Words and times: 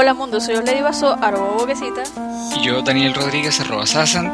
Hola 0.00 0.14
mundo, 0.14 0.40
soy 0.40 0.54
Lady 0.64 0.80
Vaso, 0.80 1.18
arroba 1.20 1.54
boquecita. 1.54 2.04
Y 2.54 2.64
yo, 2.64 2.82
Daniel 2.82 3.14
Rodríguez, 3.14 3.58
arroba 3.60 3.84
Sassant. 3.84 4.32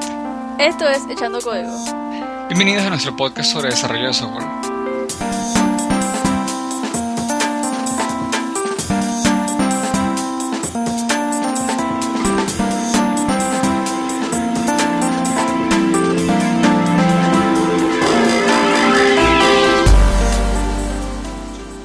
Esto 0.59 0.87
es 0.87 1.01
Echando 1.11 1.41
Código. 1.41 1.73
Bienvenidos 2.49 2.85
a 2.85 2.91
nuestro 2.91 3.17
podcast 3.17 3.51
sobre 3.51 3.71
desarrollo 3.71 4.09
de 4.09 4.13
software. 4.13 4.45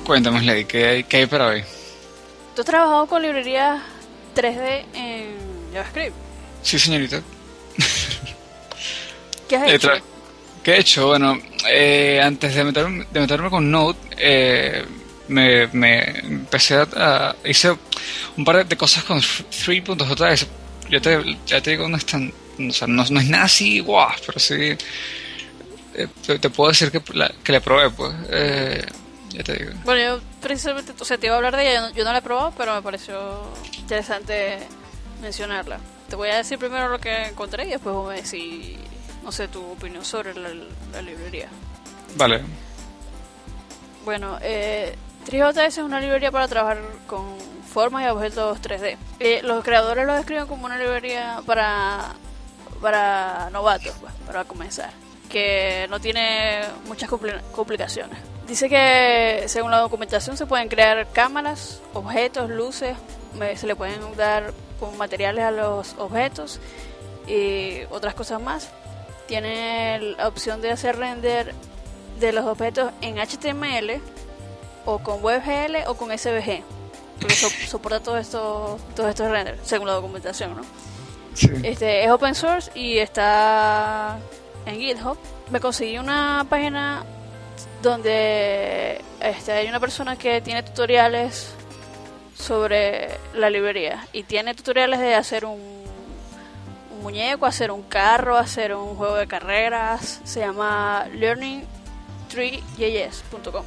Cuéntame, 0.05 0.41
Lady, 0.41 0.65
¿qué 0.65 0.85
hay, 0.85 1.03
¿qué 1.05 1.17
hay 1.19 1.25
para 1.27 1.47
hoy? 1.47 1.78
¿Tú 2.59 2.63
has 2.63 2.65
trabajado 2.71 3.07
con 3.07 3.21
librerías 3.21 3.81
3D 4.35 4.83
en 4.93 5.71
JavaScript? 5.71 6.13
Sí, 6.61 6.77
señorita. 6.77 7.21
¿Qué 9.47 9.55
has 9.55 9.69
Eh, 9.69 9.75
hecho? 9.75 9.89
¿Qué 10.61 10.71
he 10.73 10.79
hecho? 10.81 11.07
Bueno, 11.07 11.39
eh, 11.71 12.19
antes 12.21 12.53
de 12.53 12.65
meterme, 12.65 13.05
de 13.13 13.19
meterme 13.21 13.49
con 13.49 13.71
Node, 13.71 13.97
eh, 14.17 14.83
me, 15.29 15.67
me 15.67 16.19
empecé 16.19 16.75
a, 16.97 17.33
Hice 17.45 17.77
un 18.35 18.43
par 18.43 18.67
de 18.67 18.75
cosas 18.75 19.05
con 19.05 19.21
3.js. 19.21 20.45
Ya 20.89 20.99
te, 20.99 21.37
ya 21.47 21.61
te 21.61 21.71
digo, 21.71 21.87
no 21.87 21.95
es 21.95 22.05
tan. 22.05 22.33
O 22.59 22.73
sea, 22.73 22.89
no, 22.89 23.05
no 23.09 23.19
es 23.21 23.29
nada 23.29 23.45
así, 23.45 23.79
guau, 23.79 24.11
pero 24.25 24.37
sí. 24.37 24.75
eh, 25.93 26.07
te, 26.27 26.37
te 26.39 26.49
puedo 26.49 26.71
decir 26.71 26.91
que, 26.91 27.01
la, 27.13 27.31
que 27.41 27.53
le 27.53 27.61
probé, 27.61 27.89
pues. 27.89 28.13
Ya 29.29 29.43
te 29.43 29.53
digo. 29.53 29.71
Bueno, 29.85 30.17
yo 30.17 30.21
precisamente, 30.41 30.93
o 30.99 31.05
sea, 31.05 31.17
te 31.17 31.27
iba 31.27 31.35
a 31.35 31.37
hablar 31.37 31.55
de 31.55 31.63
ella, 31.69 31.73
yo 31.75 31.81
no, 31.81 31.89
yo 31.95 32.03
no 32.03 32.11
la 32.11 32.17
he 32.19 32.21
probado, 32.21 32.53
pero 32.57 32.73
me 32.75 32.81
pareció 32.81 33.41
interesante 33.77 34.59
mencionarla. 35.21 35.79
Te 36.09 36.15
voy 36.15 36.29
a 36.29 36.37
decir 36.37 36.57
primero 36.57 36.89
lo 36.89 36.99
que 36.99 37.25
encontré 37.27 37.65
y 37.65 37.69
después 37.69 37.93
vos 37.95 38.09
me 38.09 38.21
decís, 38.21 38.77
no 39.23 39.31
sé, 39.31 39.47
tu 39.47 39.63
opinión 39.73 40.03
sobre 40.03 40.33
la, 40.33 40.49
la 40.93 41.01
librería. 41.01 41.49
Vale. 42.15 42.41
Bueno, 44.05 44.39
eh, 44.41 44.95
3JS 45.27 45.67
es 45.67 45.77
una 45.79 45.99
librería 45.99 46.31
para 46.31 46.47
trabajar 46.47 46.79
con 47.05 47.37
formas 47.71 48.03
y 48.05 48.07
objetos 48.09 48.59
3D. 48.61 48.97
Eh, 49.19 49.41
los 49.43 49.63
creadores 49.63 50.07
lo 50.07 50.13
describen 50.15 50.47
como 50.47 50.65
una 50.65 50.77
librería 50.79 51.41
para, 51.45 52.13
para 52.81 53.49
novatos, 53.51 53.93
pues, 54.01 54.11
para 54.25 54.45
comenzar, 54.45 54.89
que 55.29 55.85
no 55.89 55.99
tiene 55.99 56.61
muchas 56.87 57.09
compli- 57.09 57.41
complicaciones. 57.51 58.17
Dice 58.49 58.67
que 58.67 59.43
según 59.47 59.69
la 59.71 59.77
documentación 59.77 60.35
se 60.35 60.45
pueden 60.47 60.67
crear 60.69 61.07
cámaras, 61.13 61.81
objetos, 61.93 62.49
luces, 62.49 62.97
se 63.55 63.67
le 63.67 63.75
pueden 63.75 63.99
dar 64.17 64.53
con 64.79 64.97
materiales 64.97 65.43
a 65.45 65.51
los 65.51 65.93
objetos 65.99 66.59
y 67.27 67.81
otras 67.91 68.15
cosas 68.15 68.41
más. 68.41 68.69
Tiene 69.27 69.99
la 70.17 70.27
opción 70.27 70.61
de 70.61 70.71
hacer 70.71 70.97
render 70.97 71.53
de 72.19 72.33
los 72.33 72.45
objetos 72.45 72.91
en 73.01 73.17
HTML 73.19 74.01
o 74.85 74.97
con 74.99 75.23
WebGL 75.23 75.87
o 75.87 75.93
con 75.93 76.09
SVG. 76.17 76.63
Porque 77.21 77.35
so- 77.35 77.49
soporta 77.67 77.99
todos 77.99 78.19
estos, 78.19 78.81
todos 78.95 79.09
estos 79.11 79.29
renders, 79.29 79.59
según 79.63 79.85
la 79.87 79.93
documentación, 79.93 80.55
¿no? 80.55 80.63
Sí. 81.35 81.49
Este 81.63 82.03
es 82.03 82.09
open 82.09 82.33
source 82.33 82.71
y 82.73 82.97
está 82.97 84.17
en 84.65 84.79
GitHub. 84.79 85.17
Me 85.51 85.59
conseguí 85.59 85.99
una 85.99 86.47
página 86.49 87.03
donde 87.81 89.01
este, 89.21 89.51
hay 89.51 89.67
una 89.67 89.79
persona 89.79 90.15
que 90.17 90.41
tiene 90.41 90.63
tutoriales 90.63 91.53
sobre 92.37 93.09
la 93.33 93.49
librería 93.49 94.07
y 94.13 94.23
tiene 94.23 94.53
tutoriales 94.55 94.99
de 94.99 95.15
hacer 95.15 95.45
un, 95.45 95.59
un 96.91 97.01
muñeco, 97.01 97.45
hacer 97.45 97.71
un 97.71 97.83
carro, 97.83 98.37
hacer 98.37 98.73
un 98.75 98.95
juego 98.95 99.15
de 99.15 99.27
carreras. 99.27 100.21
Se 100.23 100.39
llama 100.41 101.05
learning3js.com. 101.13 103.63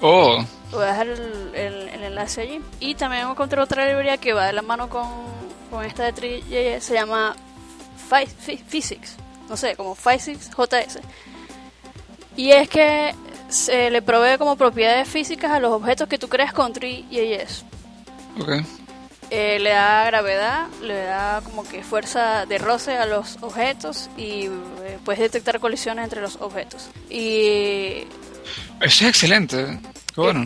Oh, 0.00 0.44
Voy 0.70 0.82
a 0.84 0.86
dejar 0.86 1.08
el, 1.08 1.50
el- 1.54 1.88
el 1.88 2.02
enlace 2.04 2.42
allí. 2.42 2.60
Y 2.80 2.94
también 2.94 3.28
encontré 3.28 3.60
otra 3.60 3.86
librería 3.86 4.16
que 4.18 4.32
va 4.32 4.46
de 4.46 4.52
la 4.52 4.62
mano 4.62 4.88
con, 4.88 5.06
con 5.70 5.84
esta 5.84 6.04
de 6.10 6.14
3JS. 6.14 6.80
Se 6.80 6.94
llama 6.94 7.34
Phy- 8.10 8.28
Phy- 8.46 8.62
Physics. 8.66 9.16
No 9.48 9.56
sé, 9.56 9.76
como 9.76 9.94
Physics 9.94 10.50
JS. 10.50 11.00
Y 12.36 12.52
es 12.52 12.68
que 12.68 13.14
se 13.48 13.90
le 13.90 14.02
provee 14.02 14.38
como 14.38 14.56
propiedades 14.56 15.08
físicas 15.08 15.50
a 15.52 15.60
los 15.60 15.72
objetos 15.72 16.08
que 16.08 16.18
tú 16.18 16.28
creas 16.28 16.52
con 16.52 16.72
3JS. 16.72 17.62
ok. 18.40 18.50
Eh, 19.30 19.58
le 19.58 19.70
da 19.70 20.06
gravedad, 20.06 20.68
le 20.82 21.02
da 21.02 21.42
como 21.44 21.62
que 21.62 21.82
fuerza 21.82 22.46
de 22.46 22.56
roce 22.56 22.96
a 22.96 23.04
los 23.04 23.36
objetos 23.42 24.08
y 24.16 24.46
eh, 24.46 24.98
puedes 25.04 25.20
detectar 25.20 25.60
colisiones 25.60 26.04
entre 26.04 26.22
los 26.22 26.36
objetos. 26.36 26.88
Y 27.10 28.04
Eso 28.80 29.04
es 29.04 29.08
excelente. 29.10 29.78
Qué 30.14 30.20
bueno. 30.22 30.44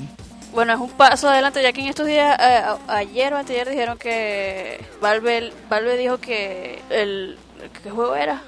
Bueno, 0.52 0.72
es 0.74 0.80
un 0.80 0.90
paso 0.90 1.28
adelante, 1.30 1.62
ya 1.62 1.72
que 1.72 1.80
en 1.80 1.86
estos 1.86 2.06
días, 2.08 2.36
eh, 2.40 2.42
a- 2.64 2.78
ayer 2.96 3.32
o 3.32 3.38
anteayer 3.38 3.68
dijeron 3.70 3.96
que 3.98 4.84
Valve, 5.00 5.52
Valve 5.70 5.96
dijo 5.96 6.18
que 6.18 6.82
el 6.90 7.38
¿qué 7.84 7.90
juego 7.90 8.16
era? 8.16 8.42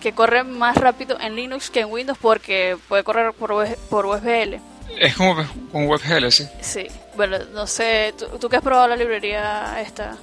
Que 0.00 0.12
corre 0.12 0.44
más 0.44 0.76
rápido 0.76 1.18
en 1.20 1.36
Linux 1.36 1.68
que 1.70 1.80
en 1.80 1.90
Windows 1.90 2.18
porque 2.20 2.76
puede 2.88 3.04
correr 3.04 3.32
por, 3.34 3.52
web- 3.52 3.76
por 3.90 4.06
WebGL. 4.06 4.54
Es 4.98 5.14
como 5.14 5.36
con 5.70 5.86
WebGL, 5.86 6.30
sí. 6.30 6.46
Sí, 6.60 6.86
bueno, 7.16 7.38
no 7.52 7.66
sé, 7.66 8.14
¿tú, 8.18 8.26
tú 8.40 8.48
que 8.48 8.56
has 8.56 8.62
probado 8.62 8.88
la 8.88 8.96
librería 8.96 9.80
esta? 9.80 10.16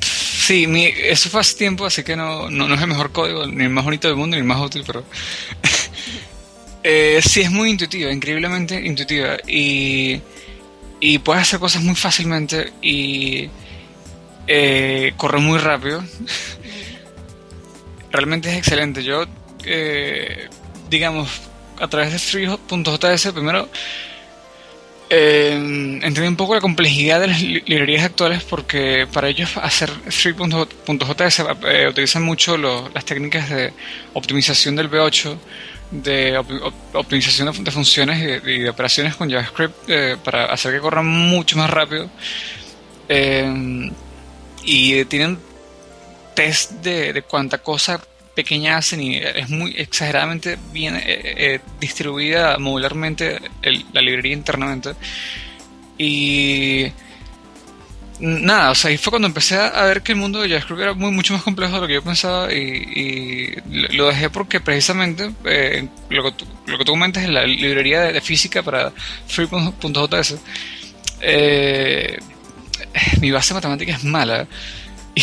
Sí, 0.00 0.66
mi- 0.66 0.86
eso 0.86 1.28
fue 1.30 1.40
hace 1.40 1.54
tiempo, 1.56 1.84
así 1.86 2.02
que 2.02 2.16
no, 2.16 2.50
no, 2.50 2.66
no 2.68 2.74
es 2.74 2.80
el 2.80 2.86
mejor 2.88 3.12
código, 3.12 3.46
ni 3.46 3.64
el 3.64 3.70
más 3.70 3.84
bonito 3.84 4.08
del 4.08 4.16
mundo, 4.16 4.34
ni 4.36 4.40
el 4.40 4.46
más 4.46 4.60
útil, 4.60 4.82
pero... 4.86 5.04
eh, 6.82 7.20
sí, 7.22 7.42
es 7.42 7.50
muy 7.50 7.70
intuitiva, 7.70 8.10
increíblemente 8.10 8.74
intuitiva. 8.84 9.36
Y, 9.46 10.20
y 11.00 11.18
puedes 11.18 11.42
hacer 11.42 11.60
cosas 11.60 11.82
muy 11.82 11.94
fácilmente 11.94 12.72
y 12.82 13.48
eh, 14.46 15.12
corre 15.16 15.38
muy 15.38 15.58
rápido. 15.58 16.02
Realmente 18.10 18.50
es 18.50 18.56
excelente. 18.58 19.02
Yo, 19.04 19.24
eh, 19.64 20.48
digamos, 20.88 21.28
a 21.80 21.88
través 21.88 22.12
de 22.12 22.18
3.js, 22.18 23.32
primero 23.32 23.68
eh, 25.10 25.52
entendí 26.02 26.28
un 26.28 26.36
poco 26.36 26.54
la 26.54 26.60
complejidad 26.60 27.20
de 27.20 27.26
las 27.28 27.40
li- 27.42 27.62
librerías 27.66 28.04
actuales 28.04 28.42
porque 28.44 29.06
para 29.10 29.28
ellos 29.28 29.56
hacer 29.56 29.90
3.js 29.90 31.38
eh, 31.66 31.88
utilizan 31.88 32.22
mucho 32.22 32.56
lo- 32.58 32.88
las 32.90 33.04
técnicas 33.04 33.48
de 33.48 33.72
optimización 34.14 34.76
del 34.76 34.90
V8, 34.90 35.36
de 35.90 36.36
op- 36.36 36.50
op- 36.62 36.94
optimización 36.96 37.64
de, 37.64 37.70
funciones 37.70 38.22
y 38.22 38.26
de, 38.26 38.52
y 38.54 38.58
de 38.60 38.68
operaciones 38.70 39.16
con 39.16 39.30
JavaScript 39.30 39.74
eh, 39.88 40.16
para 40.22 40.46
hacer 40.46 40.72
que 40.74 40.80
corran 40.80 41.06
mucho 41.06 41.56
más 41.56 41.70
rápido. 41.70 42.10
Eh, 43.08 43.90
y 44.64 45.04
tienen 45.06 45.38
test 46.38 46.70
de, 46.84 47.12
de 47.12 47.22
cuánta 47.22 47.58
cosa 47.58 48.00
pequeña 48.34 48.76
hacen 48.76 49.02
y 49.02 49.16
es 49.16 49.48
muy 49.50 49.74
exageradamente 49.76 50.56
bien 50.72 50.94
eh, 50.94 51.02
eh, 51.06 51.60
distribuida 51.80 52.56
modularmente 52.58 53.40
el- 53.62 53.84
la 53.92 54.00
librería 54.00 54.32
internamente. 54.34 54.90
Y 55.98 56.92
nada, 58.20 58.70
o 58.70 58.74
sea, 58.76 58.90
ahí 58.90 58.96
fue 58.98 59.10
cuando 59.10 59.26
empecé 59.26 59.56
a 59.56 59.82
ver 59.84 60.02
que 60.02 60.12
el 60.12 60.18
mundo 60.18 60.40
de 60.40 60.48
JavaScript 60.48 60.80
era 60.80 60.94
muy, 60.94 61.10
mucho 61.10 61.32
más 61.34 61.42
complejo 61.42 61.74
de 61.74 61.80
lo 61.80 61.86
que 61.88 61.94
yo 61.94 62.02
pensaba 62.02 62.52
y, 62.52 62.58
y 62.58 63.96
lo 63.96 64.06
dejé 64.06 64.30
porque 64.30 64.60
precisamente 64.60 65.32
eh, 65.44 65.88
lo, 66.08 66.22
que 66.24 66.32
tú, 66.32 66.44
lo 66.66 66.78
que 66.78 66.84
tú 66.84 66.92
comentas 66.92 67.24
es 67.24 67.30
la 67.30 67.44
librería 67.44 68.02
de, 68.02 68.12
de 68.12 68.20
física 68.20 68.62
para 68.62 68.92
free.js. 69.26 70.36
Eh, 71.20 72.16
mi 73.20 73.32
base 73.32 73.54
matemática 73.54 73.92
es 73.92 74.04
mala 74.04 74.46
y, 75.16 75.22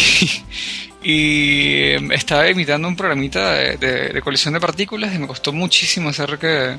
y 1.08 1.92
estaba 2.14 2.50
imitando 2.50 2.88
un 2.88 2.96
programita 2.96 3.54
de, 3.54 3.78
de- 3.78 4.10
de 4.10 4.22
colisión 4.24 4.56
de 4.56 4.60
partículas 4.60 5.14
y 5.14 5.20
me 5.20 5.28
costó 5.28 5.54
muchísimo 5.54 6.10
hacer 6.10 6.40
que 6.40 6.78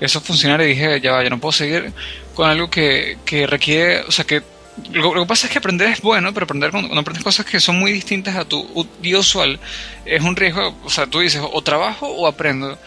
eso 0.00 0.20
funcionara 0.22 0.64
y 0.64 0.68
dije, 0.68 0.98
ya 1.02 1.12
va, 1.12 1.22
ya 1.22 1.28
no 1.28 1.38
puedo 1.38 1.52
seguir 1.52 1.92
con 2.34 2.48
algo 2.48 2.70
que, 2.70 3.18
que 3.26 3.46
requiere, 3.46 4.00
o 4.00 4.10
sea, 4.10 4.24
que 4.24 4.42
lo, 4.92 5.12
que 5.12 5.26
pasa 5.26 5.46
es 5.46 5.52
que 5.52 5.58
aprender 5.58 5.88
es 5.88 6.00
bueno, 6.00 6.32
pero 6.32 6.44
aprender 6.44 6.70
cuando, 6.70 6.98
aprendes 6.98 7.22
cosas 7.22 7.44
que 7.44 7.60
son 7.60 7.78
muy 7.78 7.92
distintas 7.92 8.34
a 8.36 8.46
tu 8.46 8.66
usual 9.14 9.60
es 10.06 10.22
un 10.22 10.36
riesgo, 10.36 10.74
o 10.82 10.88
sea, 10.90 11.06
tú 11.06 11.20
dices, 11.20 11.42
o 11.42 11.62
trabajo 11.62 12.06
o 12.08 12.26
aprendo. 12.26 12.78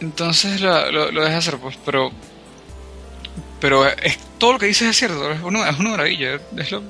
Entonces 0.00 0.60
lo, 0.60 0.90
lo, 0.92 1.24
dejas 1.24 1.46
hacer, 1.46 1.58
pues, 1.58 1.78
pero 1.86 2.10
pero 3.60 3.86
es, 3.86 4.18
todo 4.38 4.54
lo 4.54 4.58
que 4.58 4.66
dices 4.66 4.88
es 4.88 4.96
cierto, 4.96 5.30
es 5.32 5.40
una, 5.42 5.68
es 5.68 5.78
una 5.78 5.90
maravilla. 5.90 6.40
Es 6.56 6.70
lo, 6.70 6.82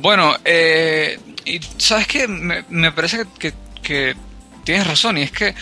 bueno, 0.00 0.34
eh, 0.44 1.18
y 1.46 1.60
sabes 1.78 2.06
que 2.06 2.28
me, 2.28 2.64
me 2.68 2.92
parece 2.92 3.24
que, 3.38 3.54
que- 3.82 4.14
tienes 4.64 4.86
razón, 4.86 5.16
y 5.16 5.22
es 5.22 5.30
que 5.30 5.54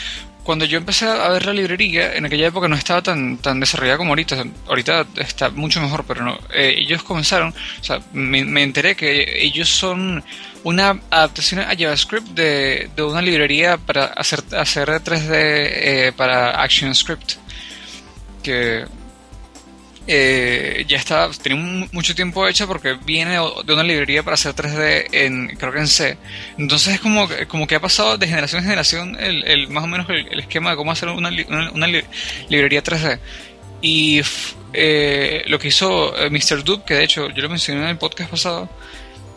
cuando 0.44 0.64
yo 0.66 0.76
empecé 0.78 1.06
a 1.06 1.28
ver 1.28 1.46
la 1.46 1.52
librería, 1.54 2.14
en 2.14 2.26
aquella 2.26 2.48
época 2.48 2.68
no 2.68 2.76
estaba 2.76 3.02
tan, 3.02 3.38
tan 3.38 3.60
desarrollada 3.60 3.96
como 3.98 4.10
ahorita. 4.10 4.44
Ahorita 4.68 5.06
está 5.16 5.48
mucho 5.50 5.80
mejor, 5.80 6.04
pero 6.06 6.22
no. 6.22 6.38
Eh, 6.52 6.74
ellos 6.78 7.02
comenzaron, 7.02 7.54
o 7.80 7.84
sea, 7.84 8.00
me, 8.12 8.62
enteré 8.62 8.94
que 8.94 9.42
ellos 9.42 9.68
son 9.70 10.22
una 10.62 11.00
adaptación 11.10 11.60
a 11.60 11.74
JavaScript 11.76 12.28
de, 12.28 12.90
de 12.94 13.02
una 13.02 13.22
librería 13.22 13.78
para 13.78 14.04
hacer, 14.04 14.42
hacer 14.56 14.88
3D 14.88 15.28
eh, 15.30 16.12
para 16.16 16.62
ActionScript. 16.62 17.32
Que 18.42 18.84
eh, 20.06 20.84
ya 20.86 20.98
está, 20.98 21.30
tiene 21.30 21.88
mucho 21.92 22.14
tiempo 22.14 22.46
hecha 22.46 22.66
porque 22.66 22.94
viene 23.04 23.38
de 23.64 23.72
una 23.72 23.82
librería 23.82 24.22
para 24.22 24.34
hacer 24.34 24.54
3D 24.54 25.06
en, 25.12 25.56
creo 25.56 25.72
que 25.72 25.78
en 25.78 25.88
C. 25.88 26.18
Entonces 26.58 26.94
es 26.94 27.00
como, 27.00 27.26
como 27.48 27.66
que 27.66 27.76
ha 27.76 27.80
pasado 27.80 28.18
de 28.18 28.26
generación 28.26 28.60
en 28.60 28.64
generación 28.64 29.16
el, 29.18 29.44
el 29.44 29.68
más 29.68 29.84
o 29.84 29.86
menos 29.86 30.06
el, 30.10 30.38
esquema 30.38 30.70
de 30.70 30.76
cómo 30.76 30.92
hacer 30.92 31.08
una, 31.08 31.30
una, 31.72 31.86
librería 32.48 32.82
3D. 32.82 33.18
Y 33.80 34.20
eh, 34.74 35.42
lo 35.46 35.58
que 35.58 35.68
hizo 35.68 36.14
eh, 36.18 36.28
Mr. 36.28 36.62
Dub, 36.64 36.84
que 36.84 36.94
de 36.94 37.04
hecho 37.04 37.30
yo 37.30 37.42
lo 37.42 37.48
mencioné 37.48 37.82
en 37.82 37.88
el 37.88 37.98
podcast 37.98 38.30
pasado, 38.30 38.68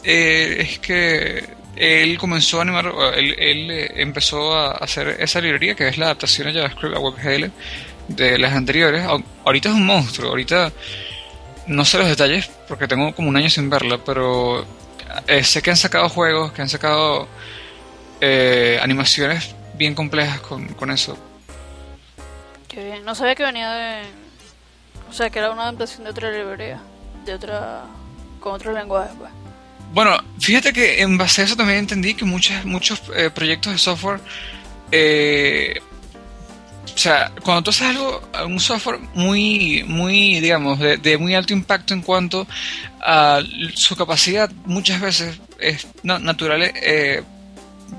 es 0.04 0.80
que 0.80 1.44
él 1.76 2.18
comenzó 2.18 2.60
a 2.60 2.62
animar, 2.64 2.92
él, 3.16 3.36
él 3.38 3.92
empezó 3.96 4.54
a 4.54 4.72
hacer 4.72 5.18
esa 5.20 5.40
librería 5.40 5.76
que 5.76 5.88
es 5.88 5.98
la 5.98 6.06
adaptación 6.08 6.48
a 6.48 6.54
JavaScript 6.54 6.96
a 6.96 7.00
WebGL 7.00 7.52
de 8.08 8.38
las 8.38 8.54
anteriores. 8.54 9.06
Ahorita 9.44 9.70
es 9.70 9.76
un 9.76 9.86
monstruo, 9.86 10.30
ahorita 10.30 10.72
no 11.68 11.86
sé 11.86 11.98
los 11.98 12.08
detalles 12.08 12.50
porque 12.68 12.88
tengo 12.88 13.14
como 13.14 13.30
un 13.30 13.38
año 13.38 13.50
sin 13.50 13.70
verla, 13.70 14.00
pero 14.06 14.66
eh, 15.28 15.44
sé 15.44 15.62
que 15.62 15.72
han 15.72 15.78
sacado 15.78 16.10
juegos, 16.10 16.52
que 16.52 16.62
han 16.62 16.70
sacado 16.70 17.28
eh, 18.22 18.80
animaciones 18.82 19.56
bien 19.76 19.94
complejas 19.96 20.40
con, 20.42 20.68
con 20.70 20.92
eso. 20.92 21.18
Qué 22.68 22.84
bien, 22.84 23.06
no 23.06 23.16
sabía 23.16 23.36
que 23.36 23.44
venía 23.44 23.72
de... 23.72 24.02
O 25.10 25.14
sea, 25.14 25.30
que 25.30 25.40
era 25.40 25.52
una 25.52 25.64
adaptación 25.64 26.04
de 26.04 26.10
otra 26.10 26.32
librería, 26.32 26.82
de 27.26 27.34
otra... 27.34 27.84
con 28.40 28.54
otro 28.54 28.74
lenguaje, 28.74 29.12
pues. 29.18 29.32
Bueno, 29.94 30.18
fíjate 30.40 30.74
que 30.74 31.02
en 31.02 31.18
base 31.18 31.42
a 31.42 31.46
eso 31.46 31.56
también 31.56 31.80
entendí 31.80 32.14
que 32.14 32.26
muchos, 32.26 32.66
muchos 32.66 33.02
eh, 33.16 33.30
proyectos 33.30 33.72
de 33.72 33.78
software 33.78 34.20
eh, 34.92 35.80
o 36.98 37.00
sea, 37.00 37.32
cuando 37.44 37.62
tú 37.62 37.70
haces 37.70 37.90
algo, 37.90 38.28
un 38.48 38.60
software 38.60 38.98
muy, 39.14 39.84
muy, 39.84 40.40
digamos, 40.40 40.80
de, 40.80 41.18
muy 41.20 41.36
alto 41.36 41.54
impacto 41.54 41.94
en 41.94 42.02
cuanto 42.02 42.48
a 43.00 43.40
su 43.76 43.96
capacidad, 43.96 44.50
muchas 44.66 45.00
veces 45.00 45.40
es 45.60 45.86
natural, 46.02 46.64
eh, 46.64 47.22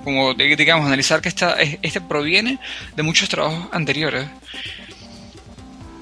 como 0.02 0.34
digamos, 0.34 0.84
analizar 0.84 1.20
que 1.20 1.28
esta, 1.28 1.54
este 1.60 2.00
proviene 2.00 2.58
de 2.96 3.02
muchos 3.04 3.28
trabajos 3.28 3.68
anteriores. 3.70 4.26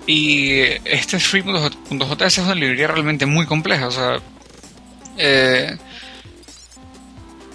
Y 0.07 0.61
este 0.87 1.19
Free.js 1.19 2.39
es 2.39 2.39
una 2.39 2.55
librería 2.55 2.87
realmente 2.87 3.27
muy 3.27 3.45
compleja, 3.45 3.89
o 3.89 3.91
sea, 3.91 4.21
eh, 5.19 5.77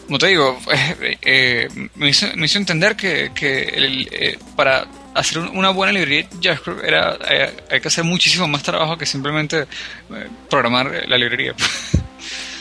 como 0.05 0.19
te 0.19 0.27
digo, 0.27 0.59
eh, 1.23 1.67
me, 1.95 2.09
hizo, 2.09 2.27
entender 2.27 2.95
que, 2.95 3.31
que 3.33 4.37
para 4.55 4.85
hacer 5.13 5.39
una 5.39 5.69
buena 5.71 5.91
librería 5.91 6.27
JavaScript 6.41 6.83
era, 6.83 7.17
eh, 7.29 7.53
hay, 7.69 7.81
que 7.81 7.87
hacer 7.87 8.03
muchísimo 8.03 8.47
más 8.47 8.63
trabajo 8.63 8.97
que 8.97 9.05
simplemente 9.05 9.61
eh, 9.61 10.29
programar 10.49 11.07
la 11.07 11.17
librería. 11.17 11.53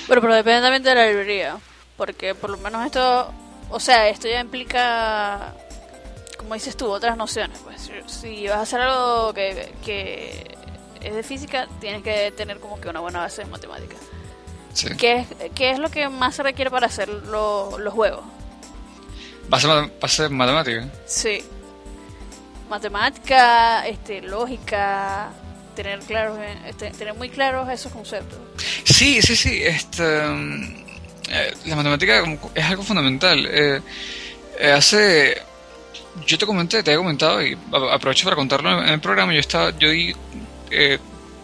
Bueno, 0.06 0.23
pero 0.23 0.35
depende 0.35 0.61
también 0.61 0.82
de 0.82 0.93
la 0.93 1.06
librería, 1.06 1.56
porque 1.97 2.35
por 2.35 2.50
lo 2.50 2.56
menos 2.56 2.85
esto, 2.85 3.32
o 3.69 3.79
sea, 3.79 4.08
esto 4.08 4.26
ya 4.26 4.41
implica, 4.41 5.55
como 6.37 6.55
dices 6.55 6.76
tú, 6.76 6.91
otras 6.91 7.17
nociones. 7.17 7.61
Pues 7.61 7.88
si 8.08 8.49
vas 8.49 8.56
a 8.56 8.62
hacer 8.62 8.81
algo 8.81 9.32
que, 9.32 9.73
que 9.85 10.56
es 11.00 11.14
de 11.14 11.23
física, 11.23 11.69
tienes 11.81 12.03
que 12.03 12.32
tener 12.32 12.58
como 12.58 12.81
que 12.81 12.88
una 12.88 12.99
buena 12.99 13.20
base 13.20 13.44
de 13.44 13.50
matemáticas. 13.53 14.00
Sí. 14.73 14.88
¿Qué, 14.99 15.19
es, 15.19 15.29
¿Qué 15.55 15.70
es 15.70 15.79
lo 15.79 15.88
que 15.93 16.08
más 16.08 16.35
se 16.35 16.43
requiere 16.43 16.73
para 16.73 16.88
hacer 16.88 17.08
los 17.08 17.93
juegos? 17.93 18.25
¿Base, 19.49 19.69
base 20.00 20.29
matemática? 20.29 20.88
Sí 21.06 21.44
matemática, 22.70 23.87
este, 23.87 24.22
lógica, 24.22 25.31
tener 25.75 25.99
claros, 26.00 26.38
este, 26.67 26.90
tener 26.93 27.14
muy 27.14 27.28
claros 27.28 27.69
esos 27.69 27.93
conceptos. 27.93 28.38
Sí, 28.84 29.20
sí, 29.20 29.37
sí. 29.37 29.61
Este, 29.62 30.05
eh, 31.28 31.55
la 31.67 31.76
matemática 31.76 32.25
es 32.55 32.64
algo 32.64 32.82
fundamental. 32.82 33.46
Eh, 33.46 33.81
eh, 34.58 34.72
hace, 34.72 35.43
yo 36.26 36.38
te 36.38 36.46
comenté, 36.46 36.82
te 36.82 36.94
he 36.94 36.96
comentado 36.96 37.44
y 37.44 37.58
aprovecho 37.93 38.25
para 38.25 38.37
contarlo 38.37 38.82
en 38.82 38.88
el 38.88 39.00
programa. 39.00 39.34
Yo 39.34 39.40
estaba, 39.40 39.72
yo 39.78 39.88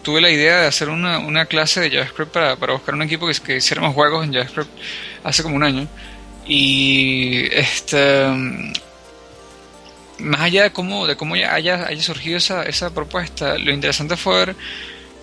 tuve 0.01 0.21
la 0.21 0.29
idea 0.29 0.61
de 0.61 0.67
hacer 0.67 0.89
una, 0.89 1.45
clase 1.45 1.81
de 1.81 1.91
JavaScript 1.91 2.31
para, 2.31 2.55
buscar 2.55 2.95
un 2.95 3.01
equipo 3.01 3.27
que, 3.27 3.33
que 3.33 3.57
hiciéramos 3.57 3.93
juegos 3.93 4.25
en 4.25 4.33
JavaScript 4.33 4.69
hace 5.23 5.43
como 5.43 5.55
un 5.55 5.63
año. 5.63 5.87
Y 6.47 7.49
este 7.51 8.25
más 10.19 10.41
allá 10.41 10.63
de 10.63 10.71
cómo, 10.71 11.07
de 11.07 11.15
cómo 11.15 11.35
haya, 11.35 11.87
haya 11.87 12.01
surgido 12.01 12.37
esa, 12.37 12.63
esa 12.63 12.93
propuesta, 12.93 13.57
lo 13.57 13.71
interesante 13.71 14.17
fue 14.17 14.45
ver 14.45 14.55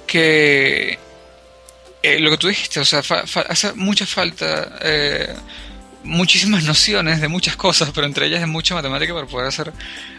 que 0.06 0.98
eh, 2.02 2.20
lo 2.20 2.30
que 2.30 2.38
tú 2.38 2.48
dijiste, 2.48 2.80
o 2.80 2.84
sea, 2.84 3.00
hace 3.48 3.72
mucha 3.74 4.06
falta, 4.06 4.78
eh, 4.82 5.34
muchísimas 6.02 6.64
nociones 6.72 7.20
de 7.20 7.28
muchas 7.28 7.56
cosas, 7.56 7.90
pero 7.94 8.06
entre 8.06 8.26
ellas 8.26 8.40
de 8.40 8.46
mucha 8.46 8.74
matemática 8.74 9.14
para 9.14 9.26
poder 9.26 9.48
hacer, 9.48 9.72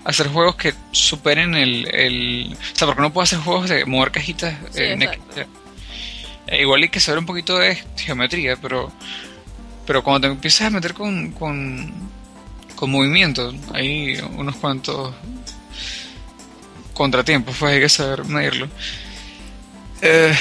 hacer 0.04 0.28
juegos 0.28 0.56
que 0.56 0.74
superen 0.92 1.56
el, 1.56 1.88
el... 1.94 2.54
O 2.54 2.76
sea, 2.76 2.88
porque 2.88 3.02
no 3.02 3.14
puedo 3.14 3.24
hacer 3.24 3.40
juegos 3.40 3.70
de 3.70 3.86
mover 3.86 4.12
cajitas. 4.12 4.56
Eh, 4.76 4.98
igual 6.60 6.82
hay 6.82 6.90
que 6.90 7.00
saber 7.00 7.20
un 7.20 7.26
poquito 7.26 7.58
de 7.58 7.76
geometría, 7.98 8.56
pero, 8.58 8.92
pero 9.86 10.04
cuando 10.04 10.28
te 10.28 10.34
empiezas 10.34 10.68
a 10.68 10.70
meter 10.72 10.94
con 10.94 11.32
con 11.32 12.15
movimiento. 12.82 13.54
Hay 13.74 14.18
unos 14.36 14.56
cuantos 14.58 15.14
contratiempos, 16.94 17.56
pues 17.58 17.74
hay 17.74 17.80
que 17.80 17.90
saber 17.90 18.26
medirlo. 18.26 18.68
Eh, 20.02 20.36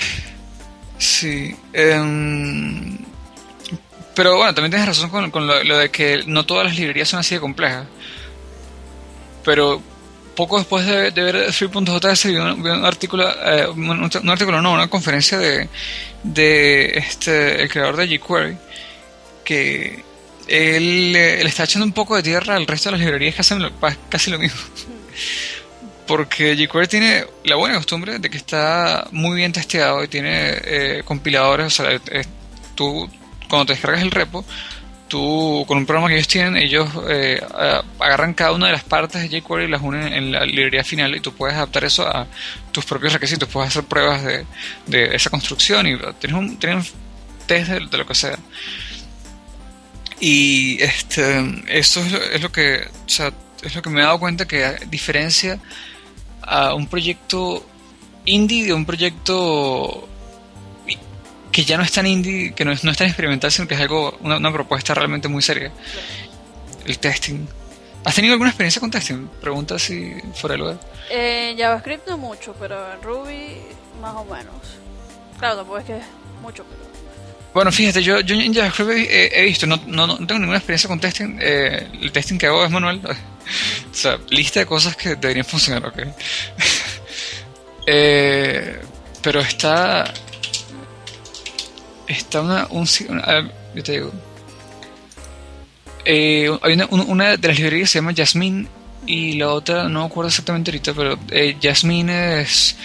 sí. 0.99 1.55
Em, 1.73 2.99
pero 4.15 4.37
bueno, 4.37 4.55
también 4.55 4.71
tienes 4.71 4.89
razón 4.89 5.31
con, 5.31 5.47
lo, 5.47 5.79
de 5.79 5.91
que 5.91 6.23
no 6.27 6.47
todas 6.47 6.67
las 6.67 6.77
librerías 6.77 7.09
son 7.09 7.21
así 7.21 7.35
de 7.35 7.41
complejas. 7.41 7.87
Pero 9.45 9.83
poco 10.37 10.59
después 10.59 10.87
de, 10.87 11.11
ver 11.11 11.53
Free.js 11.53 12.27
vi 12.27 12.37
un, 12.37 12.67
un 12.67 12.85
artículo, 12.85 13.29
eh, 13.45 13.67
un, 13.69 14.31
artículo 14.31 14.61
no, 14.61 14.73
una 14.73 14.89
conferencia 14.89 15.39
de, 15.39 15.69
de 16.23 16.99
este, 16.99 17.63
el 17.63 17.69
creador 17.69 17.97
de 17.97 18.19
jQuery 18.19 18.57
que 19.45 20.03
él, 20.49 21.13
le 21.13 21.43
está 21.43 21.65
echando 21.65 21.87
un 21.87 21.93
poco 21.93 22.17
de 22.17 22.23
tierra 22.23 22.57
al 22.57 22.67
resto 22.67 22.91
de 22.91 22.93
las 22.93 23.01
librerías 23.01 23.35
que 23.35 23.41
hacen 23.41 23.63
casi 24.09 24.31
lo 24.31 24.39
mismo. 24.39 24.61
Porque 26.07 26.55
jQuery 26.55 26.87
tiene 26.87 27.25
la 27.45 27.57
buena 27.57 27.77
costumbre 27.77 28.19
de 28.19 28.29
que 28.29 28.37
está 28.37 29.09
muy 29.11 29.37
bien 29.37 29.53
testeado 29.53 30.05
y 30.05 30.09
tiene 30.09 30.53
eh, 30.65 31.03
compiladores. 31.05 31.67
O 31.67 31.71
sea, 31.71 31.99
tú, 32.75 33.09
cuando 33.49 33.67
te 33.67 33.73
descargas 33.73 34.03
el 34.03 34.11
repo, 34.11 34.45
tú, 35.09 35.65
con 35.67 35.79
un 35.79 35.87
programa 35.87 36.09
que 36.09 36.17
ellos 36.17 36.29
tienen, 36.29 36.59
ellos 36.59 36.91
eh, 37.09 37.41
agarran 37.99 38.35
cada 38.35 38.53
una 38.53 38.67
de 38.67 38.73
las 38.73 38.85
partes 38.85 39.23
de 39.23 39.41
jQuery 39.41 39.65
y 39.65 39.69
las 39.69 39.81
unen 39.81 40.13
en 40.13 40.33
la 40.33 40.45
librería 40.45 40.85
final 40.85 41.17
y 41.17 41.21
tú 41.21 41.33
puedes 41.33 41.57
adaptar 41.57 41.85
eso 41.85 42.07
a 42.07 42.27
tus 42.71 42.85
propios 42.85 43.15
requisitos. 43.15 43.49
Puedes 43.49 43.71
hacer 43.71 43.85
pruebas 43.85 44.23
de, 44.25 44.45
de 44.87 45.17
esa 45.17 45.31
construcción 45.31 45.87
y 45.87 45.97
tienes 46.21 46.39
un, 46.39 46.59
tienes 46.59 46.93
test 47.47 47.71
de 47.71 47.99
lo 47.99 48.07
que 48.07 48.15
sea. 48.15 48.39
Y 50.21 50.83
este, 50.83 51.63
eso 51.69 52.01
es 52.01 52.41
lo, 52.41 52.51
que, 52.51 52.87
es 53.07 53.75
lo 53.75 53.83
que 53.83 53.91
me 53.91 54.01
he 54.01 54.05
dado 54.05 54.21
cuenta 54.21 54.47
que 54.47 54.77
diferencia 54.89 55.59
a 56.43 56.75
un 56.75 56.87
proyecto 56.87 57.67
indie 58.25 58.65
de 58.65 58.73
un 58.73 58.87
proyecto 58.87 60.09
que 61.55 61.65
ya 61.65 61.77
no 61.77 61.85
es 61.85 61.93
tan 61.93 62.07
indie, 62.07 62.53
que 62.53 62.65
no 62.65 62.73
es, 62.73 62.83
no 62.83 62.91
es 62.91 62.97
tan 62.97 63.07
experimental, 63.07 63.51
sino 63.53 63.69
que 63.69 63.75
es 63.75 63.81
algo, 63.81 64.19
una, 64.21 64.53
propuesta 64.53 64.93
realmente 64.93 65.29
muy 65.29 65.41
seria. 65.41 65.71
El 66.85 66.99
testing. 66.99 67.47
¿Has 68.05 68.15
tenido 68.15 68.33
alguna 68.33 68.51
experiencia 68.51 68.81
con 68.81 68.91
testing? 68.91 69.29
Pregunta 69.41 69.79
si 69.79 70.15
fuera 70.35 70.55
el 70.57 70.61
lugar. 70.61 70.81
En 71.11 71.57
JavaScript 71.57 72.09
no 72.09 72.19
mucho, 72.19 72.55
pero 72.59 72.93
en 72.93 73.01
Ruby 73.03 73.57
más 74.01 74.15
o 74.17 74.25
menos. 74.25 74.79
Claro, 75.39 75.57
tampoco 75.59 75.79
es 75.79 75.85
que 75.85 76.01
mucho, 76.43 76.65
pero 76.65 76.94
bueno, 77.55 77.71
fíjate, 77.71 78.03
yo, 78.03 78.21
yo 78.21 78.35
en 78.35 78.53
JavaScript 78.53 78.91
he, 79.09 79.43
visto, 79.45 79.65
no, 79.67 79.81
no, 79.87 80.09
no, 80.09 80.17
tengo 80.19 80.41
ninguna 80.41 80.59
experiencia 80.59 80.89
con 80.89 80.99
testing. 80.99 81.39
Eh, 81.41 81.87
el 82.03 82.11
testing 82.11 82.37
que 82.37 82.47
hago 82.47 82.65
es 82.65 82.71
manual. 82.71 83.01
o 83.05 83.95
sea, 83.95 84.19
lista 84.31 84.59
de 84.61 84.67
cosas 84.67 84.97
que 84.97 85.15
deberían 85.15 85.47
funcionar, 85.47 85.87
ok. 85.87 85.99
eh, 87.87 88.81
pero 89.23 89.41
está. 89.41 90.13
Está 92.09 92.41
una. 92.41 92.67
Un, 92.71 92.87
yo 93.75 93.83
te 93.85 93.93
digo. 93.93 94.13
Eh, 96.05 96.51
hay 96.61 96.73
una, 96.75 96.87
una, 96.87 97.37
de 97.37 97.49
las 97.49 97.57
librerías 97.57 97.89
que 97.89 97.93
se 97.93 97.99
llama 97.99 98.13
Jasmine 98.15 98.67
y 99.07 99.35
la 99.35 99.51
otra 99.51 99.89
no 99.89 100.01
me 100.01 100.07
acuerdo 100.07 100.29
exactamente 100.29 100.71
ahorita, 100.71 100.93
pero 100.93 101.19
eh, 101.31 101.57
Jasmine 101.63 102.41
es, 102.41 102.77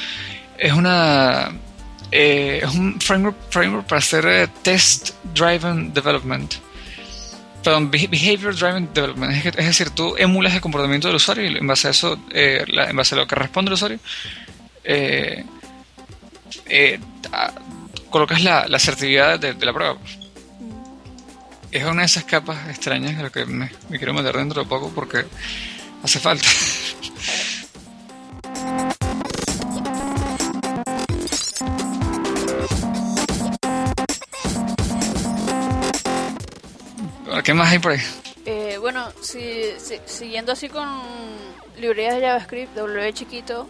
es 0.58 0.74
una 0.74 1.52
eh, 2.12 2.62
es 2.64 2.74
un 2.74 3.00
framework, 3.00 3.86
para 3.88 4.00
hacer 4.00 4.26
eh, 4.26 4.48
test 4.62 5.12
driven 5.34 5.94
development. 5.94 6.56
Perdón, 7.64 7.92
behavior 7.92 8.56
driven 8.56 8.90
development. 8.94 9.46
Es, 9.46 9.56
decir, 9.56 9.90
tú 9.92 10.16
emulas 10.18 10.54
el 10.54 10.62
comportamiento 10.62 11.08
del 11.08 11.18
usuario 11.18 11.50
y 11.50 11.58
en 11.58 11.68
base 11.68 11.90
a 11.90 11.92
eso, 11.92 12.18
en 12.32 12.96
base 12.96 13.16
a 13.16 13.18
lo 13.18 13.28
que 13.28 13.36
responde 13.36 13.70
el 13.70 13.74
usuario, 13.74 14.00
colocas 18.10 18.44
la, 18.44 18.66
la 18.68 18.78
asertividad 18.78 19.40
de, 19.40 19.54
la 19.66 19.74
prueba. 19.74 19.98
Es 21.72 21.84
una 21.84 22.02
de 22.02 22.06
esas 22.06 22.24
capas 22.24 22.70
extrañas 22.70 23.20
a 23.20 23.24
las 23.24 23.32
que 23.32 23.46
me 23.46 23.70
quiero 23.98 24.14
meter 24.14 24.36
dentro 24.36 24.64
de 24.64 24.70
poco 24.70 24.92
porque 24.96 25.26
hace 26.04 26.20
falta. 26.20 26.48
¿Qué 37.50 37.56
más 37.56 37.72
hay 37.72 37.80
por 37.80 37.94
ahí? 37.94 38.00
Eh, 38.46 38.78
bueno, 38.80 39.08
si, 39.22 39.72
siguiendo 40.06 40.52
así 40.52 40.70
con 40.70 40.88
librerías 41.80 42.14
de 42.14 42.22
JavaScript, 42.22 42.76
W 42.76 43.12
Chiquito 43.12 43.66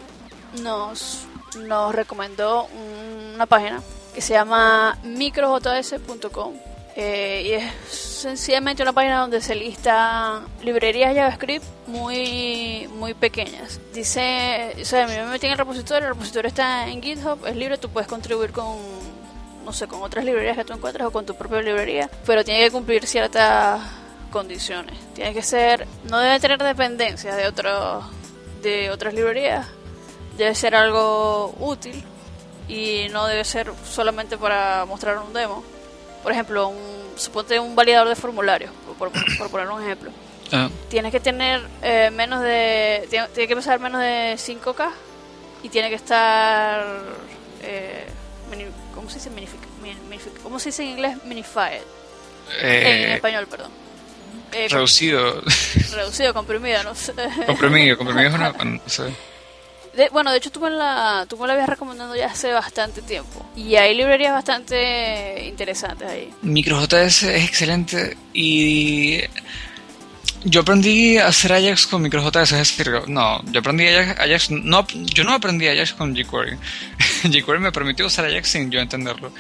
nos, 0.62 1.25
nos 1.59 1.95
recomendó 1.95 2.67
una 3.33 3.45
página 3.45 3.81
que 4.13 4.19
se 4.19 4.33
llama 4.33 5.00
microjs.com 5.03 6.55
eh, 6.98 7.43
y 7.45 7.51
es 7.53 7.71
sencillamente 7.89 8.83
una 8.83 8.91
página 8.91 9.21
donde 9.21 9.39
se 9.39 9.55
lista 9.55 10.41
librerías 10.62 11.15
JavaScript 11.15 11.63
muy 11.88 12.89
muy 12.95 13.13
pequeñas. 13.13 13.79
Dice, 13.93 14.75
o 14.81 14.83
sea, 14.83 15.07
mí 15.07 15.13
me 15.13 15.25
metí 15.27 15.45
en 15.45 15.53
el 15.53 15.57
repositorio, 15.57 16.09
el 16.09 16.15
repositorio 16.15 16.50
está 16.50 16.89
en 16.89 17.01
GitHub, 17.01 17.45
es 17.45 17.55
libre, 17.55 17.77
tú 17.77 17.88
puedes 17.88 18.09
contribuir 18.09 18.51
con 18.51 18.75
no 19.66 19.74
sé, 19.74 19.88
con 19.88 20.01
otras 20.01 20.25
librerías 20.25 20.58
que 20.58 20.66
tú 20.66 20.74
encuentres 20.74 21.06
o 21.06 21.12
con 21.12 21.25
tu 21.25 21.36
propia 21.36 21.62
librería, 21.62 22.10
pero 22.25 22.44
tiene 22.44 22.63
que 22.63 22.72
cumplir 22.72 23.06
ciertas 23.06 23.82
condiciones. 24.32 24.98
Tiene 25.13 25.34
que 25.34 25.42
ser, 25.42 25.88
no 26.06 26.20
debe 26.20 26.39
tener 26.39 26.62
dependencia 26.62 27.36
de 27.36 27.48
otros 27.48 28.06
de 28.62 28.92
otras 28.92 29.13
librerías. 29.13 29.68
Debe 30.38 30.56
ser 30.56 30.75
algo 30.75 31.56
útil 31.60 32.04
y 32.68 33.08
no 33.12 33.25
debe 33.28 33.44
ser 33.44 33.72
solamente 33.89 34.38
para 34.38 34.86
mostrar 34.86 35.18
un 35.18 35.34
demo 35.34 35.63
por 36.24 36.32
ejemplo, 36.32 36.68
un, 36.68 36.78
suponte 37.16 37.60
un 37.60 37.75
validador 37.75 38.10
de 38.10 38.16
formularios, 38.16 38.72
por, 38.98 39.12
poner 39.50 39.70
un 39.70 39.82
ejemplo. 39.82 40.12
Ah. 40.51 40.70
Tienes 40.89 41.12
que 41.12 41.20
tener 41.20 41.62
eh, 41.82 42.10
menos 42.12 42.42
de. 42.42 43.08
Tiene, 43.10 43.48
que 43.48 43.56
pesar 43.56 43.80
menos 43.80 44.01
de 44.01 44.36
5K 44.38 44.89
y 45.63 45.70
tiene 45.70 45.89
que 45.89 45.96
estar. 45.96 46.84
Eh, 47.62 48.06
¿Cómo 49.10 49.20
se 49.20 49.30
dice? 49.30 50.30
¿Cómo 50.44 50.60
se 50.60 50.70
dice 50.70 50.84
en 50.84 50.89
inglés? 50.89 51.18
Minified. 51.25 51.82
Eh, 52.62 53.06
en 53.06 53.12
español, 53.13 53.48
perdón. 53.48 53.72
reducido. 54.51 55.42
Reducido, 55.94 56.34
comprimido, 56.34 56.84
no 56.84 56.94
sé. 56.94 57.13
Comprimido, 57.48 57.98
comprimido 57.98 58.30
es 58.30 58.36
una. 58.36 58.51
No 58.51 58.82
sé 58.88 59.13
bueno, 60.12 60.32
de 60.32 60.38
hecho 60.38 60.51
tú 60.51 60.60
me, 60.62 60.70
la, 60.70 61.25
tú 61.28 61.38
me 61.38 61.48
la 61.48 61.54
habías 61.54 61.70
recomendado 61.70 62.16
ya 62.16 62.28
hace 62.28 62.51
bastante 62.54 63.01
tiempo. 63.01 63.46
Y 63.56 63.75
hay 63.75 63.96
librerías 63.96 64.34
bastante 64.34 65.46
interesantes 65.46 66.08
ahí. 66.08 66.34
MicroJS 66.42 67.24
es 67.24 67.46
excelente 67.46 68.18
y 68.34 69.22
yo 70.43 70.62
aprendí 70.62 71.17
a 71.17 71.27
hacer 71.27 71.53
Ajax 71.53 71.88
con 71.88 72.01
MicroJS, 72.01 72.51
es 72.53 72.77
decir, 72.77 72.91
no, 73.08 73.43
yo 73.51 73.60
aprendí 73.60 73.88
Ajax, 73.88 74.51
no, 74.51 74.88
yo 74.88 75.24
no 75.24 75.34
aprendí 75.34 75.67
Ajax 75.67 75.93
con 75.93 76.15
jQuery. 76.15 76.58
jQuery 77.24 77.60
me 77.60 77.72
permitió 77.72 78.05
usar 78.05 78.25
Ajax 78.25 78.50
sin 78.50 78.72
yo 78.72 78.79
entenderlo. 78.79 79.31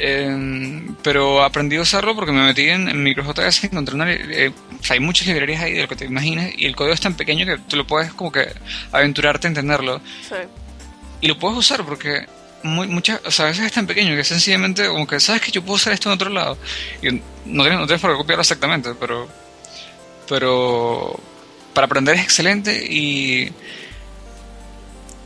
Em, 0.00 0.94
pero 1.02 1.42
aprendí 1.42 1.76
a 1.76 1.80
usarlo 1.80 2.14
porque 2.14 2.30
me 2.30 2.42
metí 2.44 2.68
en, 2.68 2.88
en 2.88 3.02
MicroJS 3.02 3.64
y 3.64 3.66
encontré 3.66 3.94
una... 3.94 4.12
Eh, 4.12 4.52
hay 4.88 5.00
muchas 5.00 5.26
librerías 5.26 5.62
ahí 5.62 5.72
de 5.72 5.82
lo 5.82 5.88
que 5.88 5.96
te 5.96 6.04
imaginas 6.04 6.52
y 6.56 6.66
el 6.66 6.76
código 6.76 6.94
es 6.94 7.00
tan 7.00 7.14
pequeño 7.14 7.44
que 7.44 7.58
tú 7.58 7.76
lo 7.76 7.86
puedes 7.86 8.12
como 8.12 8.30
que 8.30 8.46
aventurarte 8.92 9.48
a 9.48 9.50
entenderlo. 9.50 10.00
Sí. 10.28 10.36
Y 11.20 11.26
lo 11.26 11.38
puedes 11.38 11.58
usar 11.58 11.84
porque 11.84 12.26
muy, 12.62 12.86
muchas, 12.86 13.20
o 13.24 13.30
sea, 13.30 13.46
a 13.46 13.48
veces 13.48 13.66
es 13.66 13.72
tan 13.72 13.86
pequeño 13.86 14.14
que 14.14 14.24
sencillamente 14.24 14.86
como 14.86 15.06
que 15.06 15.18
sabes 15.20 15.42
que 15.42 15.50
yo 15.50 15.62
puedo 15.62 15.74
usar 15.74 15.92
esto 15.92 16.08
en 16.08 16.14
otro 16.14 16.30
lado. 16.30 16.58
Y 17.02 17.10
no 17.44 17.62
tienes, 17.62 17.80
no 17.80 17.86
tienes 17.86 18.00
por 18.00 18.12
qué 18.12 18.16
copiarlo 18.16 18.42
exactamente, 18.42 18.90
pero... 18.98 19.28
Pero 20.28 21.18
para 21.74 21.86
aprender 21.86 22.16
es 22.16 22.22
excelente 22.22 22.86
y 22.90 23.52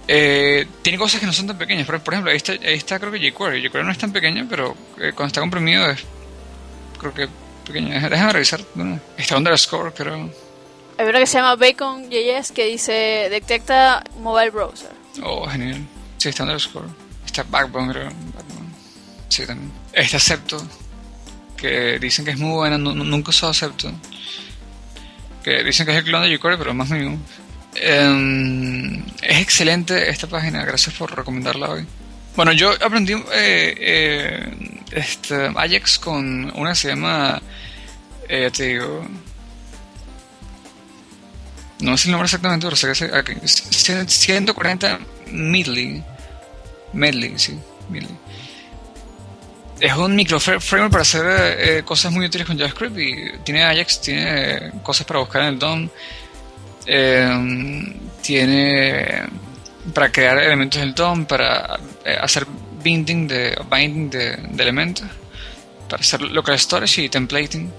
eh, 0.09 0.67
tiene 0.83 0.99
cosas 0.99 1.21
que 1.21 1.27
no 1.27 1.33
son 1.33 1.47
tan 1.47 1.59
pequeñas. 1.59 1.87
Por, 1.87 1.97
ejemplo, 1.97 2.31
ahí 2.31 2.37
está, 2.37 2.53
ahí 2.53 2.75
está 2.75 2.99
creo 2.99 3.13
que 3.13 3.19
jQuery. 3.19 3.69
jQuery 3.69 3.87
no 3.87 3.93
es 3.93 3.99
tan 3.99 4.13
pequeño, 4.13 4.47
pero 4.49 4.77
eh, 4.99 5.13
cuando 5.15 5.27
está 5.27 5.41
comprimido 5.41 5.91
es 5.91 6.05
creo 6.99 7.15
que 7.15 7.29
pequeño. 7.67 7.89
Déjame 8.09 8.33
revisar. 8.33 8.61
Está 9.17 9.37
underscore, 9.37 9.93
creo. 9.93 10.31
Hay 10.99 11.07
una 11.07 11.19
que 11.19 11.27
se 11.27 11.39
llama 11.39 11.57
Bacon.js 11.57 12.53
que 12.53 12.67
dice 12.67 13.29
detecta 13.31 14.05
mobile 14.19 14.51
browser. 14.51 14.91
Oh, 15.23 15.47
genial. 15.49 15.87
Sí, 16.19 16.29
está 16.29 16.43
underscore. 16.45 16.87
Está 17.25 17.45
Backbone, 17.45 17.93
creo. 17.93 18.11
Sí, 19.29 19.47
también. 19.47 19.73
Está 19.93 20.19
Acepto, 20.19 20.63
que 21.57 21.99
dicen 21.99 22.25
que 22.25 22.33
es 22.33 22.39
muy 22.39 22.53
buena. 22.53 22.77
nunca 22.77 23.29
he 23.29 23.31
usado 23.31 23.51
Acepto. 23.53 23.91
Que 25.43 25.65
dicen 25.65 25.87
que 25.87 25.93
es 25.93 25.99
el 25.99 26.05
clon 26.05 26.23
de 26.23 26.37
jQuery, 26.37 26.57
pero 26.57 26.75
más 26.75 26.91
mío. 26.91 27.19
Em, 27.75 29.05
es 29.23 29.41
excelente 29.41 30.09
esta 30.11 30.27
página, 30.27 30.65
gracias 30.65 30.95
por 30.95 31.15
recomendarla 31.17 31.71
hoy. 31.71 31.87
Bueno, 32.37 32.53
yo 32.53 32.73
aprendí 32.73 33.13
eh, 33.13 33.75
eh, 33.79 34.81
este, 34.93 35.51
Ajax 35.55 35.99
con 35.99 36.51
una 36.57 36.71
que 36.71 36.77
se 36.77 36.89
llama, 36.89 37.41
eh, 38.29 38.51
te 38.55 38.69
digo, 38.69 39.07
no 41.81 41.97
sé 41.99 42.09
el 42.09 42.13
nombre 42.13 42.27
exactamente, 42.27 42.67
pero 42.67 42.77
sé 42.77 42.93
que 43.25 43.37
es 43.45 44.09
140 44.09 44.99
Medley. 45.31 46.03
Medley, 46.93 47.39
sí, 47.39 47.59
Medley. 47.91 48.17
Es 49.83 49.95
un 49.95 50.15
micro 50.15 50.39
framework 50.39 50.93
para 50.93 51.03
hacer 51.03 51.85
cosas 51.85 52.13
muy 52.13 52.25
útiles 52.25 52.47
con 52.47 52.57
JavaScript 52.57 52.97
y 52.97 53.39
tiene 53.43 53.65
Ajax, 53.65 54.01
tiene 54.01 54.71
cosas 54.81 55.05
para 55.05 55.19
buscar 55.19 55.43
en 55.43 55.49
el 55.49 55.59
DOM 55.59 55.89
eh, 56.87 57.95
tiene 58.23 59.23
para 59.95 60.11
crear 60.11 60.39
elementos 60.39 60.81
del 60.81 60.95
DOM, 60.95 61.27
para 61.27 61.79
eh, 62.05 62.17
hacer 62.21 62.47
binding 62.83 63.29
de, 63.29 63.61
binding 63.71 64.11
de, 64.11 64.63
elementos, 64.63 65.07
para 65.89 66.01
hacer 66.01 66.23
local 66.23 66.59
storage 66.59 67.03
y 67.03 67.09
templating. 67.09 67.73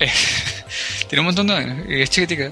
Eh, 0.00 0.10
tiene 1.08 1.20
un 1.20 1.26
montón 1.26 1.46
de 1.46 1.84
y 1.88 2.02
es 2.02 2.10
chiquitica. 2.10 2.50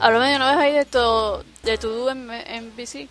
Háblame 0.00 0.30
de 0.30 0.36
una 0.36 0.50
vez 0.50 0.58
ahí 0.58 0.72
de 0.72 0.84
tu, 0.86 1.44
de 1.62 1.78
tu 1.78 2.08
en, 2.08 2.30
en 2.30 2.76
BC, 2.76 2.94
eh, 2.94 3.08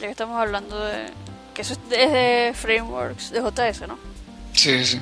ya 0.00 0.06
que 0.06 0.10
estamos 0.10 0.40
hablando 0.40 0.84
de 0.84 1.06
que 1.54 1.62
eso 1.62 1.72
es 1.72 1.88
de 1.88 2.52
frameworks 2.54 3.30
de 3.30 3.40
JS, 3.40 3.88
¿no? 3.88 3.98
Sí, 4.52 4.84
sí. 4.84 5.00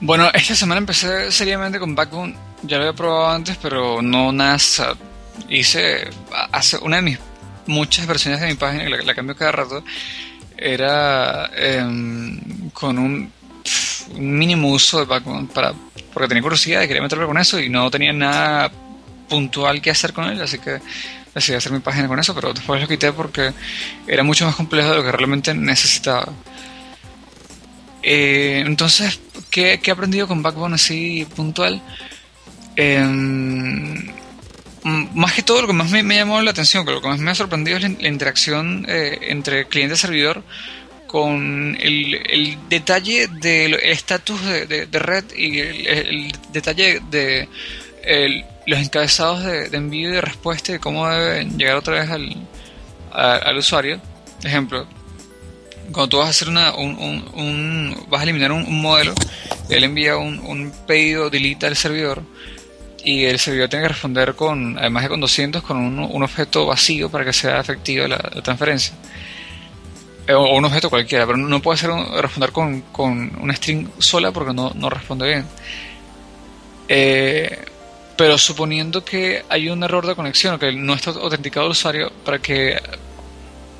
Bueno, 0.00 0.30
esta 0.32 0.54
semana 0.54 0.78
empecé 0.78 1.30
seriamente 1.30 1.78
con 1.78 1.94
Backbone. 1.94 2.34
Ya 2.62 2.76
lo 2.76 2.84
había 2.84 2.96
probado 2.96 3.30
antes, 3.30 3.56
pero 3.56 4.02
no 4.02 4.32
nada. 4.32 4.58
Hice 5.48 6.10
hace 6.52 6.78
una 6.78 6.96
de 6.96 7.02
mis 7.02 7.18
muchas 7.66 8.06
versiones 8.06 8.40
de 8.40 8.48
mi 8.48 8.54
página, 8.54 8.84
que 8.84 9.04
la, 9.04 9.14
cambio 9.14 9.36
cada 9.36 9.52
rato, 9.52 9.84
era 10.56 11.50
em, 11.54 12.70
con 12.70 12.98
un, 12.98 13.32
mínimo 14.16 14.70
uso 14.70 14.98
de 14.98 15.04
Backbone 15.04 15.48
para, 15.54 15.72
porque 16.12 16.28
tenía 16.28 16.42
curiosidad 16.42 16.82
y 16.82 16.88
quería 16.88 17.02
meterme 17.02 17.26
con 17.26 17.38
eso 17.38 17.60
y 17.60 17.68
no 17.68 17.90
tenía 17.90 18.12
nada 18.12 18.70
puntual 19.30 19.80
que 19.80 19.90
hacer 19.90 20.12
con 20.12 20.24
él, 20.24 20.42
así 20.42 20.58
que 20.58 20.80
decidí 21.34 21.56
hacer 21.56 21.72
mi 21.72 21.78
página 21.78 22.08
con 22.08 22.18
eso, 22.18 22.34
pero 22.34 22.52
después 22.52 22.82
lo 22.82 22.88
quité 22.88 23.12
porque 23.12 23.52
era 24.06 24.22
mucho 24.22 24.44
más 24.44 24.56
complejo 24.56 24.90
de 24.90 24.96
lo 24.96 25.04
que 25.04 25.12
realmente 25.12 25.54
necesitaba. 25.54 26.32
Eh, 28.02 28.62
entonces, 28.66 29.20
¿qué, 29.50 29.80
he 29.82 29.90
aprendido 29.90 30.26
con 30.26 30.42
Backbone 30.42 30.74
así 30.74 31.26
puntual? 31.36 31.80
Em, 32.76 34.12
más 35.14 35.32
que 35.34 35.42
todo, 35.42 35.62
lo 35.62 35.66
que 35.66 35.72
más 35.72 35.90
me, 35.90 36.02
llamó 36.02 36.40
la 36.40 36.50
atención, 36.50 36.86
lo 36.86 37.00
que 37.00 37.08
más 37.08 37.20
me 37.20 37.30
ha 37.30 37.34
sorprendido 37.34 37.76
es 37.76 37.82
la, 37.82 38.08
interacción 38.08 38.86
eh, 38.88 39.18
entre 39.22 39.66
cliente 39.66 39.94
y 39.94 39.98
servidor 39.98 40.42
con 41.06 41.76
el, 41.80 42.56
detalle 42.68 43.26
del 43.26 43.74
estatus 43.74 44.40
de, 44.44 44.86
red 44.92 45.24
y 45.36 45.58
el, 45.58 46.32
detalle 46.52 47.00
de 47.10 47.48
los 48.66 48.78
encabezados 48.78 49.42
de, 49.44 49.66
envío 49.76 50.10
y 50.10 50.12
de 50.12 50.20
respuesta 50.20 50.74
y 50.74 50.78
cómo 50.78 51.08
deben 51.08 51.58
llegar 51.58 51.76
otra 51.76 52.00
vez 52.00 52.10
al, 52.10 52.36
al 53.12 53.56
usuario. 53.56 54.00
Ejemplo, 54.42 54.86
cuando 55.92 56.08
tú 56.08 56.18
vas 56.18 56.28
a 56.28 56.30
hacer 56.30 56.48
una, 56.48 56.74
un, 56.74 56.94
un, 57.34 58.06
vas 58.08 58.20
a 58.20 58.24
eliminar 58.24 58.52
un, 58.52 58.80
modelo, 58.80 59.14
él 59.68 59.84
envía 59.84 60.16
un, 60.16 60.38
un 60.38 60.72
pedido 60.86 61.30
delete 61.30 61.66
al 61.66 61.76
servidor 61.76 62.22
y 63.04 63.24
el 63.24 63.38
servidor 63.38 63.68
tiene 63.68 63.84
que 63.84 63.88
responder 63.88 64.34
con, 64.34 64.78
además 64.78 65.04
de 65.04 65.08
con 65.08 65.20
200, 65.20 65.62
con 65.62 65.78
un, 65.78 65.98
un 65.98 66.22
objeto 66.22 66.66
vacío 66.66 67.10
para 67.10 67.24
que 67.24 67.32
sea 67.32 67.60
efectiva 67.60 68.06
la, 68.08 68.18
transferencia. 68.42 68.94
Eh, 70.26 70.34
o 70.34 70.56
un 70.56 70.64
objeto 70.64 70.90
cualquiera, 70.90 71.26
pero 71.26 71.38
no 71.38 71.62
puede 71.62 71.78
ser 71.78 71.90
responder 71.90 72.52
con, 72.52 72.82
con 72.92 73.32
una 73.40 73.54
string 73.54 73.88
sola 73.98 74.32
porque 74.32 74.52
no, 74.52 74.72
no 74.74 74.90
responde 74.90 75.26
bien. 75.26 75.46
Eh, 76.88 77.64
pero 78.20 78.36
suponiendo 78.36 79.02
que 79.02 79.46
hay 79.48 79.70
un 79.70 79.82
error 79.82 80.06
de 80.06 80.14
conexión 80.14 80.52
o 80.54 80.58
que 80.58 80.70
no 80.72 80.92
está 80.92 81.08
autenticado 81.08 81.64
el 81.64 81.72
usuario, 81.72 82.12
para 82.22 82.38
que 82.38 82.78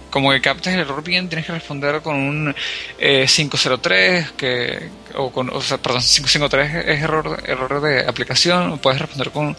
como 0.09 0.31
que 0.31 0.41
captes 0.41 0.73
el 0.73 0.81
error 0.81 1.05
bien, 1.05 1.29
tienes 1.29 1.45
que 1.45 1.53
responder 1.53 2.01
con 2.01 2.17
un 2.17 2.55
503, 2.99 4.25
eh, 4.25 4.31
que, 4.39 4.89
o 5.15 5.31
con, 5.31 5.51
o 5.51 5.61
sea, 5.61 5.77
perdón, 5.77 6.01
553 6.01 6.87
es 6.87 7.03
error, 7.03 7.43
error 7.45 7.83
de 7.83 8.01
aplicación, 8.09 8.73
o 8.73 8.77
puedes 8.79 8.99
responder 8.99 9.31
con, 9.31 9.55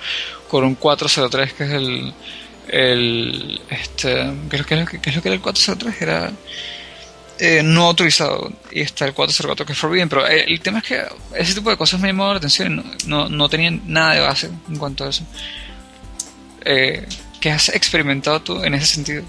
con 0.50 0.64
un 0.64 0.74
403, 0.74 1.54
que 1.54 1.64
es 1.64 1.70
el, 1.70 2.14
el 2.68 3.62
este, 3.70 4.34
¿qué 4.50 4.56
es, 4.56 4.62
lo, 4.62 4.66
que, 4.66 4.98
es 4.98 5.16
lo 5.16 5.22
que 5.22 5.28
era 5.28 5.36
el 5.36 5.42
403? 5.42 6.02
Era 6.02 6.32
eh, 7.41 7.62
no 7.63 7.88
autorizado, 7.88 8.51
y 8.71 8.81
está 8.81 9.05
el 9.05 9.13
404 9.13 9.65
que 9.65 9.74
es 9.74 9.77
forbidden, 9.77 10.07
pero 10.07 10.27
eh, 10.27 10.45
el 10.48 10.62
tema 10.62 10.79
es 10.79 10.86
que 10.86 11.03
ese 11.36 11.55
tipo 11.55 11.69
de 11.69 11.77
cosas 11.77 12.00
me 12.00 12.07
llamó 12.07 12.27
la 12.31 12.38
atención, 12.38 12.75
no, 12.75 12.83
no, 13.05 13.29
no 13.29 13.50
tenían 13.50 13.81
nada 13.86 14.13
de 14.13 14.19
base 14.21 14.50
en 14.69 14.77
cuanto 14.77 15.05
a 15.05 15.10
eso. 15.10 15.24
¿Qué 17.41 17.51
has 17.51 17.69
experimentado 17.69 18.39
tú 18.41 18.63
en 18.63 18.75
ese 18.75 18.86
sentido? 18.86 19.24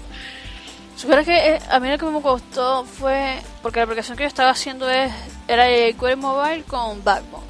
Supera 0.95 1.23
que 1.23 1.55
eh, 1.55 1.59
a 1.69 1.79
mí 1.79 1.89
lo 1.89 1.97
que 1.97 2.05
me 2.05 2.21
costó 2.21 2.85
fue, 2.85 3.41
porque 3.63 3.79
la 3.79 3.85
aplicación 3.85 4.15
que 4.15 4.23
yo 4.23 4.27
estaba 4.27 4.51
haciendo 4.51 4.87
es 4.87 5.11
era 5.47 5.65
jQuery 5.65 6.15
Mobile 6.15 6.63
con 6.63 7.03
Backbone. 7.03 7.43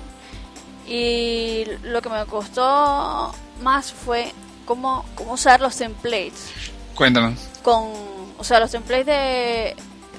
Y 0.87 1.65
lo 1.83 2.01
que 2.01 2.09
me 2.09 2.25
costó 2.25 3.35
más 3.61 3.91
fue 3.91 4.31
cómo, 4.65 5.05
cómo 5.15 5.33
usar 5.33 5.59
los 5.59 5.75
templates. 5.75 6.49
Cuéntame. 6.95 7.35
Con, 7.61 7.91
o 8.37 8.43
sea, 8.43 8.61
los 8.61 8.71
templates 8.71 9.05
de, 9.05 9.75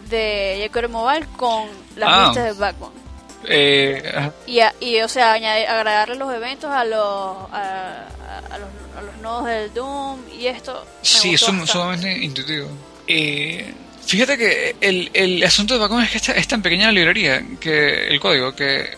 de 0.09 0.69
jQuery 0.69 0.89
Mobile 0.89 1.27
con 1.37 1.69
las 1.97 2.09
ah. 2.11 2.27
listas 2.27 2.45
de 2.45 2.53
Backbone. 2.61 3.05
Eh, 3.47 4.31
y, 4.47 4.61
y, 4.81 5.01
o 5.01 5.09
sea, 5.09 5.33
añadir, 5.33 5.67
agregarle 5.67 6.17
los 6.17 6.33
eventos 6.35 6.71
a 6.71 6.85
los, 6.85 7.37
a, 7.53 8.07
los, 8.59 8.69
a 8.99 9.03
los 9.03 9.17
nodos 9.19 9.47
del 9.47 9.75
Doom 9.75 10.21
y 10.39 10.47
esto. 10.47 10.87
sí, 11.03 11.35
es 11.35 11.41
sumamente 11.41 12.11
intuitivo. 12.11 12.69
Eh, 13.07 13.73
fíjate 14.05 14.39
que 14.39 14.77
el, 14.81 15.11
el, 15.13 15.45
asunto 15.45 15.75
de 15.75 15.81
Backbone 15.81 16.05
es 16.05 16.23
que 16.23 16.33
es 16.33 16.49
tan 16.49 16.63
pequeña 16.63 16.87
la 16.87 16.93
librería, 16.93 17.43
que 17.61 18.09
el 18.09 18.19
código, 18.19 18.55
que 18.55 18.97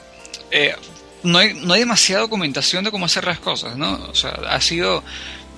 eh, 0.50 0.74
no, 1.22 1.38
hay, 1.38 1.54
no 1.54 1.74
hay 1.74 1.80
demasiada 1.80 2.22
documentación 2.22 2.84
de 2.84 2.90
cómo 2.90 3.06
hacer 3.06 3.24
las 3.24 3.40
cosas, 3.40 3.76
¿no? 3.76 3.94
O 4.08 4.14
sea, 4.14 4.30
ha 4.48 4.60
sido 4.60 5.02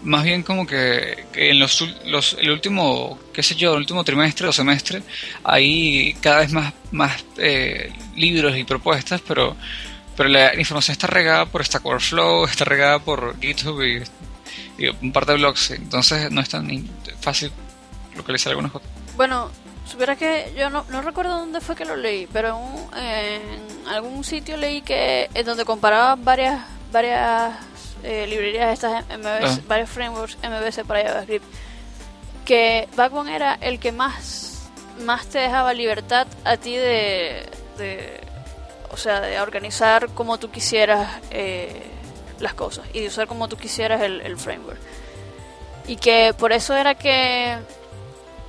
más 0.08 0.24
bien 0.24 0.42
como 0.42 0.66
que, 0.66 1.26
en 1.34 1.58
los, 1.58 1.84
los, 2.06 2.36
el 2.40 2.50
último, 2.50 3.18
qué 3.32 3.42
sé 3.42 3.54
yo, 3.54 3.72
el 3.74 3.80
último 3.80 4.04
trimestre 4.04 4.48
o 4.48 4.52
semestre, 4.52 5.02
hay 5.44 6.14
cada 6.22 6.38
vez 6.38 6.52
más, 6.52 6.72
más 6.90 7.24
eh, 7.36 7.92
libros 8.16 8.56
y 8.56 8.64
propuestas, 8.64 9.20
pero, 9.20 9.54
pero 10.16 10.30
la 10.30 10.58
información 10.58 10.92
está 10.92 11.06
regada 11.08 11.44
por 11.44 11.64
Stack 11.64 11.84
Overflow, 11.84 12.44
está 12.50 12.64
regada 12.64 12.98
por 12.98 13.38
GitHub 13.38 13.82
y, 13.82 14.02
un 15.02 15.12
par 15.12 15.26
de 15.26 15.34
blogs, 15.34 15.72
entonces 15.72 16.30
no 16.30 16.40
es 16.40 16.48
tan 16.48 16.88
fácil 17.20 17.52
localizar 18.16 18.52
algunas 18.52 18.72
cosas. 18.72 18.88
Bueno, 19.16 19.50
supiera 19.84 20.16
que 20.16 20.54
yo 20.56 20.70
no, 20.70 20.84
recuerdo 21.02 21.36
dónde 21.36 21.60
fue 21.60 21.76
que 21.76 21.84
lo 21.84 21.96
leí, 21.96 22.26
pero 22.32 22.58
en, 22.96 23.88
algún 23.88 24.24
sitio 24.24 24.56
leí 24.56 24.80
que 24.80 25.28
en 25.34 25.44
donde 25.44 25.64
comparaba 25.64 26.14
varias 26.14 26.64
varias 26.92 27.54
eh, 28.02 28.26
librerías 28.26 28.72
estas 28.72 29.04
MVC, 29.06 29.66
varios 29.66 29.90
frameworks 29.90 30.38
MVC 30.42 30.84
para 30.84 31.02
JavaScript, 31.02 31.44
que 32.44 32.88
Backbone 32.96 33.34
era 33.34 33.54
el 33.60 33.78
que 33.78 33.92
más 33.92 34.48
más 35.00 35.26
te 35.26 35.38
dejaba 35.38 35.72
libertad 35.74 36.26
a 36.44 36.56
ti 36.56 36.76
de, 36.76 37.46
de 37.76 38.20
o 38.90 38.96
sea, 38.96 39.20
de 39.20 39.40
organizar 39.40 40.08
como 40.10 40.38
tú 40.38 40.50
quisieras 40.50 41.20
eh, 41.30 41.82
las 42.40 42.54
cosas 42.54 42.86
y 42.92 43.00
de 43.00 43.08
usar 43.08 43.26
como 43.26 43.48
tú 43.48 43.56
quisieras 43.56 44.02
el, 44.02 44.20
el 44.20 44.36
framework. 44.38 44.80
Y 45.86 45.96
que 45.96 46.34
por 46.36 46.52
eso 46.52 46.76
era 46.76 46.94
que 46.94 47.58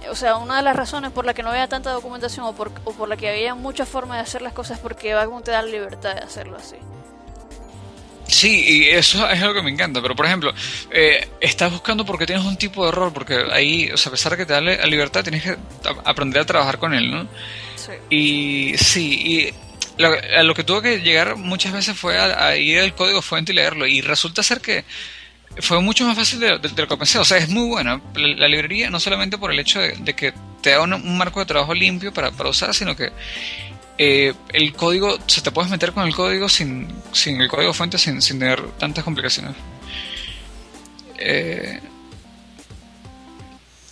o 0.10 0.15
sea, 0.15 0.38
una 0.38 0.58
de 0.58 0.63
las 0.63 0.76
razones 0.76 1.12
por 1.12 1.26
la 1.26 1.34
que 1.34 1.43
no 1.43 1.50
había 1.50 1.67
tanta 1.67 1.91
documentación 1.91 2.45
o 2.45 2.54
por, 2.54 2.71
o 2.86 2.93
por 2.93 3.10
la 3.10 3.17
que 3.17 3.30
había 3.30 3.56
muchas 3.56 3.88
formas 3.88 4.17
de 4.17 4.24
hacer 4.24 4.41
las 4.41 4.54
cosas 4.54 4.78
es 4.78 4.84
porque 4.84 5.13
Backbone 5.13 5.43
te 5.43 5.52
da 5.52 5.62
la 5.62 5.69
libertad 5.69 6.15
de 6.15 6.21
hacerlo 6.21 6.58
así. 6.58 6.78
Sí, 8.30 8.63
y 8.68 8.89
eso 8.89 9.28
es 9.28 9.42
algo 9.42 9.56
que 9.56 9.62
me 9.63 9.72
encanta, 9.72 10.02
pero 10.02 10.15
por 10.15 10.26
ejemplo, 10.26 10.54
eh, 10.92 11.28
estás 11.42 11.72
buscando 11.72 12.06
porque 12.06 12.26
tienes 12.26 12.46
un 12.46 12.58
tipo 12.58 12.84
de 12.84 12.89
error, 12.89 13.12
porque 13.12 13.46
ahí, 13.52 13.89
o 13.92 13.98
sea, 13.98 14.10
a 14.10 14.12
pesar 14.12 14.32
de 14.34 14.38
que 14.38 14.46
te 14.46 14.54
da 14.54 14.62
la 14.62 14.86
libertad, 14.86 15.24
tienes 15.24 15.44
que 15.44 15.58
aprender 16.06 16.44
a 16.44 16.46
trabajar 16.46 16.78
con 16.78 16.94
él, 16.94 17.10
¿no? 17.10 17.28
Sí. 17.76 17.92
Y 18.10 18.78
sí, 18.78 19.12
y 19.12 19.54
lo, 20.02 20.10
a 20.10 20.44
lo 20.44 20.54
que 20.54 20.63
tuve 20.63 20.82
que 20.82 21.00
llegar 21.00 21.36
muchas 21.38 21.74
veces 21.74 21.98
fue 21.98 22.20
a 22.20 22.56
ir 22.56 22.80
al 22.80 22.94
código 22.94 23.22
fuente 23.22 23.52
y 23.52 23.56
leerlo, 23.56 23.88
y 23.88 24.02
resulta 24.02 24.44
ser 24.44 24.62
que 24.62 24.86
fue 25.58 25.82
mucho 25.82 26.06
más 26.06 26.15
fácil 26.15 26.39
de, 26.39 26.60
lo 26.60 26.88
que 26.88 26.98
pensé. 26.98 27.20
O 27.20 27.26
sea, 27.26 27.38
es 27.38 27.50
muy 27.50 27.68
buena 27.68 28.02
la, 28.15 28.48
librería, 28.48 28.89
no 28.89 29.00
solamente 29.00 29.38
por 29.38 29.52
el 29.52 29.60
hecho 29.60 29.80
de, 29.80 30.13
que 30.13 30.34
te 30.62 30.72
da 30.72 30.82
un, 30.82 31.18
marco 31.18 31.39
de 31.39 31.46
trabajo 31.46 31.74
limpio 31.74 32.13
para, 32.13 32.32
para 32.32 32.50
usar, 32.50 32.74
sino 32.74 32.96
que 32.96 33.12
eh, 34.00 34.34
el 34.54 34.74
código, 34.74 35.18
se 35.28 35.42
te 35.42 35.52
puedes 35.52 35.70
meter 35.70 35.92
con 35.92 36.08
el 36.08 36.16
código 36.16 36.48
sin, 36.48 36.88
sin 37.12 37.42
el 37.42 37.50
código 37.50 37.74
fuente, 37.74 37.98
sin, 37.98 38.22
sin 38.22 38.40
tener 38.40 38.62
tantas 38.78 39.04
complicaciones. 39.04 39.56
Eh, 41.18 41.82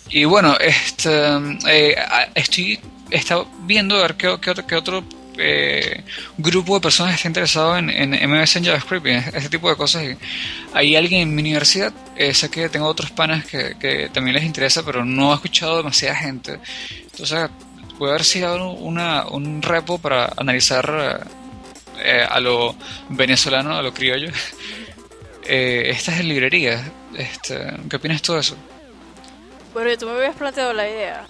y 0.08 0.24
bueno, 0.24 0.56
este, 0.58 1.10
eh, 1.68 1.94
estoy 2.34 2.80
está 3.10 3.44
viendo 3.66 3.96
a 3.96 4.02
ver 4.02 4.14
qué, 4.14 4.34
qué, 4.40 4.54
qué 4.66 4.76
otro 4.76 5.04
eh, 5.38 6.02
grupo 6.36 6.74
de 6.74 6.80
personas 6.80 7.14
está 7.14 7.28
interesado 7.28 7.76
en, 7.78 7.90
en 7.90 8.10
MVC 8.10 8.56
en 8.56 8.64
JavaScript 8.64 9.06
y 9.06 9.10
ese 9.10 9.48
tipo 9.48 9.68
de 9.68 9.76
cosas. 9.76 10.04
Y 10.04 10.16
hay 10.72 10.96
alguien 10.96 11.22
en 11.22 11.34
mi 11.34 11.42
universidad, 11.42 11.92
eh, 12.16 12.34
sé 12.34 12.50
que 12.50 12.68
tengo 12.68 12.86
otros 12.86 13.10
panas 13.10 13.46
que, 13.46 14.10
también 14.12 14.34
les 14.34 14.44
interesa, 14.44 14.82
pero 14.84 15.04
no 15.04 15.32
he 15.32 15.34
escuchado 15.34 15.78
demasiada 15.78 16.16
gente. 16.16 16.58
Entonces, 17.10 17.50
puede 17.98 18.12
haber 18.12 18.24
sido 18.24 18.70
una, 18.72 19.26
un 19.26 19.62
repo 19.62 19.98
para 19.98 20.32
analizar 20.36 21.26
eh, 21.98 22.26
a 22.28 22.40
lo 22.40 22.74
venezolano, 23.08 23.76
a 23.76 23.82
lo 23.82 23.92
criollo, 23.92 24.30
estas 25.42 26.24
librerías. 26.24 26.82
Este, 27.16 27.58
¿Qué 27.88 27.96
opinas 27.96 28.22
tú 28.22 28.34
de 28.34 28.40
eso? 28.40 28.56
Bueno, 29.74 29.96
tú 29.98 30.06
me 30.06 30.12
habías 30.12 30.36
planteado 30.36 30.72
la 30.72 30.88
idea. 30.88 31.26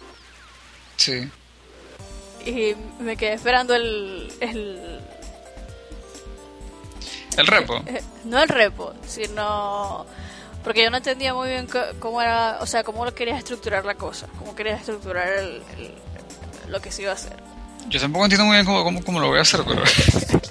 Sí 0.97 1.29
y 2.49 2.75
me 3.01 3.17
quedé 3.17 3.35
esperando 3.35 3.75
el, 3.75 4.33
el 4.41 5.01
el 7.37 7.47
repo 7.47 7.83
eh, 7.87 8.03
no 8.25 8.43
el 8.43 8.49
repo 8.49 8.95
sino 9.07 10.07
porque 10.65 10.83
yo 10.83 10.91
no 10.91 10.97
entendía 10.97 11.35
muy 11.35 11.49
bien 11.49 11.69
cómo 11.99 12.23
era 12.23 12.59
o 12.61 12.67
sea 12.67 12.83
cómo 12.85 13.05
querías 13.13 13.39
estructurar 13.39 13.85
la 13.85 13.95
cosa 13.95 14.29
cómo 14.39 14.55
querías 14.55 14.81
estructurar 14.81 15.29
el, 15.29 15.63
lo 16.69 16.81
que 16.81 16.91
se 16.91 17.03
iba 17.03 17.13
a 17.13 17.15
hacer 17.15 17.37
yo 17.89 18.01
tampoco 18.01 18.25
entiendo 18.25 18.45
muy 18.45 18.57
bien 18.57 18.67
cómo, 18.67 19.03
cómo, 19.03 19.21
lo 19.21 19.29
voy 19.29 19.39
a 19.39 19.43
hacer 19.43 19.61
pero 19.67 19.83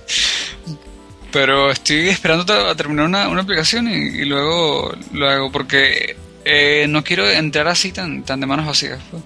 pero 1.31 1.71
estoy 1.71 2.09
esperando 2.09 2.51
a 2.67 2.75
terminar 2.75 3.05
una, 3.05 3.27
una 3.27 3.41
aplicación 3.41 3.87
y, 3.87 4.25
luego 4.25 4.95
lo 5.13 5.29
hago 5.29 5.51
porque 5.51 6.15
eh, 6.45 6.85
no 6.87 7.03
quiero 7.03 7.29
entrar 7.29 7.67
así 7.67 7.91
tan 7.91 8.23
tan 8.23 8.39
de 8.39 8.47
manos 8.47 8.65
vacías 8.65 8.99
pues. 9.11 9.23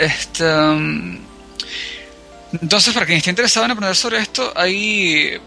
Este, 0.00 0.44
um, 0.44 1.18
entonces, 2.52 2.92
para 2.92 3.06
quien 3.06 3.18
esté 3.18 3.30
interesado 3.30 3.66
en 3.66 3.72
aprender 3.72 3.94
sobre 3.94 4.18
esto, 4.18 4.52
hay 4.56 5.38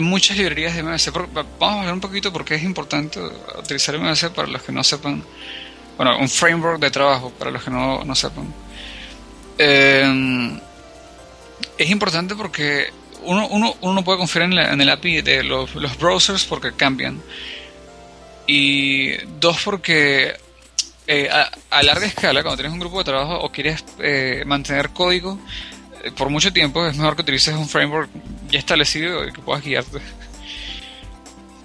muchas 0.00 0.36
librerías 0.36 0.74
de 0.74 0.82
MVC. 0.82 1.10
Vamos 1.58 1.82
a 1.82 1.84
ver 1.86 1.94
un 1.94 2.00
poquito 2.00 2.32
por 2.32 2.44
qué 2.44 2.54
es 2.54 2.62
importante 2.62 3.18
utilizar 3.58 3.98
MVC 3.98 4.30
para 4.30 4.46
los 4.46 4.62
que 4.62 4.72
no 4.72 4.84
sepan. 4.84 5.24
Bueno, 5.96 6.18
un 6.18 6.28
framework 6.28 6.80
de 6.80 6.90
trabajo 6.90 7.30
para 7.30 7.50
los 7.50 7.62
que 7.62 7.70
no, 7.70 8.04
no 8.04 8.14
sepan. 8.14 8.52
Eh, 9.58 10.60
es 11.76 11.90
importante 11.90 12.34
porque 12.34 12.90
uno, 13.22 13.48
uno, 13.48 13.74
uno 13.80 13.94
no 13.94 14.04
puede 14.04 14.18
confiar 14.18 14.44
en, 14.44 14.58
en, 14.58 14.80
el 14.80 14.88
API 14.88 15.22
de 15.22 15.42
los, 15.42 15.74
los 15.74 15.98
browsers 15.98 16.44
porque 16.44 16.72
cambian. 16.72 17.22
Y 18.46 19.16
dos, 19.38 19.58
porque 19.64 20.34
eh, 21.06 21.28
a, 21.28 21.82
larga 21.82 22.06
escala, 22.06 22.42
cuando 22.42 22.58
tienes 22.58 22.72
un 22.72 22.80
grupo 22.80 22.98
de 22.98 23.04
trabajo 23.04 23.38
o 23.40 23.50
quieres 23.50 23.84
eh, 23.98 24.44
mantener 24.46 24.90
código 24.90 25.38
eh, 26.04 26.12
por 26.12 26.30
mucho 26.30 26.52
tiempo, 26.52 26.86
es 26.86 26.96
mejor 26.96 27.16
que 27.16 27.22
utilices 27.22 27.54
un 27.54 27.68
framework 27.68 28.10
ya 28.48 28.58
establecido 28.58 29.26
y 29.26 29.32
que 29.32 29.40
puedas 29.40 29.64
guiarte. 29.64 29.98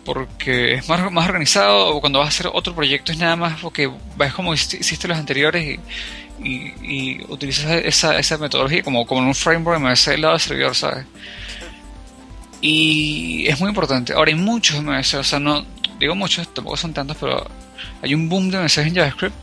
Porque 0.05 0.75
es 0.75 0.87
más, 0.87 1.11
más 1.11 1.25
organizado 1.27 1.87
o 1.87 1.99
cuando 1.99 2.19
vas 2.19 2.27
a 2.27 2.29
hacer 2.29 2.47
otro 2.53 2.73
proyecto 2.73 3.11
es 3.11 3.17
nada 3.17 3.35
más 3.35 3.59
porque 3.59 3.91
ves 4.15 4.33
como 4.33 4.53
hiciste 4.53 5.07
los 5.07 5.17
anteriores 5.17 5.79
y, 6.39 6.49
y, 6.83 7.25
utilizas 7.27 7.71
esa, 7.83 8.17
esa 8.19 8.37
metodología 8.37 8.83
como, 8.83 9.05
como 9.05 9.21
en 9.21 9.27
un 9.27 9.35
framework 9.35 9.81
MVC 9.81 10.11
del 10.11 10.21
lado 10.21 10.33
del 10.33 10.41
servidor, 10.41 10.75
¿sabes? 10.75 11.05
Y 12.61 13.45
es 13.47 13.59
muy 13.59 13.69
importante. 13.69 14.13
Ahora 14.13 14.31
hay 14.31 14.37
muchos 14.37 14.81
MVC, 14.81 15.15
o 15.15 15.23
sea, 15.23 15.39
no 15.39 15.65
digo 15.99 16.15
muchos, 16.15 16.53
tampoco 16.53 16.77
son 16.77 16.93
tantos, 16.93 17.17
pero 17.19 17.45
hay 18.01 18.13
un 18.13 18.29
boom 18.29 18.49
de 18.49 18.59
MVC 18.59 18.77
en 18.79 18.95
JavaScript. 18.95 19.35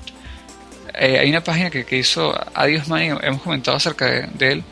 Eh, 0.95 1.19
hay 1.19 1.31
una 1.31 1.43
página 1.43 1.71
que, 1.71 1.85
que 1.85 1.99
hizo 1.99 2.35
Adios 2.55 2.87
Money, 2.89 3.11
hemos 3.23 3.43
comentado 3.43 3.77
acerca 3.77 4.07
de, 4.07 4.53
él, 4.53 4.65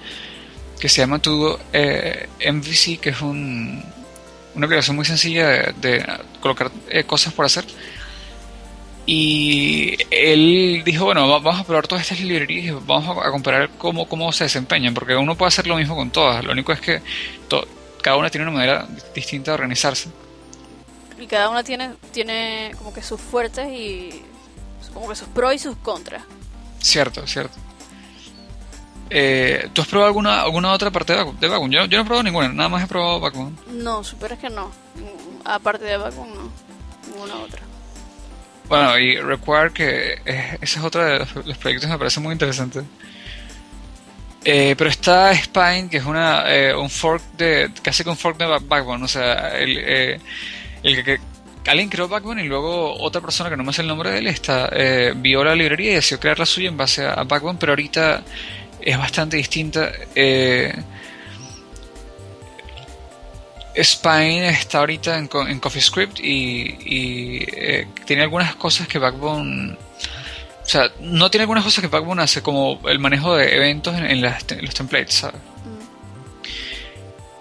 que 0.79 0.89
se 0.89 1.01
llama 1.01 1.19
Tudo 1.19 1.59
eh, 1.73 2.29
MVC, 2.53 3.01
que 3.01 3.11
es 3.11 3.21
un, 3.23 3.83
una 4.55 4.67
aplicación 4.67 4.97
muy 4.97 5.05
sencilla 5.05 5.73
de, 5.73 6.05
colocar 6.41 6.71
eh, 6.89 7.05
cosas 7.05 7.33
por 7.33 7.47
hacer. 7.47 7.65
Y 9.07 9.97
él 10.11 10.83
dijo, 10.85 11.05
bueno, 11.05 11.29
vamos 11.29 11.61
a 11.61 11.65
probar 11.65 11.89
todas 11.89 12.03
estas 12.03 12.21
librerías 12.21 12.67
y 12.67 12.71
vamos 12.71 13.19
a, 13.19 13.31
comparar 13.31 13.71
cómo, 13.79 14.07
cómo 14.09 14.31
se 14.31 14.45
desempeñan, 14.45 14.95
porque 14.95 15.17
uno 15.17 15.37
puede 15.37 15.49
hacer 15.49 15.67
lo 15.67 15.77
mismo 15.77 15.97
con 15.97 16.11
todas, 16.11 16.45
lo 16.45 16.53
único 16.53 16.73
es 16.73 16.81
que 16.81 17.03
cada 18.03 18.17
una 18.17 18.31
tiene 18.31 18.47
una 18.47 18.57
manera 18.57 18.87
distinta 19.15 19.51
de 19.51 19.55
organizarse. 19.57 20.11
Y 21.19 21.27
cada 21.27 21.51
una 21.51 21.63
tiene, 21.63 21.91
tiene 22.13 22.73
como 22.79 22.93
que 22.93 23.03
sus 23.03 23.21
fuertes 23.21 23.69
y 23.69 24.23
como 24.95 25.09
que 25.09 25.17
sus 25.17 25.29
pros 25.29 25.55
y 25.55 25.59
sus 25.59 25.77
contras. 25.77 26.23
Cierto, 26.81 27.27
cierto. 27.27 27.59
Eh, 29.11 29.69
¿Tú 29.73 29.83
has 29.83 29.89
probado 29.89 30.07
alguna 30.07 30.43
alguna 30.43 30.73
otra 30.73 30.91
parte 30.93 31.13
de, 31.13 31.49
Backbone? 31.49 31.75
Yo, 31.75 31.85
yo, 31.87 31.99
no 31.99 32.03
he 32.03 32.07
probado 32.07 32.23
ninguna, 32.23 32.49
nada 32.49 32.69
más 32.69 32.85
he 32.85 32.87
probado 32.87 33.19
Backbone. 33.19 33.57
No, 33.73 34.05
super 34.05 34.33
es 34.33 34.39
que 34.39 34.51
no. 34.51 34.71
Aparte 35.45 35.85
de 35.85 35.97
Backbone, 35.97 36.33
no. 36.33 36.53
Ninguna 37.09 37.35
otra. 37.37 37.61
Bueno, 38.69 38.97
y 39.01 39.17
Require, 39.17 39.73
que 39.73 40.13
ese 40.63 40.79
es 40.79 40.85
otro 40.85 41.05
de 41.05 41.19
los, 41.19 41.59
proyectos 41.59 41.87
que 41.87 41.93
me 41.93 41.99
parece 41.99 42.21
muy 42.21 42.33
interesante. 42.33 42.83
Eh, 44.45 44.77
pero 44.79 44.89
está 44.89 45.35
Spine, 45.35 45.89
que 45.91 45.97
es 45.97 46.05
una 46.05 46.45
eh, 46.47 46.75
un 46.75 46.89
fork 46.89 47.21
de. 47.37 47.73
casi 47.83 48.05
que 48.05 48.11
un 48.11 48.17
fork 48.17 48.39
de 48.39 48.47
Backbone. 48.47 49.05
O 49.05 49.09
sea, 49.09 49.59
el, 49.59 49.77
eh, 49.77 50.21
el 50.85 51.05
que, 51.05 51.19
alguien 51.67 51.89
creó 51.89 52.07
Backbone 52.07 52.45
y 52.45 52.47
luego 52.47 52.95
otra 53.03 53.21
persona 53.21 53.51
que 53.51 53.57
no 53.57 53.65
me 53.65 53.73
sé 53.73 53.83
el 53.83 53.89
nombre 53.89 54.13
de 54.13 54.19
él 54.19 54.29
está, 54.29 54.71
vio 55.17 55.43
la 55.43 55.57
librería 55.57 55.91
y 55.91 55.95
decidió 55.97 56.21
crear 56.21 56.39
la 56.39 56.47
suya 56.47 56.69
en 56.69 56.77
base 56.77 57.05
a, 57.05 57.15
a 57.15 57.25
Backbone, 57.25 57.59
pero 57.59 57.73
ahorita 57.73 58.23
es 58.83 58.99
bastante 58.99 59.37
distinta. 59.37 59.91
Eh, 60.15 60.75
Spine 63.77 64.49
está 64.51 64.79
ahorita 64.81 65.17
en, 65.17 65.29
en 65.49 65.61
CoffeeScript 65.61 66.21
y, 66.21 66.77
y 66.85 67.45
eh, 67.53 67.87
tiene 68.05 68.23
algunas 68.23 68.55
cosas 68.57 68.89
que 68.89 68.99
Backbone... 68.99 69.77
O 70.63 70.67
sea, 70.71 70.91
no 71.01 71.31
tiene 71.31 71.43
algunas 71.43 71.65
cosas 71.65 71.83
que 71.83 71.89
Backbone 71.89 72.23
hace, 72.23 72.43
como 72.43 72.81
el 72.89 72.99
manejo 72.99 73.35
de 73.35 73.57
eventos 73.57 73.97
en, 73.97 74.23
los 74.23 74.75
templates, 74.75 75.15
¿sabes? 75.15 75.41
Mm. 75.41 75.81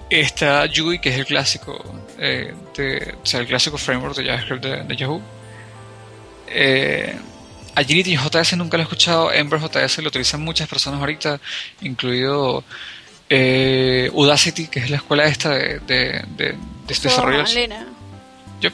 Está 0.10 0.66
Yui, 0.66 1.00
que 1.00 1.10
es 1.10 1.18
el 1.18 1.26
clásico, 1.26 1.84
eh, 2.18 2.54
de, 2.76 3.16
o 3.22 3.26
sea, 3.26 3.42
el 3.42 3.48
clásico 3.48 3.78
framework 3.78 4.16
de 4.16 4.26
JavaScript 4.26 4.66
de, 4.66 4.96
Yahoo. 4.96 5.22
Eh, 6.48 7.16
Agility 7.80 8.16
JS 8.16 8.58
nunca 8.58 8.78
lo 8.78 8.82
he 8.82 8.84
escuchado, 8.84 9.32
Ember 9.32 9.60
JS 9.60 10.00
lo 10.00 10.10
utilizan 10.10 10.42
muchas 10.42 10.68
personas 10.68 11.00
ahorita, 11.00 11.40
incluido 11.82 12.64
eh, 13.30 14.10
Udacity, 14.14 14.68
que 14.68 14.80
es 14.80 14.90
la 14.90 14.98
escuela 14.98 15.26
esta 15.26 15.52
de, 15.52 15.80
de, 15.80 16.26
de, 16.36 16.58
desarrollo. 16.88 17.46
Yep. 18.60 18.74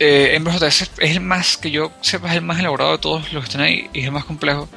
Eh, 0.00 0.34
Ember 0.34 0.54
JS 0.54 0.90
es 0.98 1.10
el 1.16 1.20
más, 1.20 1.56
que 1.56 1.70
yo 1.70 1.92
sepa, 2.00 2.30
es 2.30 2.36
el 2.36 2.42
más 2.42 2.58
elaborado 2.58 2.92
de 2.92 2.98
todos 2.98 3.32
los 3.32 3.44
que 3.44 3.48
están 3.48 3.62
ahí 3.62 3.88
y 3.92 4.00
es 4.00 4.06
el 4.06 4.12
más 4.12 4.24
complejo. 4.24 4.68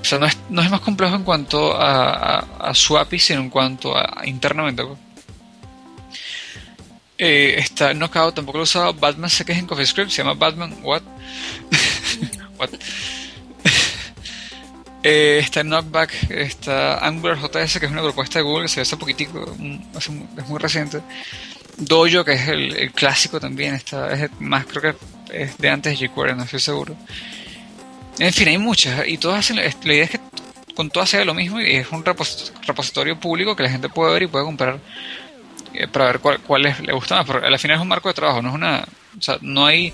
O 0.00 0.04
sea, 0.04 0.18
no 0.18 0.26
es, 0.26 0.36
no 0.50 0.62
es 0.62 0.70
más 0.70 0.80
complejo 0.80 1.14
en 1.14 1.22
cuanto 1.22 1.76
a, 1.76 2.38
a, 2.38 2.74
su 2.74 2.96
API, 2.98 3.18
sino 3.18 3.40
en 3.40 3.50
cuanto 3.50 3.96
a, 3.96 4.22
internamente. 4.24 4.82
Pues. 4.84 4.98
Eh, 7.18 7.54
está 7.58 7.94
Knockout, 7.94 8.34
tampoco 8.34 8.58
lo 8.58 8.62
he 8.62 8.64
usado. 8.64 8.94
Batman 8.94 9.30
sé 9.30 9.44
que 9.44 9.52
es 9.52 9.58
en 9.58 9.66
CoffeeScript, 9.66 10.10
se 10.10 10.22
llama 10.22 10.34
Batman 10.34 10.76
What. 10.82 11.02
Eh, 15.08 15.38
está 15.38 15.62
Knockback, 15.62 16.30
está 16.32 16.98
Angular 17.06 17.38
JS, 17.38 17.78
que 17.78 17.86
es 17.86 17.92
una 17.92 18.02
propuesta 18.02 18.40
de 18.40 18.42
Google 18.42 18.64
que 18.64 18.68
se 18.68 18.80
ve 18.80 18.82
hace 18.82 18.96
poquitico, 18.96 19.56
es 19.96 20.48
muy 20.48 20.58
reciente. 20.58 21.00
Dojo, 21.76 22.24
que 22.24 22.32
es 22.32 22.48
el, 22.48 22.90
clásico 22.92 23.38
también, 23.38 23.74
está, 23.74 24.12
es 24.12 24.30
más, 24.40 24.66
creo 24.66 24.82
que 24.82 25.42
es 25.44 25.56
de 25.58 25.68
antes 25.68 26.00
de 26.00 26.08
jQuery, 26.08 26.34
no 26.34 26.42
estoy 26.42 26.58
seguro. 26.58 26.96
En 28.18 28.32
fin, 28.32 28.48
hay 28.48 28.58
muchas, 28.58 29.06
y 29.06 29.16
todas 29.16 29.38
hacen, 29.38 29.56
la 29.56 29.94
idea 29.94 30.04
es 30.04 30.10
que 30.10 30.20
con 30.74 30.90
todas 30.90 31.08
sea 31.08 31.24
lo 31.24 31.34
mismo 31.34 31.60
y 31.60 31.76
es 31.76 31.92
un 31.92 32.04
repositorio 32.04 33.20
público 33.20 33.54
que 33.54 33.62
la 33.62 33.70
gente 33.70 33.88
puede 33.88 34.12
ver 34.12 34.22
y 34.24 34.26
puede 34.26 34.44
comprar 34.44 34.80
eh, 35.72 35.86
para 35.86 36.06
ver 36.06 36.18
cuál, 36.18 36.40
cuál 36.40 36.62
le 36.62 36.92
gusta 36.92 37.14
más, 37.14 37.26
porque 37.26 37.46
al 37.46 37.58
final 37.60 37.76
es 37.76 37.82
un 37.82 37.88
marco 37.88 38.08
de 38.08 38.14
trabajo, 38.14 38.42
no 38.42 38.48
es 38.48 38.54
una, 38.56 38.84
o 39.16 39.22
sea, 39.22 39.38
no 39.40 39.66
hay 39.66 39.92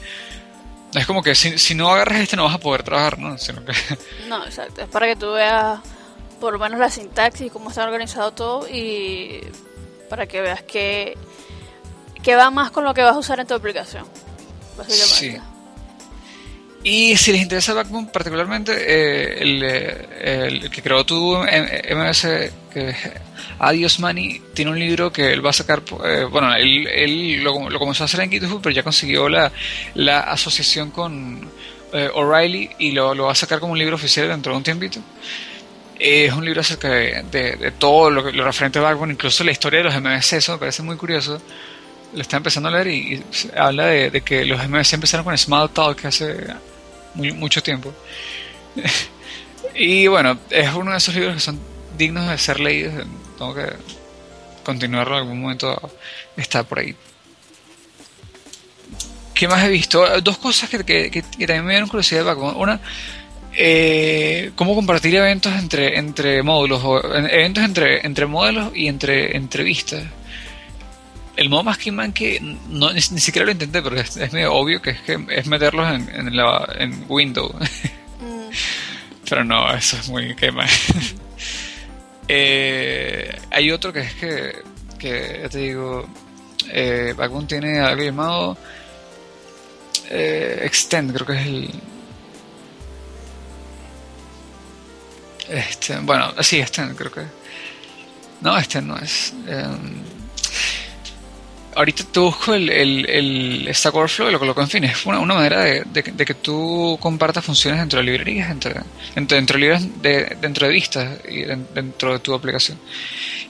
es 0.94 1.06
como 1.06 1.22
que 1.22 1.34
si, 1.34 1.74
no 1.74 1.90
agarras 1.90 2.20
este 2.20 2.36
no 2.36 2.44
vas 2.44 2.54
a 2.54 2.58
poder 2.58 2.82
trabajar, 2.82 3.18
¿no? 3.18 3.36
No, 4.28 4.44
exacto. 4.44 4.82
Es 4.82 4.88
para 4.88 5.06
que 5.06 5.16
tú 5.16 5.32
veas 5.32 5.80
por 6.40 6.52
lo 6.52 6.58
menos 6.58 6.78
la 6.78 6.90
sintaxis, 6.90 7.52
cómo 7.52 7.70
está 7.70 7.84
organizado 7.84 8.32
todo 8.32 8.68
y 8.68 9.40
para 10.10 10.26
que 10.26 10.40
veas 10.40 10.62
que, 10.62 11.16
que 12.22 12.34
va 12.34 12.50
más 12.50 12.70
con 12.70 12.84
lo 12.84 12.94
que 12.94 13.02
vas 13.02 13.14
a 13.14 13.18
usar 13.18 13.40
en 13.40 13.46
tu 13.46 13.54
aplicación. 13.54 14.04
Sí. 14.88 15.38
Y 16.84 17.16
si 17.16 17.30
les 17.30 17.42
interesa 17.42 17.74
Backbone 17.74 18.08
particularmente, 18.12 18.72
eh, 18.72 19.38
eh, 19.40 20.48
el, 20.48 20.70
que 20.70 20.82
creó 20.82 21.04
tu 21.04 21.36
MS, 21.36 22.26
que 22.72 22.94
Adios 23.60 24.00
Money, 24.00 24.42
tiene 24.52 24.72
un 24.72 24.78
libro 24.78 25.12
que 25.12 25.32
él 25.32 25.44
va 25.44 25.50
a 25.50 25.52
sacar, 25.52 25.82
eh, 26.04 26.24
bueno, 26.28 26.52
él, 26.56 27.42
lo, 27.42 27.78
comenzó 27.78 28.02
a 28.02 28.06
hacer 28.06 28.20
en 28.20 28.30
GitHub, 28.30 28.60
pero 28.60 28.74
ya 28.74 28.82
consiguió 28.82 29.28
la, 29.28 29.52
la 29.94 30.20
asociación 30.20 30.90
con 30.90 31.48
O'Reilly 32.14 32.70
y 32.78 32.92
lo, 32.92 33.14
va 33.16 33.32
a 33.32 33.36
sacar 33.36 33.60
como 33.60 33.72
un 33.72 33.78
libro 33.78 33.94
oficial 33.94 34.26
dentro 34.26 34.52
de 34.52 34.58
un 34.58 34.64
tiempito. 34.64 34.98
es 36.00 36.32
un 36.32 36.44
libro 36.44 36.62
acerca 36.62 36.88
de, 36.88 37.72
todo 37.78 38.10
lo, 38.10 38.32
lo, 38.32 38.44
referente 38.44 38.80
a 38.80 38.82
Backbone, 38.82 39.12
incluso 39.12 39.44
la 39.44 39.52
historia 39.52 39.78
de 39.78 39.84
los 39.84 40.00
MVC, 40.00 40.32
eso 40.38 40.52
me 40.52 40.58
parece 40.58 40.82
muy 40.82 40.96
curioso 40.96 41.40
lo 42.14 42.20
está 42.20 42.36
empezando 42.36 42.68
a 42.68 42.72
leer 42.72 42.88
y, 42.88 43.24
habla 43.56 43.86
de, 43.86 44.20
que 44.20 44.44
los 44.44 44.58
MVC 44.68 44.94
empezaron 44.94 45.24
con 45.24 45.36
Small 45.38 45.70
Talk 45.70 46.04
hace 46.04 46.46
mucho 47.14 47.62
tiempo. 47.62 47.92
y 49.74 50.06
bueno, 50.06 50.38
es 50.50 50.72
uno 50.74 50.92
de 50.92 50.98
esos 50.98 51.14
libros 51.14 51.34
que 51.34 51.40
son 51.40 51.60
dignos 51.96 52.28
de 52.28 52.38
ser 52.38 52.60
leídos. 52.60 53.06
Tengo 53.38 53.54
que 53.54 53.66
continuarlo 54.64 55.16
en 55.16 55.22
algún 55.22 55.40
momento. 55.40 55.92
Está 56.36 56.62
por 56.62 56.80
ahí. 56.80 56.94
¿Qué 59.34 59.48
más 59.48 59.64
he 59.64 59.68
visto? 59.68 60.20
Dos 60.20 60.38
cosas 60.38 60.70
que, 60.70 60.84
que, 60.84 61.22
también 61.22 61.64
me 61.64 61.72
dieron 61.72 61.88
curiosidad. 61.88 62.36
Una, 62.36 62.80
eh, 63.54 64.52
cómo 64.54 64.74
compartir 64.74 65.14
eventos 65.16 65.52
entre, 65.54 65.98
entre 65.98 66.42
módulos, 66.42 66.82
o 66.84 67.14
eventos 67.14 67.64
entre, 67.64 68.06
entre 68.06 68.26
modelos 68.26 68.70
y 68.74 68.88
entre 68.88 69.36
entrevistas 69.36 70.04
el 71.36 71.48
modo 71.48 71.62
más 71.62 71.78
que 71.78 71.90
no, 72.68 72.92
ni, 72.92 73.00
siquiera 73.00 73.46
lo 73.46 73.52
intenté, 73.52 73.82
pero 73.82 73.96
es, 73.96 74.16
medio 74.32 74.54
obvio 74.54 74.82
que 74.82 74.90
es 74.90 75.00
que 75.00 75.18
es 75.30 75.46
meterlos 75.46 75.92
en, 75.92 76.08
en, 76.14 76.36
la, 76.36 76.68
en 76.78 77.04
Windows. 77.08 77.54
Mm. 78.22 78.54
pero 79.28 79.42
no, 79.42 79.74
eso 79.74 79.96
es 79.96 80.08
muy 80.08 80.36
quema. 80.36 80.64
eh, 82.28 83.36
hay 83.50 83.72
otro 83.72 83.92
que 83.92 83.98
es 83.98 84.14
que, 84.14 84.62
que 84.96 85.40
ya 85.42 85.48
te 85.48 85.58
digo, 85.58 86.08
eh, 86.70 87.14
Backbone 87.16 87.48
tiene 87.48 87.80
algo 87.80 88.00
llamado 88.00 88.56
eh, 90.08 90.60
Extend, 90.64 91.12
creo 91.14 91.26
que 91.26 91.32
es 91.32 91.46
el. 91.46 91.70
Este, 95.48 95.98
bueno, 96.00 96.32
sí, 96.42 96.60
Extend, 96.60 96.94
creo 96.96 97.10
que. 97.10 97.22
No, 98.42 98.56
Extend 98.58 98.86
no 98.86 98.98
es. 98.98 99.32
Em, 99.46 100.11
ahorita 101.74 102.04
te 102.04 102.20
busco 102.20 102.54
el, 102.54 102.68
el, 102.70 103.68
Stack 103.72 103.94
Overflow 103.94 104.28
y 104.28 104.32
lo 104.32 104.38
coloco 104.38 104.60
en 104.60 104.68
fin. 104.68 104.84
Es 104.84 105.04
una, 105.06 105.18
una 105.18 105.34
manera 105.34 105.60
de, 105.60 105.84
de, 105.84 106.24
que 106.24 106.34
tú 106.34 106.98
compartas 107.00 107.44
funciones 107.44 107.80
dentro 107.80 107.98
de 107.98 108.04
librerías, 108.04 108.50
entre, 108.50 108.80
entre, 109.14 109.36
dentro, 109.36 109.58
de, 109.58 109.90
de, 110.00 110.36
dentro 110.40 110.66
de 110.66 110.72
vistas 110.72 111.18
y 111.28 111.42
dentro 111.42 112.12
de 112.12 112.18
tu 112.18 112.34
aplicación. 112.34 112.78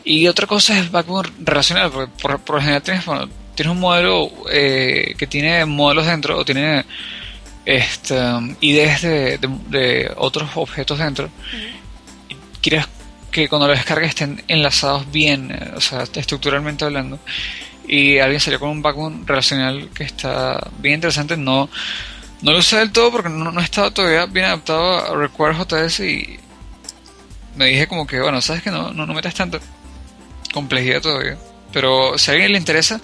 Y 0.05 0.27
otra 0.27 0.47
cosa 0.47 0.79
es 0.79 0.91
Backbone 0.91 1.31
relacional, 1.41 1.91
porque 1.91 2.13
por, 2.21 2.39
por 2.41 2.57
lo 2.57 2.61
general 2.61 2.83
tienes, 2.83 3.05
bueno, 3.05 3.29
tienes 3.55 3.73
un 3.73 3.81
modelo 3.81 4.31
eh, 4.51 5.15
que 5.17 5.27
tiene 5.27 5.65
modelos 5.65 6.07
dentro 6.07 6.39
o 6.39 6.45
tiene 6.45 6.85
este, 7.65 8.19
ideas 8.61 9.03
de, 9.03 9.39
de, 9.69 10.13
otros 10.17 10.51
objetos 10.57 10.99
dentro. 10.99 11.31
y 12.29 12.35
quieres 12.61 12.87
que 13.31 13.49
cuando 13.49 13.67
lo 13.67 13.73
descargues 13.73 14.11
estén 14.11 14.43
enlazados 14.47 15.11
bien, 15.11 15.51
eh, 15.51 15.73
o 15.75 15.81
sea, 15.81 16.03
estructuralmente 16.03 16.85
hablando 16.85 17.19
y 17.87 18.19
alguien 18.19 18.41
salió 18.41 18.61
con 18.61 18.71
un 18.71 18.83
backbone 18.83 19.25
relacional 19.27 19.91
que 19.95 20.05
está 20.05 20.71
bien 20.79 20.97
interesante. 20.97 21.37
No, 21.37 21.69
no 22.43 22.53
lo 22.53 22.59
usé 22.59 22.79
del 22.79 22.93
todo 22.93 23.11
porque 23.11 23.29
no, 23.29 23.51
no 23.51 23.61
he 23.61 23.65
estado 23.65 23.91
todavía 23.91 24.27
bien 24.27 24.47
adaptado 24.47 25.13
a 25.13 25.17
Require 25.17 25.55
JS 25.55 26.01
y 26.01 26.39
me 27.57 27.67
dije 27.67 27.87
como 27.87 28.07
que, 28.07 28.21
bueno, 28.21 28.41
sabes 28.41 28.63
que 28.63 28.71
no, 28.71 28.93
no, 28.93 29.07
no 29.07 29.15
metas 29.15 29.35
tanta 29.35 29.59
complejidad 30.53 31.01
todavía. 31.03 31.37
Pero 31.73 32.19
si 32.19 32.31
a 32.31 32.35
alguien 32.35 32.53
le 32.53 32.59
interesa, 32.59 33.01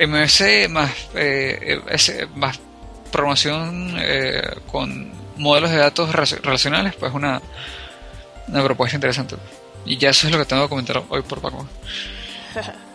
MVC 0.00 0.68
más, 0.68 0.90
eh, 1.14 1.80
más 2.34 2.60
promoción 3.10 3.96
eh, 3.98 4.42
con 4.70 5.10
modelos 5.36 5.70
de 5.70 5.78
datos 5.78 6.12
relacionales, 6.12 6.94
pues 6.96 7.12
una, 7.12 7.40
una 8.48 8.64
propuesta 8.64 8.96
interesante. 8.96 9.36
Y 9.84 9.96
ya 9.96 10.10
eso 10.10 10.26
es 10.26 10.32
lo 10.32 10.38
que 10.38 10.44
tengo 10.44 10.62
que 10.64 10.68
comentar 10.68 11.02
hoy 11.08 11.22
por 11.22 11.40
Paco. 11.40 11.66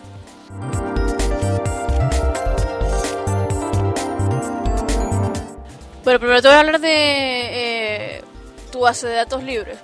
bueno, 6.04 6.18
primero 6.18 6.42
te 6.42 6.48
voy 6.48 6.56
a 6.56 6.60
hablar 6.60 6.80
de 6.80 8.16
eh, 8.18 8.24
tu 8.70 8.80
base 8.80 9.06
de 9.06 9.14
datos 9.14 9.42
libre. 9.42 9.76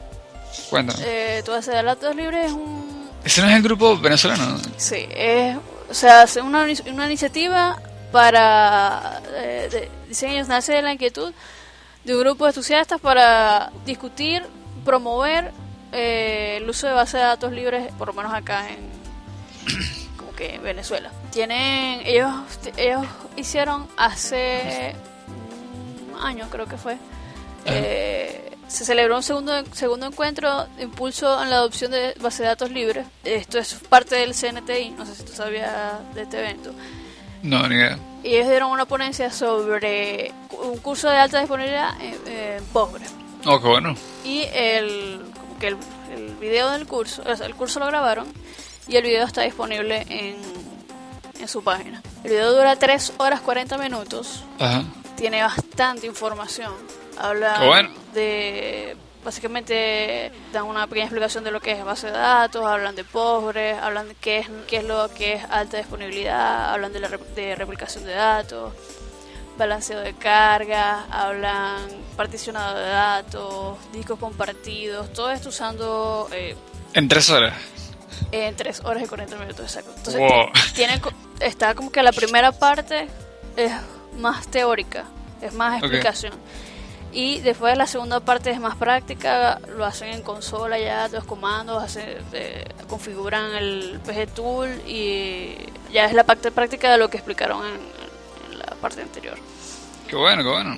Cuéntame. 0.69 1.03
Eh, 1.05 1.43
tu 1.45 1.53
base 1.53 1.71
de 1.71 1.83
datos 1.83 2.15
libre 2.15 2.47
es 2.47 2.53
un... 2.53 3.09
¿Ese 3.25 3.43
no 3.43 3.49
es 3.49 3.57
el 3.57 3.63
grupo 3.63 3.99
venezolano? 3.99 4.59
Sí, 4.77 5.07
es, 5.11 5.57
o 5.89 5.95
sea, 5.95 6.25
es 6.25 6.37
una, 6.37 6.67
una 6.87 7.07
iniciativa 7.07 7.81
para 8.13 9.21
eh, 9.35 9.69
de 9.71 9.91
diseños, 10.09 10.49
nace 10.49 10.73
de 10.73 10.83
la 10.83 10.93
inquietud 10.93 11.33
de 12.05 12.15
un 12.15 12.21
grupo 12.21 12.45
de 12.45 12.51
entusiastas 12.51 13.01
para 13.01 13.71
discutir, 13.85 14.43
promover 14.85 15.53
eh, 15.93 16.59
el 16.61 16.69
uso 16.69 16.87
de 16.87 16.93
bases 16.93 17.15
de 17.15 17.21
datos 17.21 17.53
libres, 17.53 17.93
por 17.99 18.09
lo 18.09 18.15
menos 18.15 18.33
acá 18.33 18.69
en 18.71 19.00
que 20.41 20.55
en 20.55 20.63
Venezuela. 20.63 21.11
Tienen 21.31 22.01
ellos 22.07 22.33
ellos 22.79 23.07
hicieron 23.37 23.87
hace 23.99 24.95
un 26.15 26.19
año 26.19 26.49
creo 26.51 26.67
que 26.67 26.79
fue. 26.79 26.97
Eh, 27.67 28.51
se 28.67 28.85
celebró 28.87 29.17
un 29.17 29.23
segundo 29.23 29.53
segundo 29.73 30.07
encuentro 30.07 30.65
de 30.77 30.85
impulso 30.85 31.43
en 31.43 31.51
la 31.51 31.57
adopción 31.57 31.91
de 31.91 32.15
bases 32.21 32.41
de 32.41 32.47
datos 32.47 32.71
libres. 32.71 33.07
Esto 33.23 33.59
es 33.59 33.75
parte 33.75 34.15
del 34.15 34.33
CNTI, 34.33 34.93
no 34.97 35.05
sé 35.05 35.15
si 35.15 35.25
tú 35.25 35.33
sabías 35.33 35.71
de 36.15 36.23
este 36.23 36.39
evento. 36.39 36.73
No, 37.43 37.69
ni 37.69 37.75
idea. 37.75 37.99
Y 38.23 38.37
ellos 38.37 38.49
dieron 38.49 38.71
una 38.71 38.87
ponencia 38.87 39.31
sobre 39.31 40.33
un 40.63 40.79
curso 40.79 41.11
de 41.11 41.17
alta 41.17 41.41
disponibilidad 41.41 41.91
en, 42.01 42.65
pobre 42.73 43.05
Oh, 43.47 43.61
qué 43.61 43.67
bueno. 43.67 43.95
Y 44.25 44.45
el, 44.53 45.21
como 45.35 45.59
que 45.59 45.69
el, 45.69 45.77
video 46.41 46.71
del 46.71 46.87
curso, 46.87 47.23
o 47.27 47.37
sea, 47.37 47.47
el 47.47 47.55
curso 47.55 47.81
lo 47.81 47.87
grabaron 47.87 48.27
y 48.91 48.97
el 48.97 49.05
video 49.05 49.25
está 49.25 49.43
disponible 49.43 50.05
en, 50.09 50.37
en 51.39 51.49
su 51.49 51.63
página. 51.63 52.03
El 52.25 52.31
video 52.31 52.53
dura 52.53 52.77
3 52.77 53.15
horas 53.19 53.41
40 53.41 53.79
minutos. 53.79 54.45
Ajá. 54.59 54.85
Tiene 55.17 55.43
bastante 55.43 56.07
información. 56.07 56.73
Habla 57.17 57.91
de 58.13 58.97
básicamente 59.25 60.33
dan 60.53 60.65
una 60.65 60.87
pequeña 60.87 61.05
explicación 61.05 61.45
de 61.45 61.51
lo 61.51 61.61
que 61.61 61.73
es 61.73 61.85
base 61.85 62.07
de 62.07 62.15
datos, 62.15 62.65
hablan 62.65 62.97
de 62.97 63.05
pobres, 63.05 63.77
hablan 63.79 64.09
de 64.09 64.15
qué 64.15 64.39
es, 64.39 64.47
qué 64.67 64.79
es 64.79 64.85
lo 64.85 65.09
que 65.11 65.35
es 65.35 65.45
alta 65.45 65.77
disponibilidad, 65.77 66.73
hablan 66.73 66.93
de 66.93 67.01
la 67.01 67.09
de 67.09 67.55
replicación 67.55 68.05
de 68.05 68.13
datos, 68.13 68.73
balanceo 69.59 70.01
de 70.01 70.15
carga, 70.15 71.05
hablan 71.11 71.83
particionado 72.17 72.79
de 72.79 72.89
datos, 72.89 73.79
discos 73.93 74.19
compartidos, 74.19 75.13
todo 75.13 75.31
esto 75.31 75.51
usando... 75.51 76.29
Eh, 76.33 76.57
en 76.95 77.07
tres 77.07 77.29
horas. 77.29 77.55
En 78.33 78.57
tres 78.57 78.81
horas 78.85 79.03
y 79.03 79.07
40 79.07 79.37
minutos, 79.37 79.61
exacto. 79.61 79.93
Entonces, 79.97 80.23
tiene, 80.75 81.01
está 81.41 81.75
como 81.75 81.91
que 81.91 82.03
la 82.03 82.13
primera 82.13 82.53
parte 82.53 83.09
es 83.57 83.73
más 84.17 84.47
teórica, 84.49 85.05
es 85.41 85.53
más 85.55 85.79
explicación. 85.81 86.33
Y 87.13 87.41
después 87.41 87.77
la 87.77 87.89
segunda 87.89 88.21
parte 88.21 88.51
es 88.51 88.61
más 88.61 88.77
práctica, 88.77 89.61
lo 89.77 89.85
hacen 89.85 90.11
en 90.11 90.23
consola 90.23 90.79
ya, 90.79 91.09
los 91.09 91.25
comandos, 91.25 91.83
hacen, 91.83 92.19
eh, 92.33 92.65
configuran 92.89 93.53
el 93.57 94.01
PG 94.07 94.35
Tool 94.35 94.69
y 94.87 95.57
ya 95.93 96.05
es 96.05 96.13
la 96.13 96.23
parte 96.25 96.53
práctica 96.53 96.93
de 96.93 96.99
lo 96.99 97.11
que 97.11 97.17
explicaron 97.17 97.65
en, 97.67 98.59
la 98.59 98.67
parte 98.81 99.03
anterior. 99.03 99.37
Qué 100.07 100.15
bueno, 100.15 100.43
qué 100.43 100.49
bueno. 100.49 100.77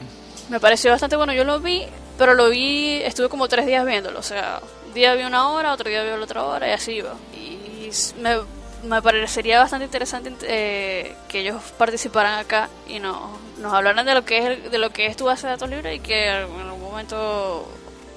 Me 0.49 0.59
pareció 0.59 0.90
bastante 0.90 1.16
bueno, 1.16 1.35
yo 1.35 1.45
lo 1.45 1.61
vi, 1.61 1.85
pero 2.16 2.35
lo 2.35 2.49
vi, 2.49 3.03
estuve 3.03 3.29
como 3.29 3.49
tres 3.49 3.66
días 3.66 3.85
viéndolo, 3.85 4.18
o 4.18 4.23
sea, 4.23 4.61
día 4.94 5.14
vi 5.14 5.24
una 5.24 5.48
hora, 5.48 5.72
otro 5.72 5.88
día 5.88 6.02
vi 6.02 6.11
la 6.11 6.16
otra 6.16 6.44
hora 6.44 6.68
y 6.68 6.72
así 6.72 6.92
iba. 6.92 7.14
Y 7.35 7.90
me, 8.20 8.37
me 8.85 9.02
parecería 9.02 9.61
bastante 9.61 9.85
interesante 9.87 10.33
eh, 10.42 11.14
que 11.28 11.40
ellos 11.40 11.62
participaran 11.78 12.38
acá 12.38 12.68
y 12.88 12.98
no 12.98 13.38
nos 13.59 13.72
hablaran 13.72 14.05
de 14.05 14.14
lo 14.14 14.24
que 14.24 14.38
es 14.38 14.70
de 14.70 14.78
lo 14.78 14.90
que 14.90 15.07
es 15.07 15.16
tu 15.16 15.24
base 15.24 15.46
de 15.46 15.52
datos 15.52 15.70
libre 15.70 15.94
y 15.94 16.00
que 16.00 16.28
en 16.28 16.37
algún 16.37 16.81
momento 16.81 17.68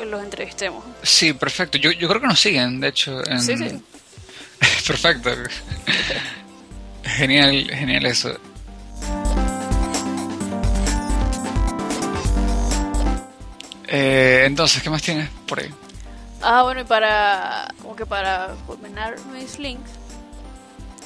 los 0.04 0.24
entrevistemos. 0.24 0.84
Sí, 1.04 1.34
perfecto. 1.34 1.78
Yo, 1.78 1.92
yo 1.92 2.08
creo 2.08 2.22
que 2.22 2.28
nos 2.28 2.40
siguen, 2.40 2.80
de 2.80 2.90
hecho. 2.90 3.22
Sí, 3.40 3.58
sí. 3.58 3.82
perfecto. 4.88 5.30
genial, 7.04 7.70
genial 7.70 8.06
eso. 8.06 8.38
Eh, 13.88 14.44
entonces, 14.46 14.82
¿qué 14.82 14.90
más 14.90 15.02
tienes 15.02 15.30
por 15.48 15.60
ahí? 15.60 15.72
Ah, 16.48 16.62
bueno, 16.64 16.82
y 16.82 16.84
para 16.84 17.68
como 17.82 17.96
que 17.96 18.06
para 18.06 18.56
culminar 18.68 19.20
mis 19.34 19.58
links, 19.58 19.90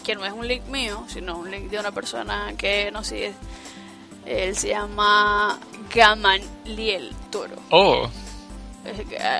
que 0.04 0.16
no 0.16 0.26
es 0.26 0.34
un 0.34 0.48
link 0.48 0.66
mío, 0.66 1.06
sino 1.08 1.38
un 1.38 1.50
link 1.50 1.70
de 1.70 1.80
una 1.80 1.92
persona 1.92 2.54
que 2.58 2.92
nos 2.92 3.08
sigue 3.08 3.34
él 4.30 4.56
se 4.56 4.70
llama 4.70 5.60
Gamaliel 5.94 7.12
Toro. 7.32 7.56
Oh. 7.72 8.08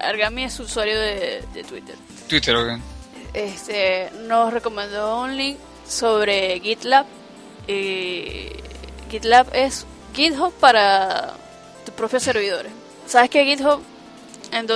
Argami 0.04 0.46
es 0.46 0.60
usuario 0.60 1.00
de, 1.00 1.44
Twitter. 1.68 1.96
Twitter, 2.28 2.56
ok. 2.56 2.80
Este, 3.34 4.10
nos 4.28 4.52
recomendó 4.52 5.22
un 5.22 5.38
link 5.38 5.58
sobre 5.88 6.60
GitLab. 6.60 7.06
GitLab 9.10 9.48
es 9.54 9.86
GitHub 10.14 10.54
para 10.54 11.34
tus 11.86 11.94
propios 11.94 12.24
servidores. 12.24 12.72
¿Sabes 13.06 13.30
que 13.30 13.46
GitHub, 13.46 13.82
en, 14.52 14.68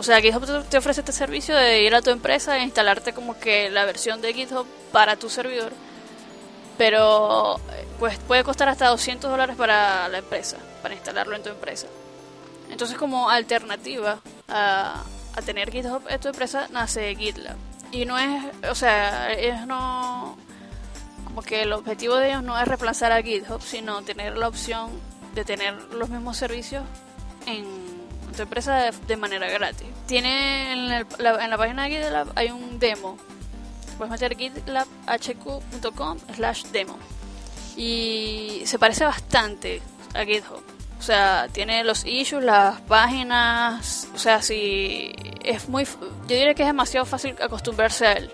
o 0.00 0.02
sea, 0.02 0.20
GitHub 0.20 0.64
te 0.64 0.78
ofrece 0.78 1.00
este 1.00 1.12
servicio 1.12 1.54
de 1.54 1.82
ir 1.82 1.94
a 1.94 2.02
tu 2.02 2.10
empresa 2.10 2.58
e 2.58 2.62
instalarte 2.62 3.12
como 3.12 3.38
que 3.38 3.70
la 3.70 3.84
versión 3.84 4.20
de 4.20 4.32
GitHub 4.34 4.66
para 4.92 5.16
tu 5.16 5.30
servidor? 5.30 5.72
pero 6.80 7.60
pues 7.98 8.18
puede 8.20 8.42
costar 8.42 8.70
hasta 8.70 8.88
200 8.88 9.30
dólares 9.30 9.54
para 9.54 10.08
la 10.08 10.16
empresa, 10.16 10.56
para 10.80 10.94
instalarlo 10.94 11.36
en 11.36 11.42
tu 11.42 11.50
empresa. 11.50 11.88
Entonces 12.70 12.96
como 12.96 13.28
alternativa 13.28 14.18
a, 14.48 15.04
tener 15.44 15.70
GitHub 15.70 16.02
en 16.08 16.18
tu 16.18 16.28
empresa 16.28 16.68
nace 16.70 17.14
GitLab. 17.14 17.56
Y 17.92 18.06
no 18.06 18.18
es, 18.18 18.44
o 18.70 18.74
sea, 18.74 19.30
ellos 19.34 19.66
no, 19.66 20.38
como 21.24 21.42
que 21.42 21.64
el 21.64 21.74
objetivo 21.74 22.16
de 22.16 22.30
ellos 22.30 22.42
no 22.42 22.58
es 22.58 22.66
reemplazar 22.66 23.12
a 23.12 23.20
GitHub, 23.20 23.60
sino 23.60 24.00
tener 24.00 24.38
la 24.38 24.48
opción 24.48 24.88
de 25.34 25.44
tener 25.44 25.74
los 25.92 26.08
mismos 26.08 26.38
servicios 26.38 26.84
en 27.44 27.89
tu 28.32 28.42
empresa 28.42 28.90
de, 28.90 29.16
manera 29.16 29.48
gratis. 29.48 29.86
Tiene 30.06 30.72
en, 30.72 30.88
la, 30.88 31.44
en 31.44 31.50
la 31.50 31.56
página 31.56 31.84
de 31.84 31.90
GitLab 31.90 32.32
hay 32.34 32.50
un 32.50 32.78
demo 32.78 33.16
puedes 34.00 34.10
meter 34.10 34.34
gitlabhq.com 34.34 36.18
slash 36.34 36.64
demo. 36.72 36.98
Y 37.76 38.62
se 38.64 38.78
parece 38.78 39.04
bastante 39.04 39.82
a 40.14 40.24
GitHub. 40.24 40.62
O 40.98 41.02
sea, 41.02 41.48
tiene 41.52 41.84
los 41.84 42.06
issues, 42.06 42.42
las 42.42 42.80
páginas. 42.82 44.08
O 44.14 44.18
sea, 44.18 44.40
si 44.40 45.12
es 45.44 45.68
muy. 45.68 45.84
Yo 45.84 46.36
diría 46.36 46.54
que 46.54 46.62
es 46.62 46.68
demasiado 46.68 47.04
fácil 47.04 47.36
acostumbrarse 47.42 48.06
a 48.06 48.12
él. 48.14 48.30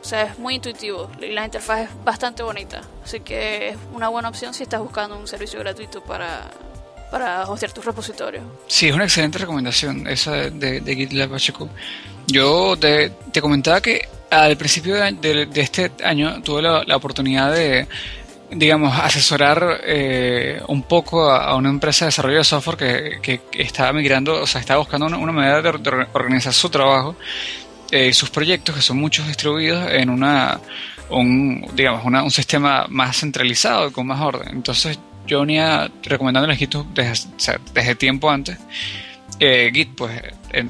O 0.00 0.04
sea, 0.04 0.22
es 0.22 0.38
muy 0.38 0.54
intuitivo 0.54 1.10
y 1.20 1.32
la 1.32 1.44
interfaz 1.44 1.80
es 1.80 2.04
bastante 2.04 2.44
bonita. 2.44 2.82
Así 3.04 3.18
que 3.20 3.70
es 3.70 3.76
una 3.92 4.08
buena 4.08 4.28
opción 4.28 4.54
si 4.54 4.62
estás 4.62 4.80
buscando 4.80 5.18
un 5.18 5.26
servicio 5.26 5.58
gratuito 5.58 6.00
para, 6.00 6.48
para 7.10 7.42
hostear 7.44 7.72
tus 7.72 7.84
repositorios. 7.84 8.44
Sí, 8.66 8.88
es 8.88 8.94
una 8.94 9.04
excelente 9.04 9.38
recomendación 9.38 10.06
esa 10.06 10.32
de, 10.32 10.80
de 10.80 10.96
GitLab 10.96 11.34
HQ. 11.34 11.68
Yo 12.26 12.76
te, 12.76 13.10
te 13.32 13.40
comentaba 13.40 13.80
que 13.80 14.08
al 14.30 14.56
principio 14.56 14.96
de, 14.96 15.48
este 15.54 15.90
año 16.04 16.42
tuve 16.42 16.62
la, 16.62 16.96
oportunidad 16.96 17.52
de, 17.52 17.86
digamos, 18.50 18.98
asesorar 18.98 19.80
eh, 19.84 20.60
un 20.68 20.82
poco 20.82 21.30
a, 21.30 21.56
una 21.56 21.70
empresa 21.70 22.04
de 22.04 22.08
desarrollo 22.08 22.38
de 22.38 22.44
software 22.44 23.20
que, 23.22 23.40
que, 23.50 23.62
estaba 23.62 23.92
migrando, 23.92 24.42
o 24.42 24.46
sea, 24.46 24.60
estaba 24.60 24.80
buscando 24.80 25.06
una, 25.06 25.32
manera 25.32 25.62
de, 25.62 25.68
organizar 26.12 26.52
su 26.52 26.68
trabajo 26.68 27.16
eh, 27.90 28.12
sus 28.12 28.28
proyectos, 28.28 28.74
que 28.74 28.82
son 28.82 28.98
muchos 28.98 29.26
distribuidos, 29.26 29.90
en 29.90 30.10
una, 30.10 30.60
un, 31.08 31.66
digamos, 31.72 32.04
un 32.04 32.30
sistema 32.30 32.84
más 32.90 33.16
centralizado 33.16 33.88
y 33.88 33.92
con 33.92 34.06
más 34.06 34.20
orden. 34.20 34.48
Entonces 34.50 34.98
yo 35.28 35.40
venía 35.40 35.90
recomendándoles 36.02 36.58
Git 36.58 36.74
desde, 36.94 37.28
desde 37.72 37.94
tiempo 37.94 38.30
antes, 38.30 38.58
eh, 39.38 39.70
Git 39.72 39.90
pues 39.94 40.20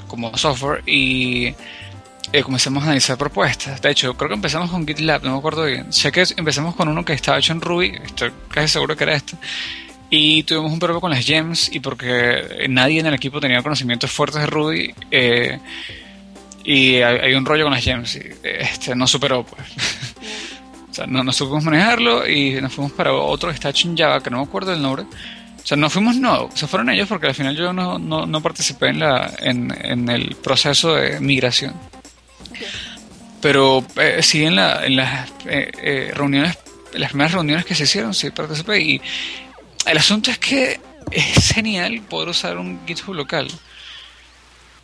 como 0.07 0.37
software 0.37 0.83
y 0.87 1.55
eh, 2.33 2.43
comenzamos 2.43 2.83
a 2.83 2.87
analizar 2.87 3.17
propuestas. 3.17 3.81
De 3.81 3.91
hecho, 3.91 4.15
creo 4.15 4.29
que 4.29 4.35
empezamos 4.35 4.71
con 4.71 4.87
GitLab, 4.87 5.25
no 5.25 5.33
me 5.33 5.39
acuerdo 5.39 5.65
bien. 5.65 5.91
Sé 5.93 6.13
que 6.13 6.25
empezamos 6.37 6.75
con 6.75 6.89
uno 6.89 7.05
que 7.05 7.15
estaba 7.15 7.39
hecho 7.39 7.53
en 7.53 7.61
Ruby, 7.61 7.95
estoy 8.05 8.31
casi 8.51 8.69
seguro 8.69 8.97
que 8.97 9.05
era 9.05 9.15
este. 9.15 9.37
Y 10.11 10.43
tuvimos 10.43 10.73
un 10.73 10.79
problema 10.79 11.01
con 11.01 11.11
las 11.11 11.25
gems 11.25 11.71
y 11.73 11.81
porque 11.81 12.67
nadie 12.69 13.01
en 13.01 13.07
el 13.07 13.15
equipo 13.15 13.41
tenía 13.41 13.63
conocimientos 13.63 14.11
fuertes 14.11 14.43
de 14.43 14.47
Ruby. 14.47 14.95
Eh, 15.11 15.59
y 16.65 16.97
hay, 16.97 17.33
un 17.33 17.47
rollo 17.47 17.65
con 17.65 17.73
las 17.73 17.83
gems 17.83 18.17
y 18.17 18.23
este, 18.43 18.95
no 18.95 19.07
superó, 19.07 19.45
pues. 19.45 19.63
sea, 20.99 21.07
no, 21.07 21.25
no 21.25 21.33
supimos 21.33 21.65
manejarlo 21.65 22.29
y 22.29 22.61
nos 22.61 22.73
fuimos 22.73 22.93
para 22.93 23.13
otro 23.13 23.49
que 23.49 23.55
está 23.55 23.71
hecho 23.71 23.89
en 23.89 23.97
Java, 23.97 24.23
que 24.23 24.31
no 24.31 24.39
me 24.39 24.45
acuerdo 24.45 24.73
el 24.73 24.83
nombre. 24.83 25.05
O 25.05 25.67
sea, 25.67 25.77
no 25.77 25.91
fuimos 25.91 26.17
no, 26.17 26.49
se 26.55 26.67
fueron 26.67 26.89
ellos 26.91 27.09
porque 27.09 27.27
al 27.27 27.35
final 27.35 27.57
yo 27.57 27.73
no, 27.73 27.99
no, 27.99 28.27
no 28.27 28.41
participé 28.41 28.89
en, 28.89 29.01
la, 29.01 29.35
en, 29.39 29.75
en 29.85 30.09
el 30.09 30.35
proceso 30.37 30.95
de 30.95 31.21
migración. 31.21 31.75
Pero 33.41 33.85
eh, 33.97 34.21
sí 34.23 34.45
en, 34.45 34.57
la, 34.57 34.85
en 34.85 34.97
las 34.97 35.31
eh, 35.47 35.71
eh, 35.83 36.13
reuniones, 36.15 36.59
las 36.95 37.11
primeras 37.11 37.33
reuniones 37.33 37.65
que 37.65 37.75
se 37.75 37.85
hicieron, 37.85 38.15
sí 38.15 38.31
participé. 38.31 38.81
Y 38.81 39.01
el 39.87 39.99
asunto 39.99 40.31
es 40.31 40.39
que 40.39 40.81
es 41.11 41.53
genial 41.55 42.01
poder 42.09 42.31
usar 42.31 42.59
un 42.59 42.81
GitHub 42.87 43.15
local. 43.15 43.49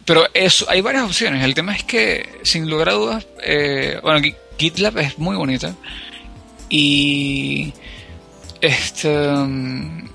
Pero 0.05 0.27
eso, 0.35 0.67
hay 0.69 0.83
varias 0.83 1.05
opciones. 1.05 1.43
El 1.43 1.55
tema 1.55 1.75
es 1.75 1.83
que, 1.83 2.41
sin 2.43 2.69
lugar 2.69 2.91
a 2.91 2.93
dudas, 2.93 3.27
bueno, 4.03 4.21
GitLab 4.59 4.99
es 4.99 5.19
muy 5.19 5.37
bonita. 5.37 5.75
Y 6.69 7.73
este 8.61 9.29
mm, 9.29 10.09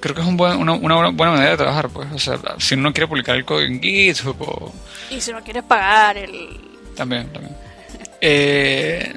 creo 0.00 0.14
que 0.14 0.20
es 0.20 0.26
un 0.26 0.36
buen, 0.36 0.58
una, 0.58 0.72
una, 0.74 1.10
buena 1.10 1.32
manera 1.32 1.50
de 1.52 1.56
trabajar, 1.56 1.88
pues. 1.88 2.08
O 2.12 2.18
sea, 2.18 2.38
si 2.58 2.74
uno 2.74 2.92
quiere 2.92 3.08
publicar 3.08 3.36
el 3.36 3.44
código 3.44 3.72
en 3.72 3.80
GitHub 3.80 4.36
o... 4.40 4.72
Y 5.10 5.20
si 5.20 5.32
no 5.32 5.42
quiere 5.42 5.62
pagar 5.62 6.16
el... 6.18 6.60
También, 6.94 7.32
también. 7.32 7.56
Eh, 8.20 9.14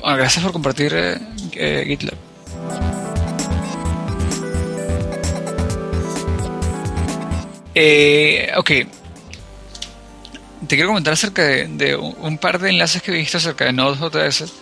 bueno, 0.00 0.16
gracias 0.16 0.42
por 0.42 0.52
compartir 0.52 0.92
eh, 0.94 1.18
eh, 1.52 1.84
GitLab. 1.86 2.16
Eh, 7.74 8.52
ok. 8.56 8.70
Te 10.66 10.76
quiero 10.76 10.88
comentar 10.88 11.14
acerca 11.14 11.42
de, 11.42 11.96
un 11.96 12.38
par 12.38 12.58
de 12.58 12.70
enlaces 12.70 13.02
que 13.02 13.18
he 13.18 13.22
acerca 13.22 13.64
de 13.64 13.72
Node.js 13.72 14.52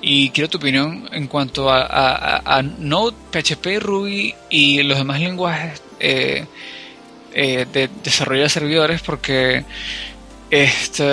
y 0.00 0.30
quiero 0.30 0.48
tu 0.48 0.58
opinión 0.58 1.08
en 1.12 1.26
cuanto 1.26 1.70
a, 1.70 2.62
Node, 2.78 3.16
PHP, 3.32 3.80
Ruby 3.80 4.34
y 4.50 4.82
los 4.82 4.98
demás 4.98 5.20
lenguajes 5.20 5.82
de 5.98 6.46
desarrollo 8.02 8.42
de 8.44 8.48
servidores 8.48 9.02
porque 9.02 9.64
este, 10.50 11.04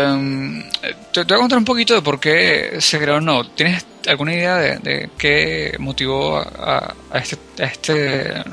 te, 1.12 1.24
voy 1.24 1.34
a 1.34 1.40
contar 1.40 1.58
un 1.58 1.66
poquito 1.66 1.96
de 1.96 2.02
por 2.02 2.20
qué 2.20 2.78
se 2.80 3.00
creó 3.00 3.20
Node. 3.20 3.50
¿Tienes 3.56 3.86
alguna 4.08 4.34
idea 4.34 4.58
de, 4.58 5.10
qué 5.18 5.76
motivó 5.80 6.38
a, 6.38 6.94
este, 7.16 7.64
a 7.64 7.66
este 7.66 8.44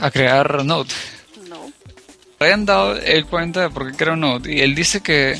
a 0.00 0.10
crear 0.10 0.64
Node? 0.64 0.92
Dado 2.64 2.96
el 2.96 3.26
cuenta 3.26 3.62
de 3.62 3.70
por 3.70 3.90
qué 3.90 3.96
creó 3.96 4.16
Node 4.16 4.52
y 4.52 4.60
él 4.60 4.74
dice 4.74 5.00
que 5.00 5.36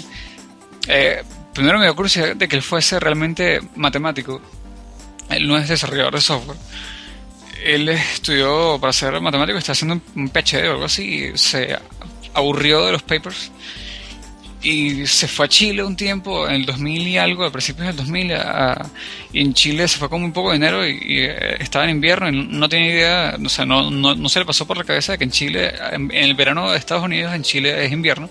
eh, 0.88 1.22
primero 1.52 1.78
me 1.78 1.84
dio 1.84 1.94
curiosidad 1.94 2.36
de 2.36 2.48
que 2.48 2.56
él 2.56 2.62
fuese 2.62 2.98
realmente 3.00 3.60
matemático. 3.76 4.40
Él 5.28 5.46
no 5.46 5.56
es 5.58 5.68
desarrollador 5.68 6.14
de 6.14 6.20
software. 6.20 6.58
Él 7.64 7.88
estudió 7.88 8.78
para 8.80 8.92
ser 8.92 9.20
matemático, 9.20 9.58
está 9.58 9.72
haciendo 9.72 10.00
un 10.16 10.28
PhD 10.28 10.68
o 10.68 10.72
algo 10.72 10.84
así 10.84 11.32
y 11.32 11.38
se 11.38 11.78
aburrió 12.34 12.84
de 12.86 12.92
los 12.92 13.02
papers 13.02 13.52
y 14.62 15.06
se 15.06 15.26
fue 15.26 15.46
a 15.46 15.48
Chile 15.48 15.82
un 15.82 15.96
tiempo, 15.96 16.48
en 16.48 16.54
el 16.54 16.66
2000 16.66 17.08
y 17.08 17.18
algo, 17.18 17.44
a 17.44 17.50
principios 17.50 17.88
del 17.88 17.96
2000, 17.96 18.32
y 19.32 19.40
en 19.40 19.54
Chile 19.54 19.88
se 19.88 19.98
fue 19.98 20.08
con 20.08 20.22
muy 20.22 20.30
poco 20.30 20.52
dinero 20.52 20.86
y, 20.86 21.00
eh, 21.02 21.56
estaba 21.58 21.84
en 21.84 21.90
invierno 21.90 22.28
y 22.28 22.32
no 22.32 22.68
tenía 22.68 22.88
idea, 22.88 23.38
o 23.44 23.48
sea, 23.48 23.66
no, 23.66 23.90
no, 23.90 24.28
se 24.28 24.38
le 24.38 24.44
pasó 24.44 24.66
por 24.66 24.76
la 24.76 24.84
cabeza 24.84 25.18
que 25.18 25.24
en 25.24 25.30
Chile, 25.30 25.72
en, 25.90 26.10
el 26.12 26.34
verano 26.34 26.70
de 26.70 26.78
Estados 26.78 27.04
Unidos, 27.04 27.34
en 27.34 27.42
Chile 27.42 27.84
es 27.84 27.92
invierno. 27.92 28.30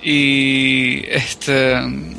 Y 0.00 1.02
este 1.08 1.74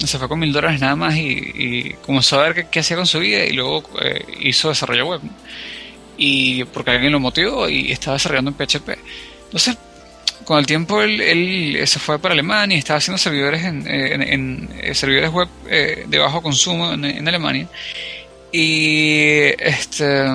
se 0.05 0.17
fue 0.19 0.27
con 0.27 0.37
mil 0.37 0.51
dólares 0.51 0.81
nada 0.81 0.97
más 0.97 1.15
y, 1.15 1.95
comenzó 2.05 2.39
a 2.39 2.49
ver 2.49 2.69
qué, 2.69 2.79
hacía 2.79 2.97
con 2.97 3.07
su 3.07 3.19
vida 3.19 3.45
y 3.45 3.53
luego 3.53 3.83
eh, 4.01 4.25
hizo 4.41 4.69
desarrollo 4.69 5.07
web. 5.07 5.21
Y 6.17 6.65
porque 6.65 6.91
alguien 6.91 7.13
lo 7.13 7.19
motivó 7.19 7.69
y 7.69 7.91
estaba 7.91 8.17
desarrollando 8.17 8.51
en 8.51 8.57
PHP. 8.57 8.89
Entonces, 9.45 9.77
con 10.45 10.59
el 10.59 10.65
tiempo 10.65 11.01
él, 11.01 11.79
se 11.85 11.99
fue 11.99 12.19
para 12.19 12.33
Alemania 12.33 12.75
y 12.75 12.79
estaba 12.79 12.97
haciendo 12.97 13.17
servidores 13.17 13.63
en, 13.63 14.69
eh, 14.81 14.95
servidores 14.95 15.31
web 15.31 15.47
eh, 15.67 16.05
de 16.07 16.17
bajo 16.17 16.41
consumo 16.41 16.93
en, 16.93 17.27
Alemania. 17.27 17.67
Y 18.51 19.53
este 19.59 20.25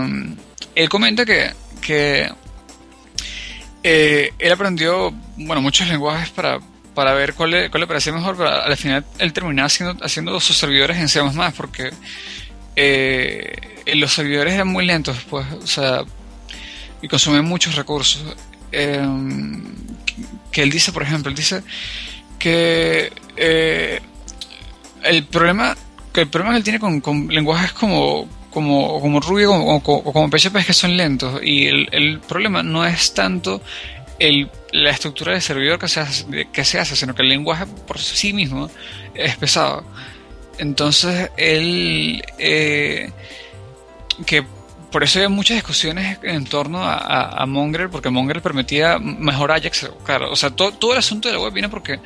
él 0.74 0.88
comenta 0.88 1.24
que, 1.24 1.52
que 1.80 2.30
eh, 3.82 4.30
él 4.38 4.52
aprendió 4.52 5.12
bueno 5.36 5.60
muchos 5.60 5.88
lenguajes 5.88 6.30
para, 6.30 6.60
para 6.94 7.12
ver 7.14 7.34
cuál 7.34 7.50
le, 7.50 7.70
cuál 7.70 7.82
le 7.82 7.86
parecía 7.86 8.12
mejor, 8.12 8.36
pero 8.36 8.50
al 8.50 8.76
final 8.76 9.04
él 9.18 9.32
terminaba 9.32 9.66
haciendo, 9.66 10.04
haciendo 10.04 10.38
sus 10.40 10.56
servidores 10.56 10.96
en 10.96 11.08
C++ 11.08 11.20
porque 11.56 11.90
los 13.94 14.12
servidores 14.12 14.54
eran 14.54 14.68
muy 14.68 14.86
lentos, 14.86 15.16
pues, 15.28 15.46
o 15.52 15.66
sea, 15.66 16.02
y 17.02 17.08
consumían 17.08 17.44
muchos 17.44 17.74
recursos. 17.74 18.22
Em, 18.74 19.62
que 20.50 20.62
él 20.62 20.70
dice, 20.70 20.92
por 20.92 21.02
ejemplo, 21.02 21.30
él 21.30 21.36
dice 21.36 21.62
que 22.38 23.12
eh, 23.36 24.00
el 25.02 25.24
problema 25.24 25.76
que 26.12 26.22
el 26.22 26.28
problema 26.28 26.52
que 26.52 26.58
él 26.58 26.64
tiene 26.64 26.78
con, 26.78 27.28
lenguajes 27.28 27.72
como 27.72 28.28
como, 28.50 29.00
como 29.00 29.18
Ruby 29.20 29.44
o 29.46 29.80
como, 29.80 30.30
PHP 30.30 30.56
es 30.58 30.66
que 30.66 30.72
son 30.72 30.96
lentos 30.96 31.40
y 31.42 31.66
el, 31.66 32.20
problema 32.20 32.62
no 32.62 32.86
es 32.86 33.12
tanto 33.12 33.60
el, 34.20 34.48
la 34.70 34.90
estructura 34.90 35.34
de 35.34 35.40
servidor 35.40 35.78
que 35.78 35.88
se, 35.88 36.00
hace, 36.00 36.46
que 36.52 36.64
se 36.64 36.78
hace, 36.78 36.94
sino 36.94 37.16
que 37.16 37.22
el 37.22 37.28
lenguaje 37.28 37.66
por 37.66 37.98
sí 37.98 38.32
mismo 38.32 38.70
es 39.12 39.36
pesado. 39.36 39.84
Entonces, 40.58 41.30
él, 41.36 42.22
eh, 42.38 43.10
que 44.24 44.44
por 44.94 45.02
eso 45.02 45.18
había 45.18 45.28
muchas 45.28 45.56
discusiones 45.56 46.18
en 46.22 46.44
torno 46.44 46.84
a, 46.84 47.42
a, 47.42 47.46
Mongrel, 47.46 47.90
porque 47.90 48.10
Mongrel 48.10 48.40
permitía 48.40 49.00
mejor 49.00 49.50
Ajax. 49.50 49.90
Claro, 50.04 50.30
o 50.30 50.36
sea, 50.36 50.50
todo, 50.50 50.70
todo 50.70 50.92
el 50.92 50.98
asunto 50.98 51.26
de 51.26 51.34
la 51.34 51.40
web 51.40 51.52
viene 51.52 51.68
porque 51.68 51.98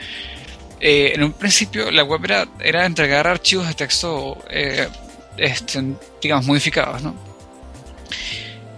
eh, 0.80 1.12
en 1.14 1.22
un 1.22 1.34
principio 1.34 1.90
la 1.90 2.02
web 2.02 2.24
era, 2.24 2.48
era 2.58 2.86
entregar 2.86 3.26
archivos 3.26 3.68
de 3.68 3.74
texto, 3.74 4.42
eh, 4.48 4.88
este, 5.36 5.84
digamos, 6.22 6.46
modificados, 6.46 7.02
¿no? 7.02 7.14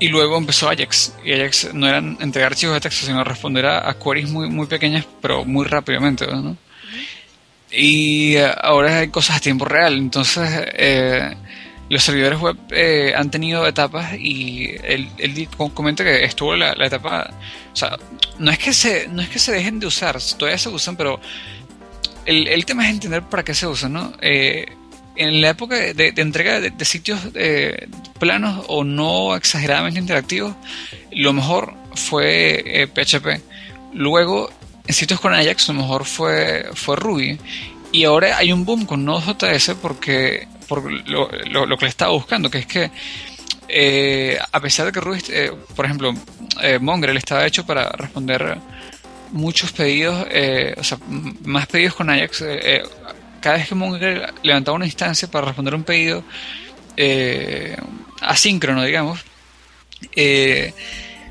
Y 0.01 0.09
luego 0.09 0.38
empezó 0.38 0.68
Ajax. 0.68 1.14
Y 1.25 1.33
Ajax 1.33 1.73
no 1.73 1.87
eran 1.87 2.18
entregar 2.20 2.51
archivos 2.51 2.75
de 2.75 2.81
texto, 2.81 3.07
sino 3.07 3.23
responder 3.23 3.64
a, 3.66 3.96
queries 3.96 4.29
muy, 4.29 4.51
muy 4.51 4.66
pequeñas, 4.66 5.07
pero 5.23 5.44
muy 5.44 5.66
rápidamente, 5.66 6.27
¿no? 6.27 6.57
Y 7.70 8.35
eh, 8.35 8.53
ahora 8.61 8.99
hay 8.99 9.09
cosas 9.11 9.37
a 9.37 9.40
tiempo 9.40 9.66
real. 9.66 9.96
Entonces, 9.96 10.51
los 11.90 12.05
servidores 12.05 12.38
web 12.38 12.57
eh, 12.70 13.12
han 13.16 13.31
tenido 13.31 13.66
etapas 13.66 14.14
y 14.16 14.70
él, 14.85 15.09
comenta 15.74 16.05
que 16.05 16.24
estuvo 16.24 16.55
la, 16.55 16.72
etapa, 16.87 17.29
o 17.72 17.76
sea, 17.76 17.98
no 18.38 18.53
es 18.53 18.59
que 18.59 18.72
se 18.72 19.09
no 19.09 19.20
es 19.20 19.29
que 19.29 19.40
se 19.40 19.50
dejen 19.53 19.81
de 19.81 19.88
usar, 19.88 20.16
todavía 20.38 20.57
se 20.57 20.68
usan, 20.68 20.96
pero 20.96 21.20
el, 22.26 22.64
tema 22.64 22.85
es 22.87 22.92
entender 22.92 23.22
para 23.24 23.42
qué 23.42 23.55
se 23.55 23.66
usan, 23.66 23.92
¿no? 23.92 24.12
Eh, 24.22 24.66
en 25.16 25.40
la 25.40 25.50
época 25.50 25.74
de, 25.74 26.14
entrega 26.16 26.61
de, 26.61 26.85
sitios 26.85 27.20
eh, 27.35 27.88
planos 28.20 28.64
o 28.68 28.85
no 28.85 29.35
exageradamente 29.35 29.98
interactivos, 29.98 30.55
lo 31.11 31.33
mejor 31.33 31.74
fue 31.94 32.88
PHP. 32.94 33.42
Luego, 33.94 34.48
en 34.87 34.94
sitios 34.94 35.18
con 35.18 35.35
Ajax, 35.35 35.66
lo 35.68 35.74
mejor 35.74 36.05
fue, 36.05 36.70
fue 36.74 36.94
Ruby. 36.94 37.38
Y 37.92 38.05
ahora 38.05 38.37
hay 38.37 38.53
un 38.53 38.64
boom 38.64 38.87
con 38.87 39.05
Node.js 39.05 39.76
porque 39.81 40.46
por 40.68 40.90
lo, 41.09 41.29
lo, 41.66 41.76
que 41.76 41.85
le 41.85 41.88
estaba 41.88 42.12
buscando, 42.12 42.48
que 42.48 42.59
es 42.59 42.66
que 42.66 42.90
eh, 43.68 44.38
a 44.53 44.61
pesar 44.61 44.87
de 44.87 44.92
que 44.92 45.00
Ruby, 45.00 45.20
eh, 45.31 45.53
por 45.74 45.85
ejemplo, 45.85 46.14
eh, 46.62 46.79
Mongrel 46.81 47.16
estaba 47.16 47.46
hecho 47.46 47.66
para 47.66 47.88
responder 47.90 48.59
muchos 49.32 49.72
pedidos, 49.72 50.26
o 50.76 50.84
sea, 50.84 50.99
más 51.45 51.66
pedidos 51.68 51.95
con 51.95 52.11
Ajax, 52.11 52.45
cada 53.41 53.57
vez 53.57 53.68
que 53.68 53.74
Mongrel 53.74 54.26
levantaba 54.43 54.76
una 54.76 54.86
instancia 54.86 55.30
para 55.30 55.47
responder 55.47 55.74
un 55.74 55.84
pedido 55.84 56.24
asíncrono, 58.20 58.84
digamos, 58.84 59.20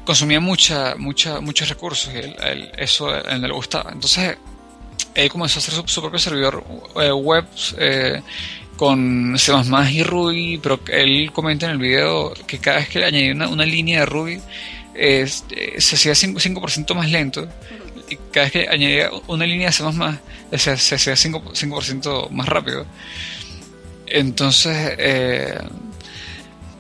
consumía 0.05 0.39
mucha, 0.39 0.95
mucha, 0.95 1.41
muchos 1.41 1.67
recursos 1.67 2.13
y 2.13 2.71
eso 2.77 3.13
él 3.15 3.41
le 3.41 3.51
gustaba. 3.51 3.91
Entonces, 3.91 4.37
él 5.23 5.29
comenzó 5.29 5.59
a 5.59 5.61
hacer 5.61 5.73
su, 5.85 6.01
propio 6.01 6.19
servidor 6.19 6.63
web 7.15 7.45
con 8.79 9.37
C++ 9.37 9.51
y 9.91 10.03
Ruby, 10.03 10.57
pero 10.63 10.79
él 10.87 11.31
comenta 11.33 11.65
en 11.65 11.73
el 11.73 11.77
video 11.79 12.33
que 12.47 12.59
cada 12.59 12.77
vez 12.77 12.87
que 12.87 13.03
añadía 13.03 13.33
una, 13.49 13.65
línea 13.65 13.99
de 13.99 14.05
Ruby 14.05 14.41
eh, 14.95 15.27
se 15.27 15.95
hacía 15.95 16.13
5%, 16.13 16.95
más 16.95 17.11
lento 17.11 17.45
y 18.09 18.15
cada 18.31 18.45
vez 18.45 18.51
que 18.53 18.67
añadía 18.69 19.09
una 19.27 19.45
línea 19.45 19.69
de 19.69 20.57
C++ 20.57 20.77
se, 20.77 20.95
hacía 20.95 21.13
5%, 21.13 22.29
más 22.29 22.47
rápido. 22.47 22.85
Entonces, 24.07 24.95
eh, 24.97 25.59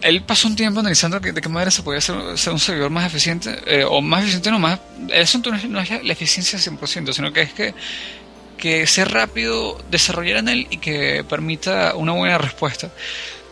él 0.01 0.23
pasó 0.23 0.47
un 0.47 0.55
tiempo 0.55 0.79
analizando 0.79 1.19
de 1.19 1.33
qué 1.33 1.49
manera 1.49 1.69
se 1.69 1.83
podía 1.83 1.99
hacer, 1.99 2.15
un 2.15 2.59
servidor 2.59 2.89
más 2.89 3.05
eficiente, 3.05 3.59
eh, 3.65 3.83
o 3.83 4.01
más 4.01 4.21
eficiente 4.21 4.51
no 4.51 4.59
más, 4.59 4.79
eso 5.11 5.39
no 5.39 5.55
es, 5.55 5.69
no 5.69 5.79
es 5.81 5.89
la 5.89 6.13
eficiencia 6.13 6.57
100%, 6.57 7.13
sino 7.13 7.33
que 7.33 7.41
es 7.41 7.53
que, 7.53 7.73
que 8.59 8.85
sea 8.85 9.05
rápido 9.05 9.81
desarrollar 9.89 10.37
en 10.37 10.49
él 10.49 10.67
y 10.69 10.77
que 10.77 11.23
permita 11.27 11.95
una 11.95 12.11
buena 12.11 12.37
respuesta. 12.37 12.91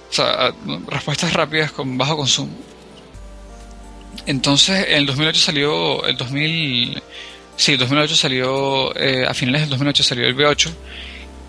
O 0.10 0.14
sea, 0.14 0.54
respuestas 0.88 1.34
rápidas 1.34 1.72
con 1.72 1.98
bajo 1.98 2.18
consumo. 2.18 2.52
Entonces, 4.26 4.86
en 4.90 4.98
el 4.98 5.06
2008 5.06 5.40
salió, 5.40 6.06
el 6.06 6.18
2000, 6.18 7.02
sí, 7.56 7.74
el 7.74 7.78
2008 7.78 8.16
salió, 8.16 8.96
eh, 8.96 9.26
a 9.28 9.34
finales 9.34 9.62
del 9.62 9.70
2008 9.72 10.04
salió 10.04 10.28
el 10.28 10.36
V8 10.36 10.72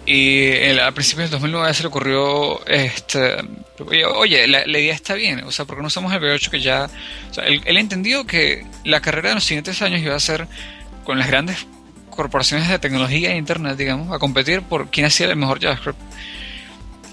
y 0.06 0.78
a 0.78 0.90
principios 0.92 1.30
del 1.30 1.40
2009 1.40 1.74
se 1.74 1.82
le 1.82 1.88
ocurrió, 1.88 2.66
este, 2.66 3.36
oye, 4.16 4.46
la, 4.46 4.66
idea 4.66 4.94
está 4.94 5.12
bien, 5.12 5.44
o 5.44 5.52
sea, 5.52 5.66
porque 5.66 5.82
no 5.82 5.88
usamos 5.88 6.12
el 6.14 6.20
V8 6.20 6.48
que 6.50 6.60
ya, 6.60 6.88
o 7.30 7.34
sea, 7.34 7.44
él, 7.44 7.76
entendió 7.76 8.26
que 8.26 8.64
la 8.84 9.00
carrera 9.00 9.30
de 9.30 9.34
los 9.34 9.44
siguientes 9.44 9.82
años 9.82 10.00
iba 10.00 10.14
a 10.14 10.20
ser 10.20 10.48
con 11.04 11.18
las 11.18 11.28
grandes 11.28 11.66
corporaciones 12.18 12.68
de 12.68 12.80
tecnología 12.80 13.30
e 13.30 13.36
internet, 13.36 13.76
digamos, 13.76 14.12
a 14.12 14.18
competir 14.18 14.62
por 14.62 14.90
quién 14.90 15.06
hacía 15.06 15.28
el 15.28 15.36
mejor 15.36 15.60
JavaScript. 15.60 16.00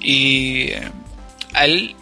Y 0.01 0.71
a 1.53 1.65
él 1.65 1.95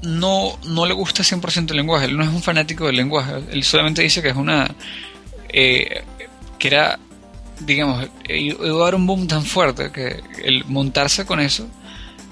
no, 0.00 0.58
no 0.64 0.86
le 0.86 0.94
gusta 0.94 1.22
100% 1.22 1.72
el 1.72 1.76
lenguaje, 1.76 2.06
él 2.06 2.16
no 2.16 2.24
es 2.24 2.30
un 2.30 2.42
fanático 2.42 2.86
del 2.86 2.96
lenguaje, 2.96 3.34
él 3.50 3.62
solamente 3.62 4.00
dice 4.00 4.22
que 4.22 4.30
es 4.30 4.36
una... 4.36 4.74
Eh, 5.50 6.02
que 6.58 6.68
era, 6.68 6.98
digamos, 7.60 8.08
iba 8.26 8.64
a 8.64 8.84
dar 8.86 8.94
un 8.94 9.06
boom 9.06 9.28
tan 9.28 9.44
fuerte 9.44 9.92
que 9.92 10.22
el 10.42 10.64
montarse 10.64 11.26
con 11.26 11.40
eso 11.40 11.68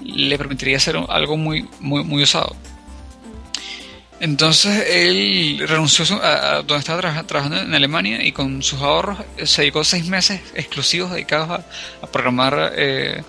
le 0.03 0.39
permitiría 0.39 0.77
hacer 0.77 0.97
algo 1.07 1.37
muy, 1.37 1.69
muy, 1.79 2.03
muy 2.03 2.23
usado. 2.23 2.55
Entonces 4.19 4.85
él 4.89 5.61
renunció 5.67 6.05
a, 6.23 6.61
donde 6.61 6.77
estaba 6.77 7.01
trabajando 7.23 7.59
en 7.59 7.73
Alemania 7.73 8.23
y 8.23 8.31
con 8.31 8.63
sus 8.63 8.81
ahorros 8.81 9.19
se 9.43 9.63
dedicó 9.63 9.83
seis 9.83 10.07
meses 10.07 10.41
exclusivos 10.53 11.11
dedicados 11.11 11.49
a, 12.01 12.07
programar 12.07 12.73
eh, 12.77 13.21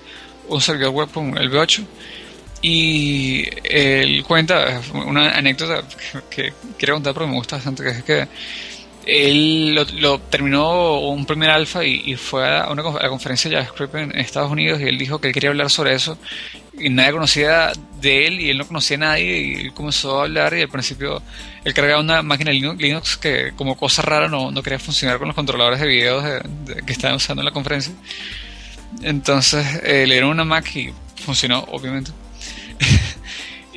un 0.48 0.60
servidor 0.60 0.90
web 0.90 1.08
con 1.10 1.36
el 1.36 1.50
V8 1.50 1.84
y 2.62 3.44
él 3.64 4.22
cuenta 4.24 4.80
una 4.92 5.36
anécdota 5.36 5.82
que, 6.30 6.52
quiero 6.78 6.94
contar 6.94 7.14
porque 7.14 7.30
me 7.30 7.36
gusta 7.36 7.56
bastante, 7.56 7.82
que 7.82 7.90
es 7.90 8.04
que 8.04 8.28
él 9.06 9.74
lo, 9.74 10.18
terminó 10.20 11.00
un 11.00 11.26
primer 11.26 11.50
alfa 11.50 11.84
y, 11.84 12.14
fue 12.16 12.48
a 12.48 12.70
una 12.70 12.82
a 12.82 13.02
la 13.02 13.08
conferencia 13.08 13.50
de 13.50 13.56
JavaScript 13.56 13.94
en 13.94 14.18
Estados 14.18 14.50
Unidos 14.50 14.80
y 14.80 14.84
él 14.84 14.98
dijo 14.98 15.20
que 15.20 15.28
él 15.28 15.34
quería 15.34 15.50
hablar 15.50 15.70
sobre 15.70 15.94
eso 15.94 16.18
y 16.78 16.90
nadie 16.90 17.12
conocía 17.12 17.72
de 18.00 18.26
él 18.26 18.40
y 18.40 18.50
él 18.50 18.58
no 18.58 18.66
conocía 18.66 18.96
a 18.96 19.00
nadie 19.00 19.40
y 19.40 19.54
él 19.54 19.72
comenzó 19.72 20.20
a 20.20 20.24
hablar 20.24 20.54
y 20.56 20.62
al 20.62 20.68
principio 20.68 21.22
él 21.64 21.74
cargaba 21.74 22.00
una 22.00 22.22
máquina 22.22 22.52
Linux 22.52 23.16
que 23.16 23.52
como 23.56 23.76
cosa 23.76 24.02
rara 24.02 24.28
no, 24.28 24.50
no 24.50 24.62
quería 24.62 24.78
funcionar 24.78 25.18
con 25.18 25.28
los 25.28 25.34
controladores 25.34 25.80
de 25.80 25.86
videos 25.86 26.42
que 26.84 26.92
estaban 26.92 27.16
usando 27.16 27.42
en 27.42 27.46
la 27.46 27.52
conferencia. 27.52 27.92
Entonces 29.02 29.82
le 29.82 30.04
dieron 30.04 30.30
una 30.30 30.44
Mac 30.44 30.74
y 30.76 30.92
funcionó 31.24 31.60
obviamente. 31.70 32.12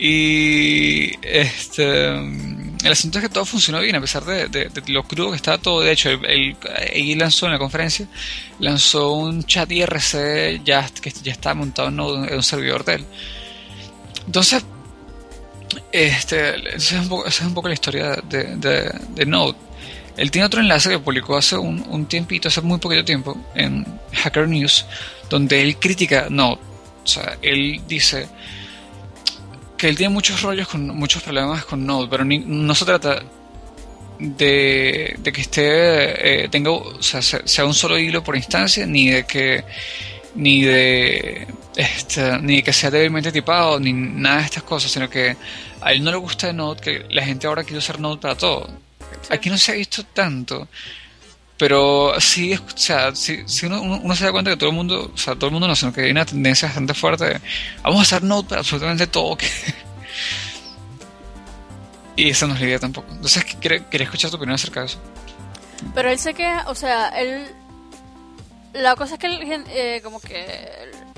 Y 0.01 1.11
este 1.21 2.13
el 2.83 2.91
asunto 2.93 3.17
es 3.17 3.23
que 3.23 3.29
todo 3.29 3.45
funcionó 3.45 3.81
bien 3.81 3.95
a 3.95 4.01
pesar 4.01 4.23
de, 4.23 4.69
lo 4.87 5.03
crudo 5.03 5.31
que 5.31 5.35
estaba 5.35 5.57
todo. 5.57 5.81
De 5.81 5.91
hecho, 5.91 6.09
él, 6.09 6.55
lanzó 7.17 7.45
en 7.47 7.53
la 7.53 7.59
conferencia, 7.59 8.07
lanzó 8.59 9.11
un 9.11 9.43
chat 9.43 9.69
IRC 9.69 10.63
ya, 10.63 10.89
que 11.01 11.11
ya 11.23 11.33
estaba 11.33 11.55
montado 11.55 11.89
en, 11.89 11.99
un 11.99 12.43
servidor 12.43 12.85
de 12.85 12.95
él. 12.95 13.05
Entonces, 14.25 14.63
este, 15.91 16.75
esa, 16.75 17.01
es 17.27 17.41
un 17.41 17.53
poco, 17.53 17.67
la 17.67 17.73
historia 17.73 18.15
de, 18.29 19.25
Node. 19.27 19.57
Él 20.15 20.31
tiene 20.31 20.45
otro 20.45 20.61
enlace 20.61 20.89
que 20.89 20.99
publicó 20.99 21.37
hace 21.37 21.57
un 21.57 22.05
tiempito, 22.05 22.47
hace 22.47 22.61
muy 22.61 22.79
poquito 22.79 23.03
tiempo, 23.03 23.37
en 23.55 23.85
Hacker 24.13 24.47
News, 24.47 24.85
donde 25.29 25.61
él 25.61 25.77
critica 25.77 26.27
Node. 26.29 26.61
O 27.03 27.07
sea, 27.07 27.37
él 27.41 27.81
dice 27.87 28.27
que 29.79 29.87
él 29.87 29.95
tiene 29.95 30.13
muchos 30.13 30.41
rollos 30.41 30.67
con 30.67 30.87
muchos 30.89 31.23
problemas 31.23 31.65
con 31.65 31.85
Node, 31.85 32.07
pero 32.11 32.25
no 32.25 32.75
se 32.75 32.85
trata 32.85 33.23
de, 34.19 35.17
que 35.23 35.41
esté 35.41 36.43
eh, 36.43 36.49
tenga 36.49 36.71
o 36.71 37.01
sea, 37.01 37.21
sea 37.21 37.65
un 37.65 37.73
solo 37.73 37.97
hilo 37.97 38.21
por 38.21 38.35
instancia 38.35 38.85
ni 38.85 39.09
de 39.09 39.25
que 39.25 39.63
ni 40.35 40.63
de 40.63 41.47
este, 41.77 42.37
ni 42.39 42.61
que 42.61 42.73
sea 42.73 42.91
débilmente 42.91 43.31
tipado 43.31 43.79
ni 43.79 43.93
nada 43.93 44.39
de 44.39 44.45
estas 44.45 44.63
cosas 44.63 44.91
sino 44.91 45.09
que 45.09 45.37
a 45.81 45.93
él 45.93 46.03
no 46.03 46.11
le 46.11 46.17
gusta 46.17 46.51
Node 46.51 46.81
que 46.81 47.05
la 47.09 47.23
gente 47.23 47.47
ahora 47.47 47.63
quiere 47.63 47.79
usar 47.79 47.99
Node 47.99 48.21
para 48.21 48.35
todo. 48.35 48.69
Aquí 49.29 49.49
no 49.49 49.57
se 49.57 49.71
ha 49.71 49.75
visto 49.75 50.03
tanto 50.03 50.67
pero 51.59 52.13
sí, 52.21 52.53
o 52.53 52.77
sea, 52.77 53.13
si, 53.13 53.43
uno, 53.65 53.81
uno, 53.81 54.15
se 54.15 54.23
da 54.23 54.31
cuenta 54.31 54.49
que 54.49 54.55
todo 54.55 54.69
el 54.69 54.75
mundo, 54.77 55.11
o 55.13 55.17
sea, 55.17 55.35
todo 55.35 55.47
el 55.47 55.51
mundo 55.51 55.67
no, 55.67 55.75
sino 55.75 55.91
que 55.91 56.03
hay 56.03 56.11
una 56.11 56.25
tendencia 56.25 56.69
bastante 56.69 56.93
fuerte 56.93 57.41
vamos 57.83 57.99
a 57.99 58.03
hacer 58.03 58.23
Node 58.23 58.47
para 58.47 58.61
absolutamente 58.61 59.07
todo. 59.07 59.37
y 62.15 62.29
esa 62.29 62.47
no 62.47 62.53
es 62.53 62.61
la 62.61 62.65
idea 62.65 62.79
tampoco. 62.79 63.11
Entonces, 63.11 63.43
quería, 63.43 63.85
escuchar 63.91 64.31
tu 64.31 64.37
opinión 64.37 64.55
acerca 64.55 64.79
de 64.79 64.85
eso. 64.85 64.99
Pero 65.93 66.09
él 66.09 66.17
se 66.17 66.33
queda, 66.33 66.63
o 66.69 66.75
sea, 66.75 67.09
él... 67.09 67.45
La 68.71 68.95
cosa 68.95 69.15
es 69.15 69.19
que 69.19 69.27
él, 69.27 69.65
eh, 69.67 69.99
como 70.01 70.21
que 70.21 70.45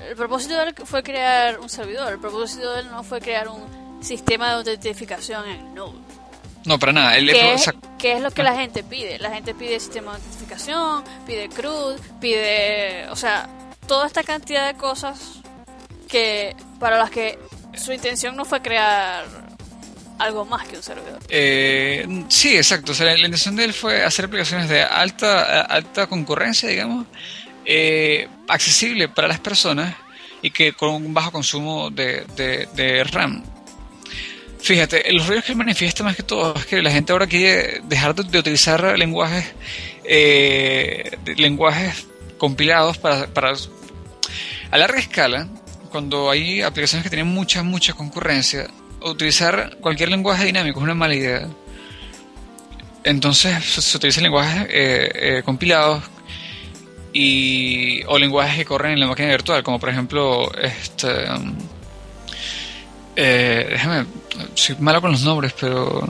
el, 0.09 0.15
propósito 0.15 0.55
de 0.55 0.69
él 0.69 0.75
fue 0.85 1.03
crear 1.03 1.59
un 1.59 1.69
servidor, 1.69 2.13
el 2.13 2.19
propósito 2.19 2.73
de 2.73 2.79
él 2.79 2.87
no 2.89 3.03
fue 3.03 3.21
crear 3.21 3.47
un 3.47 4.01
sistema 4.01 4.47
de 4.47 4.53
autentificación 4.55 5.47
en 5.47 5.75
Node. 5.75 5.99
No, 6.65 6.77
para 6.77 6.93
nada. 6.93 7.13
¿Qué, 7.97 8.13
es, 8.13 8.21
lo 8.21 8.31
que 8.31 8.43
la 8.43 8.55
gente 8.55 8.83
pide? 8.83 9.17
La 9.19 9.31
gente 9.31 9.53
pide 9.53 9.79
sistema 9.79 10.17
de 10.17 10.23
notificación, 10.23 11.03
pide 11.25 11.49
CRUD, 11.49 11.99
pide, 12.19 13.07
o 13.09 13.15
sea, 13.15 13.49
toda 13.87 14.07
esta 14.07 14.23
cantidad 14.23 14.67
de 14.67 14.77
cosas 14.77 15.39
que 16.07 16.55
para 16.79 16.97
las 16.97 17.09
que 17.09 17.39
su 17.73 17.93
intención 17.93 18.35
no 18.35 18.45
fue 18.45 18.61
crear 18.61 19.25
algo 20.19 20.45
más 20.45 20.67
que 20.67 20.77
un 20.77 20.83
servidor. 20.83 21.19
Eh, 21.29 22.25
sí, 22.29 22.55
exacto. 22.55 22.91
O 22.91 22.95
sea, 22.95 23.07
la, 23.07 23.17
intención 23.17 23.55
de 23.55 23.63
él 23.63 23.73
fue 23.73 24.03
hacer 24.03 24.25
aplicaciones 24.25 24.69
de 24.69 24.83
alta, 24.83 25.61
alta 25.61 26.07
concurrencia, 26.07 26.69
digamos, 26.69 27.07
eh, 27.65 28.27
accesible 28.47 29.09
para 29.09 29.27
las 29.27 29.39
personas 29.39 29.95
y 30.43 30.51
que 30.51 30.73
con 30.73 30.89
un 30.93 31.13
bajo 31.13 31.31
consumo 31.31 31.89
de, 31.89 32.25
de, 32.35 32.67
de 32.73 33.03
RAM. 33.03 33.43
Fíjate, 34.61 35.11
los 35.11 35.27
ruidos 35.27 35.45
que 35.45 35.55
manifiesta 35.55 36.03
más 36.03 36.15
que 36.15 36.23
todo 36.23 36.53
es 36.55 36.65
que 36.65 36.81
la 36.81 36.91
gente 36.91 37.11
ahora 37.11 37.27
quiere 37.27 37.81
dejar 37.85 38.13
de, 38.13 38.39
utilizar 38.39 38.97
lenguajes 38.97 39.45
eh, 40.03 41.17
lenguajes 41.37 42.07
compilados 42.37 42.97
para, 42.97 43.27
para 43.27 43.53
a 44.71 44.77
larga 44.77 44.99
escala 44.99 45.47
cuando 45.89 46.29
hay 46.29 46.61
aplicaciones 46.61 47.03
que 47.03 47.09
tienen 47.09 47.27
mucha 47.27 47.63
mucha 47.63 47.93
concurrencia 47.93 48.67
utilizar 49.03 49.77
cualquier 49.81 50.09
lenguaje 50.09 50.45
dinámico 50.45 50.79
es 50.79 50.83
una 50.83 50.95
mala 50.95 51.15
idea. 51.15 51.47
Entonces 53.03 53.63
se, 53.65 53.97
utilizan 53.97 54.23
lenguajes 54.23 54.67
eh, 54.69 55.11
eh, 55.13 55.41
compilados 55.43 56.03
y 57.13 58.03
o 58.03 58.17
lenguajes 58.19 58.57
que 58.57 58.65
corren 58.65 58.93
en 58.93 58.99
la 58.99 59.07
máquina 59.07 59.29
virtual 59.29 59.63
como 59.63 59.79
por 59.79 59.89
ejemplo 59.89 60.49
este 60.61 61.25
eh, 63.15 63.67
déjame, 63.71 64.05
soy 64.53 64.75
malo 64.79 65.01
con 65.01 65.11
los 65.11 65.23
nombres, 65.23 65.53
pero. 65.59 66.07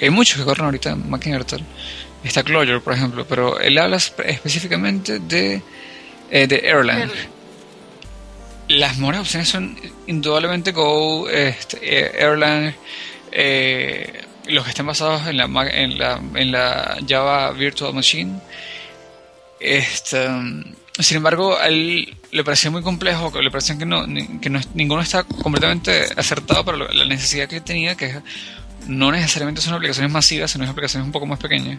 hay 0.00 0.10
muchos 0.10 0.38
que 0.38 0.44
corren 0.44 0.66
ahorita 0.66 0.90
en 0.90 1.10
máquina 1.10 1.36
virtual. 1.36 1.62
Está 2.24 2.42
Clojure, 2.42 2.80
por 2.80 2.92
ejemplo, 2.92 3.24
pero 3.28 3.60
él 3.60 3.78
habla 3.78 3.96
específicamente 3.96 5.20
de, 5.20 5.62
eh, 6.30 6.46
de 6.46 6.56
Erlang. 6.64 7.10
Las 8.68 8.98
mejores 8.98 9.20
opciones 9.20 9.48
son 9.48 9.78
indudablemente 10.08 10.72
Go, 10.72 11.28
este, 11.28 12.20
Erlang, 12.20 12.74
eh, 13.30 14.22
los 14.48 14.64
que 14.64 14.70
estén 14.70 14.86
basados 14.86 15.26
en 15.28 15.36
la, 15.36 15.44
en 15.44 15.98
la, 15.98 16.20
en 16.34 16.50
la 16.50 16.98
Java 17.08 17.52
Virtual 17.52 17.94
Machine. 17.94 18.40
Este, 19.60 20.26
sin 20.98 21.18
embargo, 21.18 21.60
él 21.60 22.16
le 22.36 22.44
parecía 22.44 22.70
muy 22.70 22.82
complejo, 22.82 23.32
que 23.32 23.42
le 23.42 23.50
parecía 23.50 23.78
que, 23.78 23.86
no, 23.86 24.04
que 24.40 24.50
no, 24.50 24.60
ninguno 24.74 25.00
está 25.00 25.24
completamente 25.24 26.06
acertado 26.16 26.64
para 26.64 26.76
la 26.76 27.04
necesidad 27.06 27.48
que 27.48 27.60
tenía, 27.60 27.96
que 27.96 28.20
no 28.86 29.10
necesariamente 29.10 29.62
son 29.62 29.74
aplicaciones 29.74 30.12
masivas, 30.12 30.50
sino 30.50 30.68
aplicaciones 30.68 31.06
un 31.06 31.12
poco 31.12 31.26
más 31.26 31.38
pequeñas. 31.38 31.78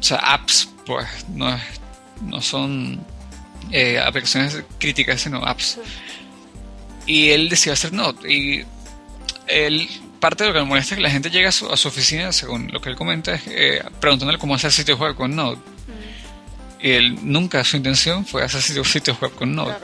O 0.00 0.02
sea, 0.02 0.18
apps, 0.18 0.68
pues, 0.84 1.06
no, 1.30 1.58
no 2.22 2.40
son 2.42 3.04
eh, 3.72 3.98
aplicaciones 3.98 4.62
críticas, 4.78 5.22
sino 5.22 5.38
apps. 5.38 5.78
Y 7.06 7.30
él 7.30 7.48
decidió 7.48 7.72
hacer 7.72 7.92
Node. 7.94 8.30
Y 8.30 8.64
él, 9.46 9.88
parte 10.20 10.44
de 10.44 10.50
lo 10.50 10.54
que 10.54 10.60
me 10.60 10.66
molesta 10.66 10.94
es 10.94 10.98
que 10.98 11.02
la 11.02 11.10
gente 11.10 11.30
llega 11.30 11.48
a 11.48 11.52
su, 11.52 11.66
oficina, 11.66 12.32
según 12.32 12.70
lo 12.70 12.82
que 12.82 12.90
él 12.90 12.96
comenta, 12.96 13.34
es, 13.34 13.42
eh, 13.46 13.82
preguntándole 13.98 14.38
cómo 14.38 14.54
hacer 14.54 14.70
sitio 14.72 14.98
web 14.98 15.14
con 15.14 15.34
Node 15.34 15.58
él 16.80 17.18
nunca 17.22 17.64
su 17.64 17.76
intención 17.76 18.24
fue 18.24 18.44
hacer 18.44 18.62
sitios 18.62 19.20
web 19.20 19.34
con 19.34 19.54
Node, 19.54 19.76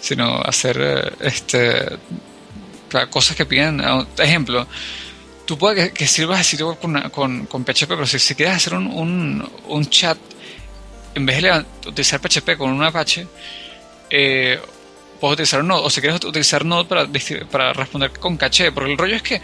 sino 0.00 0.40
hacer 0.40 0.78
eh, 0.80 1.12
este 1.20 1.98
cosas 3.10 3.36
que 3.36 3.44
piden. 3.44 3.82
Ejemplo, 4.18 4.66
tú 5.44 5.58
puedes 5.58 5.92
que, 5.92 6.06
sirvas 6.06 6.40
el 6.40 6.44
sitio 6.44 6.68
web 6.68 6.78
con, 6.78 7.10
con, 7.10 7.46
con, 7.46 7.64
PHP, 7.64 7.88
pero 7.88 8.06
si, 8.06 8.18
si 8.18 8.34
quieres 8.34 8.56
hacer 8.56 8.74
un, 8.74 8.86
un, 8.86 9.50
un, 9.68 9.86
chat, 9.90 10.16
en 11.14 11.26
vez 11.26 11.42
de 11.42 11.64
utilizar 11.86 12.20
PHP 12.20 12.56
con 12.56 12.70
un 12.70 12.82
Apache, 12.82 13.26
eh, 14.08 14.58
puedes 15.20 15.34
utilizar 15.34 15.62
Node. 15.62 15.82
O 15.84 15.90
si 15.90 16.00
quieres 16.00 16.22
utilizar 16.24 16.64
Node 16.64 16.88
para, 16.88 17.08
para 17.50 17.72
responder 17.72 18.12
con 18.12 18.36
caché, 18.36 18.72
porque 18.72 18.92
el 18.92 18.98
rollo 18.98 19.16
es 19.16 19.22
que 19.22 19.40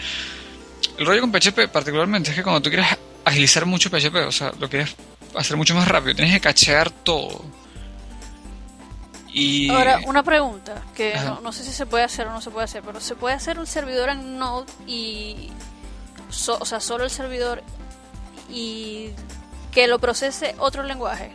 el 0.98 1.06
rollo 1.06 1.20
con 1.20 1.32
PHP 1.32 1.68
particularmente 1.72 2.30
es 2.30 2.36
que 2.36 2.42
cuando 2.42 2.60
tú 2.62 2.70
quieres 2.70 2.88
agilizar 3.24 3.66
mucho 3.66 3.90
PHP, 3.90 4.14
o 4.26 4.32
sea, 4.32 4.52
lo 4.58 4.68
quieres 4.68 4.94
hacer 5.36 5.56
mucho 5.56 5.74
más 5.74 5.88
rápido, 5.88 6.14
tienes 6.14 6.34
que 6.34 6.40
cachear 6.40 6.90
todo. 6.90 7.44
Y... 9.32 9.70
Ahora, 9.70 10.00
una 10.06 10.22
pregunta, 10.22 10.82
que 10.94 11.14
no, 11.42 11.52
sé 11.52 11.64
si 11.64 11.72
se 11.72 11.86
puede 11.86 12.04
hacer 12.04 12.26
o 12.26 12.32
no 12.32 12.40
se 12.40 12.50
puede 12.50 12.64
hacer, 12.64 12.82
pero 12.82 13.00
¿se 13.00 13.14
puede 13.14 13.34
hacer 13.34 13.58
un 13.58 13.66
servidor 13.66 14.10
en 14.10 14.38
Node 14.38 14.70
y... 14.86 15.50
o 16.48 16.64
sea, 16.66 16.80
solo 16.80 17.04
el 17.04 17.10
servidor 17.10 17.62
y 18.50 19.10
que 19.72 19.86
lo 19.86 19.98
procese 19.98 20.54
otro 20.58 20.82
lenguaje? 20.82 21.32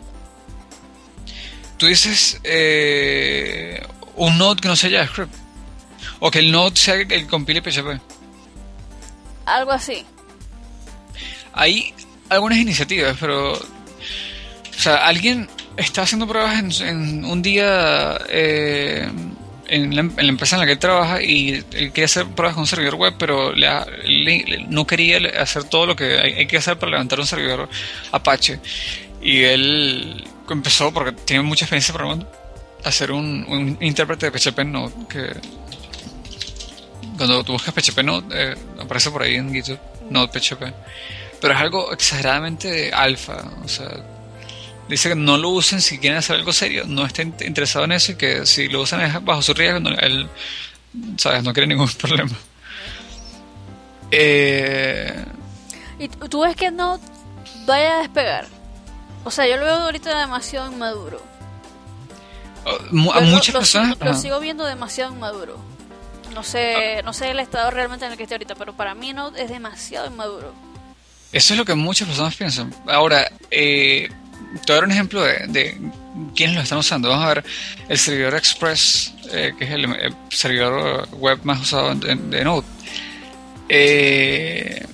Tú 1.78 1.88
dices 1.88 2.40
eh, 2.44 3.86
un 4.16 4.38
Node 4.38 4.62
que 4.62 4.68
no 4.68 4.76
sea 4.76 4.90
JavaScript. 4.90 5.34
O 6.20 6.32
que 6.32 6.40
el 6.40 6.52
Node 6.52 6.76
sea 6.76 6.96
el 6.96 7.08
que 7.08 7.28
compile 7.28 7.62
PHP. 7.62 8.02
Algo 9.46 9.72
así. 9.72 10.06
Hay 11.54 11.94
algunas 12.30 12.58
iniciativas, 12.58 13.16
pero. 13.20 13.60
O 14.78 14.80
sea, 14.80 15.08
alguien 15.08 15.50
está 15.76 16.04
haciendo 16.04 16.28
pruebas 16.28 16.82
en, 16.82 17.26
un 17.26 17.42
día 17.42 18.20
eh, 18.30 19.10
en, 19.68 19.96
la, 19.96 20.02
empresa 20.02 20.56
en 20.56 20.60
la 20.60 20.66
que 20.68 20.74
él 20.74 20.80
trabaja 20.80 21.22
y 21.22 21.66
él 21.74 21.92
quería 21.92 22.06
hacer 22.06 22.28
pruebas 22.28 22.54
con 22.54 22.62
un 22.62 22.68
servidor 22.68 22.96
web, 22.96 23.16
pero 23.18 23.54
no 24.70 24.88
quería 24.88 25.20
hacer 25.42 25.64
todo 25.64 25.88
lo 25.88 25.96
que 25.96 26.20
hay, 26.20 26.46
que 26.48 26.58
hacer 26.58 26.78
para 26.78 26.92
levantar 26.92 27.20
un 27.20 27.26
servidor 27.26 27.68
Apache. 28.12 28.60
Y 29.22 29.44
él 29.44 30.24
empezó, 30.50 30.94
porque 30.94 31.12
tiene 31.12 31.42
mucha 31.42 31.66
experiencia 31.66 31.94
programando, 31.94 32.32
a 32.84 32.90
hacer 32.90 33.12
un, 33.12 33.78
intérprete 33.82 34.30
de 34.30 34.40
PHP 34.40 34.60
no 34.60 35.08
que 35.10 35.28
cuando 37.18 37.44
tú 37.44 37.54
buscas 37.54 37.74
PHP 37.74 38.04
Node, 38.04 38.28
eh, 38.32 38.56
aparece 38.80 39.10
por 39.10 39.24
ahí 39.24 39.36
en 39.36 39.52
GitHub, 39.52 39.80
Node 40.12 40.40
PHP. 40.40 40.72
Pero 41.42 41.54
es 41.54 41.60
algo 41.60 41.92
exageradamente 41.92 42.94
alfa. 42.94 43.44
O 43.64 43.68
sea, 43.68 43.90
dice 44.90 45.10
que 45.10 45.16
no 45.16 45.38
lo 45.38 45.50
usen 45.50 45.82
si 45.82 45.98
quieren 46.00 46.18
hacer 46.18 46.38
algo 46.38 46.54
serio. 46.54 46.86
No 46.88 47.06
estén 47.06 47.36
interesado 47.46 47.86
en 47.86 47.94
eso 47.94 48.14
y 48.14 48.16
que 48.16 48.46
si 48.46 48.68
lo 48.68 48.82
usan 48.82 49.02
es 49.02 49.24
bajo 49.24 49.42
su 49.42 49.54
riesgo, 49.54 49.80
él, 50.00 50.30
¿sabes? 51.18 51.44
No 51.44 51.54
quiere 51.54 51.68
ningún 51.68 51.90
problema. 52.02 52.36
Eh... 54.12 55.26
¿Y 56.00 56.08
tú 56.08 56.42
ves 56.42 56.56
que 56.56 56.72
no 56.72 57.00
vaya 57.66 57.98
a 57.98 58.00
despegar? 58.00 58.48
O 59.24 59.32
sea, 59.32 59.48
yo 59.48 59.58
lo 59.58 59.66
veo 59.66 59.76
ahorita 59.76 60.18
demasiado 60.20 60.72
inmaduro. 60.72 61.22
Oh, 62.66 63.14
a 63.14 63.22
muchas 63.22 63.56
personas. 63.56 63.98
lo 64.00 64.14
sigo 64.14 64.40
viendo 64.40 64.66
demasiado 64.66 65.14
inmaduro. 65.14 65.58
No 66.34 66.44
sé, 66.44 67.02
no 67.04 67.14
sé 67.14 67.32
el 67.32 67.40
estado 67.40 67.72
realmente 67.72 68.06
en 68.06 68.12
el 68.12 68.18
que 68.18 68.24
esté 68.24 68.36
ahorita, 68.36 68.56
pero 68.56 68.74
para 68.74 68.94
mí 68.94 69.12
no 69.14 69.36
es 69.36 69.50
demasiado 69.50 70.08
inmaduro. 70.08 70.54
Eso 71.32 71.54
es 71.54 71.58
lo 71.58 71.66
que 71.66 71.76
muchas 71.76 72.08
personas 72.08 72.36
piensan. 72.36 72.74
Ahora, 72.88 73.30
eh, 73.52 74.10
te 74.66 74.74
voy 74.74 74.74
a 74.74 74.76
dar 74.76 74.86
un 74.86 74.92
ejemplo 74.92 75.22
de, 75.24 75.48
de 75.48 75.78
quiénes 76.36 76.56
lo 76.56 76.62
están 76.62 76.80
usando. 76.80 77.10
Vamos 77.10 77.26
a 77.26 77.30
ver 77.30 77.44
el 77.88 77.98
servidor 77.98 78.36
Express, 78.36 79.14
eh, 79.32 79.54
que 79.58 79.66
es 79.66 79.72
el, 79.72 80.16
servidor 80.30 81.08
web 81.14 81.40
más 81.44 81.62
usado 81.62 81.94
de, 81.96 82.44
Node. 82.44 82.66
Eh, 83.70 84.86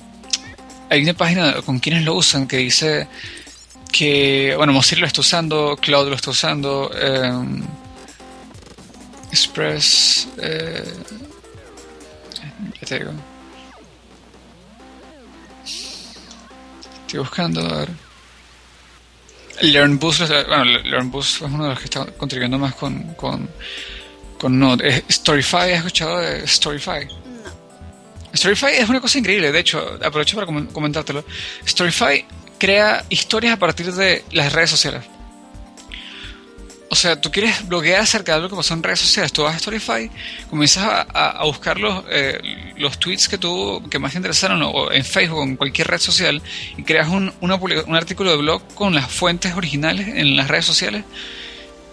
hay 0.90 1.04
una 1.04 1.14
página 1.14 1.62
con 1.62 1.80
quienes 1.80 2.04
lo 2.04 2.16
usan 2.16 2.48
que 2.48 2.58
dice 2.58 3.08
que, 3.92 4.54
bueno, 4.58 4.74
Mozilla 4.74 5.02
lo 5.02 5.08
está 5.08 5.22
usando, 5.22 5.78
Cloud 5.80 6.10
lo 6.10 6.16
está 6.16 6.32
usando, 6.32 6.92
Express, 9.32 10.28
ya 12.82 12.88
te 12.88 13.06
Estoy 17.06 17.20
buscando, 17.20 17.62
a 17.62 17.78
ver. 17.78 18.03
LearnBoost, 19.62 20.22
bueno, 20.48 20.66
LearnBoost 20.66 21.36
es 21.36 21.42
uno 21.42 21.64
de 21.64 21.70
los 21.72 21.80
que 21.80 21.86
está 21.86 22.06
contribuyendo 22.06 22.58
más 22.58 22.76
con, 22.76 23.14
con, 23.16 23.50
con 24.38 24.60
Node. 24.60 25.04
Storyfy, 25.10 25.72
¿has 25.72 25.78
escuchado 25.78 26.20
de 26.20 26.48
Storyfy? 26.48 27.06
No. 27.06 28.36
Storyfy 28.36 28.68
es 28.78 28.90
una 28.90 29.00
cosa 29.02 29.20
increíble, 29.20 29.52
de 29.52 29.60
hecho, 29.60 30.00
aprovecho 30.04 30.36
para 30.36 30.48
comentártelo. 30.72 31.24
Storyfy 31.68 32.26
crea 32.58 33.06
historias 33.10 33.54
a 33.54 33.60
partir 33.60 33.92
de 33.94 34.24
las 34.32 34.52
redes 34.54 34.70
sociales. 34.70 35.04
O 36.94 36.96
sea, 36.96 37.20
tú 37.20 37.32
quieres 37.32 37.68
bloguear 37.68 38.02
acerca 38.02 38.40
de 38.40 38.48
que 38.48 38.56
pasó 38.56 38.76
en 38.76 38.84
redes 38.84 39.00
sociales, 39.00 39.34
tú 39.34 39.42
vas 39.42 39.56
a 39.56 39.58
Storyfy, 39.58 40.12
comienzas 40.48 41.08
a, 41.12 41.44
buscar 41.44 41.80
los, 41.80 42.04
eh, 42.08 42.40
los 42.78 43.00
tweets 43.00 43.28
que 43.28 43.40
tú 43.40 43.82
que 43.90 43.98
más 43.98 44.12
te 44.12 44.20
interesaron 44.20 44.62
o 44.62 44.92
en 44.92 45.04
Facebook 45.04 45.40
o 45.40 45.44
en 45.44 45.56
cualquier 45.56 45.88
red 45.88 45.98
social 45.98 46.40
y 46.78 46.84
creas 46.84 47.10
un, 47.10 47.34
un 47.42 47.96
artículo 47.96 48.30
de 48.30 48.38
blog 48.38 48.62
con 48.76 48.94
las 48.94 49.12
fuentes 49.12 49.56
originales 49.56 50.08
en 50.08 50.36
las 50.36 50.48
redes 50.48 50.66
sociales. 50.66 51.04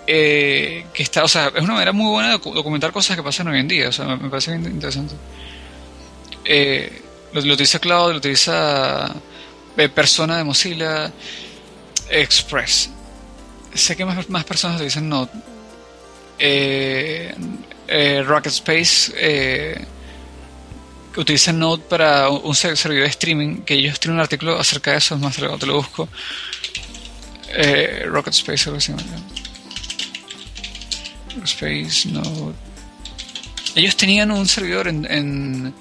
Eh, 0.06 0.84
está, 0.92 1.24
o 1.24 1.28
sea, 1.28 1.46
es 1.46 1.62
una 1.62 1.72
manera 1.72 1.92
muy 1.92 2.10
buena 2.10 2.36
de 2.36 2.38
documentar 2.38 2.92
cosas 2.92 3.16
que 3.16 3.22
pasan 3.22 3.48
hoy 3.48 3.58
en 3.58 3.68
día, 3.68 3.88
o 3.88 3.92
sea, 3.92 4.04
me, 4.04 4.28
parece 4.28 4.50
bien 4.50 4.70
interesante. 4.70 5.14
Eh, 6.44 7.00
lo, 7.32 7.40
lo, 7.40 7.54
utiliza 7.54 7.78
Cloud, 7.78 8.10
lo 8.10 8.18
utiliza 8.18 9.14
Persona 9.94 10.36
de 10.36 10.44
Mozilla, 10.44 11.10
Express 12.10 12.90
sé 13.74 13.96
que 13.96 14.04
más, 14.04 14.28
más 14.28 14.44
personas 14.44 14.78
lo 14.78 14.84
dicen 14.84 15.08
no. 15.08 15.28
Eh, 16.38 17.34
eh, 17.86 18.22
Rocket 18.22 18.52
Space 18.52 19.12
eh, 19.16 19.84
utiliza 21.16 21.52
Node 21.52 21.82
para 21.88 22.28
un 22.28 22.54
servidor 22.54 23.02
de 23.02 23.08
streaming 23.08 23.62
que 23.62 23.74
ellos 23.74 23.98
tienen 23.98 24.16
un 24.16 24.22
artículo 24.22 24.58
acerca 24.58 24.92
de 24.92 24.98
eso, 24.98 25.16
es 25.16 25.20
más, 25.20 25.34
te 25.36 25.42
lo, 25.42 25.58
te 25.58 25.66
lo 25.66 25.74
busco. 25.74 26.08
Eh, 27.48 28.04
Rocket 28.06 28.32
Space, 28.32 28.64
algo 28.68 28.78
así. 28.78 28.92
Rocket 31.34 31.44
Space, 31.44 32.08
Node. 32.08 32.54
Ellos 33.74 33.96
tenían 33.96 34.30
un 34.30 34.46
servidor 34.46 34.88
en, 34.88 35.04
en, 35.10 35.74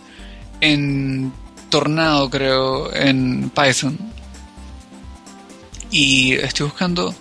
en 0.62 1.34
Tornado, 1.70 2.30
creo, 2.30 2.94
en 2.94 3.50
Python. 3.52 3.98
Y 5.92 6.34
estoy 6.34 6.66
buscando 6.66 7.16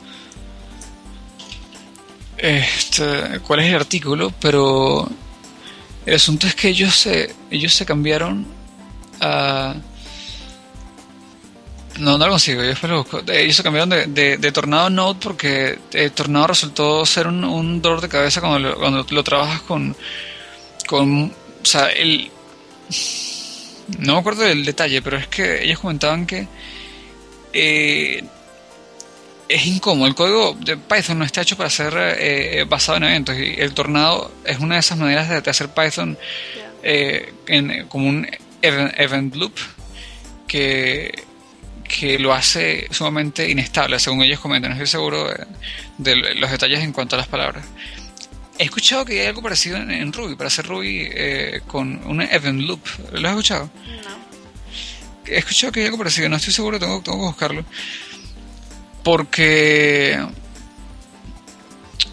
este, 2.39 3.41
cuál 3.47 3.61
es 3.61 3.67
el 3.67 3.75
artículo, 3.75 4.33
pero 4.41 5.09
el 6.07 6.15
asunto 6.15 6.47
es 6.47 6.55
que 6.55 6.69
ellos 6.69 6.95
se, 6.95 7.35
ellos 7.51 7.75
se 7.75 7.85
cambiaron 7.85 8.47
a... 9.21 9.75
No, 11.99 12.17
no 12.17 12.27
lo 12.27 12.31
consigo, 12.31 12.63
yo 12.63 12.89
lo 12.89 12.99
busco. 13.03 13.21
Ellos 13.27 13.57
se 13.57 13.63
cambiaron 13.65 13.91
de, 13.91 14.39
de, 14.39 14.53
Tornado 14.53 14.89
Node 14.89 15.19
porque 15.21 15.79
eh, 15.93 16.11
Tornado 16.11 16.47
resultó 16.47 17.05
ser 17.05 17.27
un, 17.27 17.43
un, 17.43 17.83
dolor 17.83 18.01
de 18.01 18.09
cabeza 18.09 18.41
cuando 18.41 18.61
lo, 18.61 18.77
cuando 18.79 19.05
lo 19.11 19.25
trabajas 19.25 19.63
con, 19.63 19.97
con... 20.87 21.25
O 21.25 21.65
sea, 21.65 21.89
el... 21.89 22.31
No 23.99 24.15
me 24.15 24.19
acuerdo 24.21 24.45
del 24.45 24.65
detalle, 24.65 25.03
pero 25.03 25.17
es 25.17 25.27
que 25.27 25.65
ellos 25.65 25.81
comentaban 25.81 26.25
que 26.25 26.47
eh, 27.53 28.25
es 29.49 29.67
incómodo. 29.67 30.07
El 30.07 30.15
código 30.15 30.57
de 30.61 30.77
Python 30.77 31.19
no 31.19 31.25
está 31.25 31.43
hecho 31.43 31.57
para 31.57 31.71
ser 31.71 31.95
eh, 31.97 32.65
basado 32.69 32.99
en 32.99 33.05
eventos 33.05 33.37
y 33.39 33.55
el 33.59 33.73
tornado 33.73 34.33
es 34.45 34.59
una 34.59 34.75
de 34.75 34.81
esas 34.81 34.99
maneras 34.99 35.29
de, 35.29 35.51
hacer 35.51 35.71
Python 35.71 36.19
eh, 36.83 37.33
como 37.89 38.09
un 38.09 38.29
event, 38.61 39.35
loop 39.35 39.55
que, 40.47 41.25
que 41.85 42.19
lo 42.19 42.35
hace 42.35 42.89
sumamente 42.91 43.49
inestable, 43.49 43.99
según 43.99 44.23
ellos 44.23 44.41
comentan. 44.41 44.71
No 44.71 44.75
estoy 44.77 44.89
seguro 44.89 45.33
de, 45.97 46.17
los 46.17 46.51
detalles 46.51 46.81
en 46.81 46.93
cuanto 46.93 47.17
a 47.17 47.19
las 47.19 47.29
palabras. 47.29 47.65
He 48.59 48.65
escuchado 48.65 49.05
que 49.05 49.21
hay 49.21 49.27
algo 49.29 49.41
parecido 49.41 49.77
en, 49.77 50.13
Ruby, 50.13 50.35
para 50.35 50.49
hacer 50.49 50.67
Ruby 50.67 51.09
eh, 51.11 51.61
con 51.67 52.05
un 52.07 52.21
event 52.21 52.63
loop. 52.63 52.81
¿Lo 53.13 53.29
has 53.29 53.35
escuchado? 53.35 53.71
No. 54.05 54.29
He 55.27 55.39
escuchado 55.39 55.73
que 55.73 55.81
hay 55.81 55.87
algo 55.87 55.99
parecido, 55.99 56.29
no 56.29 56.37
estoy 56.37 56.53
seguro, 56.53 56.79
tengo, 56.79 57.01
tengo 57.03 57.19
que 57.19 57.27
buscarlo 57.27 57.65
porque 59.03 60.19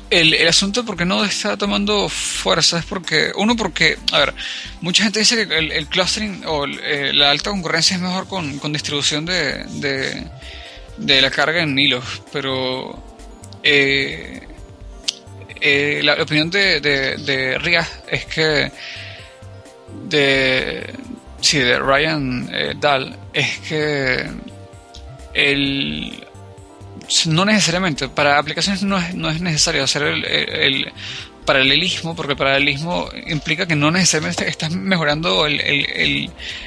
el, 0.09 0.33
el, 0.33 0.47
asunto 0.47 0.85
porque 0.85 1.05
no 1.05 1.23
está 1.25 1.57
tomando 1.57 2.09
fuerza 2.09 2.79
es 2.79 2.85
porque, 2.85 3.31
uno 3.35 3.55
porque, 3.55 3.97
a 4.11 4.19
ver, 4.19 4.33
mucha 4.81 5.03
gente 5.03 5.19
dice 5.19 5.47
que 5.47 5.57
el, 5.57 5.87
clustering 5.87 6.43
o 6.45 6.65
eh, 6.65 7.11
la 7.13 7.31
alta 7.31 7.49
concurrencia 7.49 7.95
es 7.95 8.01
mejor 8.01 8.27
con, 8.27 8.59
con 8.59 8.71
distribución 8.71 9.25
de, 9.25 9.65
de, 10.97 11.21
la 11.21 11.31
carga 11.31 11.61
en 11.61 11.77
hilos, 11.77 12.21
pero 12.31 13.03
eh, 13.63 14.41
eh, 15.59 16.01
la 16.03 16.13
opinión 16.21 16.49
de, 16.49 16.79
de, 16.79 17.17
de 17.17 17.87
es 18.07 18.25
que 18.25 18.71
de 20.07 20.93
sí 21.41 21.59
de 21.59 21.79
Ryan 21.79 22.79
Dahl 22.79 23.17
es 23.33 23.59
que 23.59 24.29
el 25.33 26.24
no 27.27 27.45
necesariamente 27.45 28.09
para 28.09 28.37
aplicaciones 28.37 28.83
no 28.83 28.97
es, 28.97 29.41
necesario 29.41 29.83
hacer 29.83 30.03
el, 30.03 30.91
paralelismo 31.45 32.15
porque 32.15 32.31
el 32.31 32.37
paralelismo 32.37 33.07
implica 33.27 33.67
que 33.67 33.75
no 33.75 33.91
necesariamente 33.91 34.47
estás 34.47 34.71
mejorando 34.71 35.45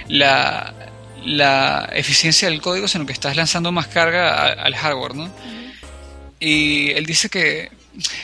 la 0.09 1.89
eficiencia 1.93 2.49
del 2.49 2.61
código 2.61 2.87
sino 2.87 3.05
que 3.05 3.13
estás 3.13 3.35
lanzando 3.37 3.73
más 3.73 3.89
carga 3.89 4.53
al 4.53 4.75
hardware 4.77 5.17
¿no? 5.17 5.29
y 6.39 6.91
él 6.91 7.07
dice 7.07 7.29
que 7.29 7.71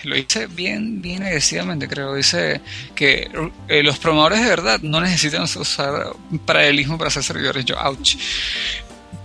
lo 0.05 0.15
dice 0.15 0.47
bien, 0.47 1.03
bien 1.03 1.23
agresivamente, 1.23 1.89
creo. 1.89 2.15
Dice 2.15 2.61
que 2.95 3.29
eh, 3.69 3.83
los 3.83 3.99
programadores 3.99 4.43
de 4.43 4.49
verdad 4.49 4.81
no 4.83 5.01
necesitan 5.01 5.43
usar 5.43 6.13
paralelismo 6.47 6.97
para 6.97 7.09
hacer 7.09 7.25
servidores. 7.25 7.65
Yo, 7.65 7.77
ouch. 7.79 8.17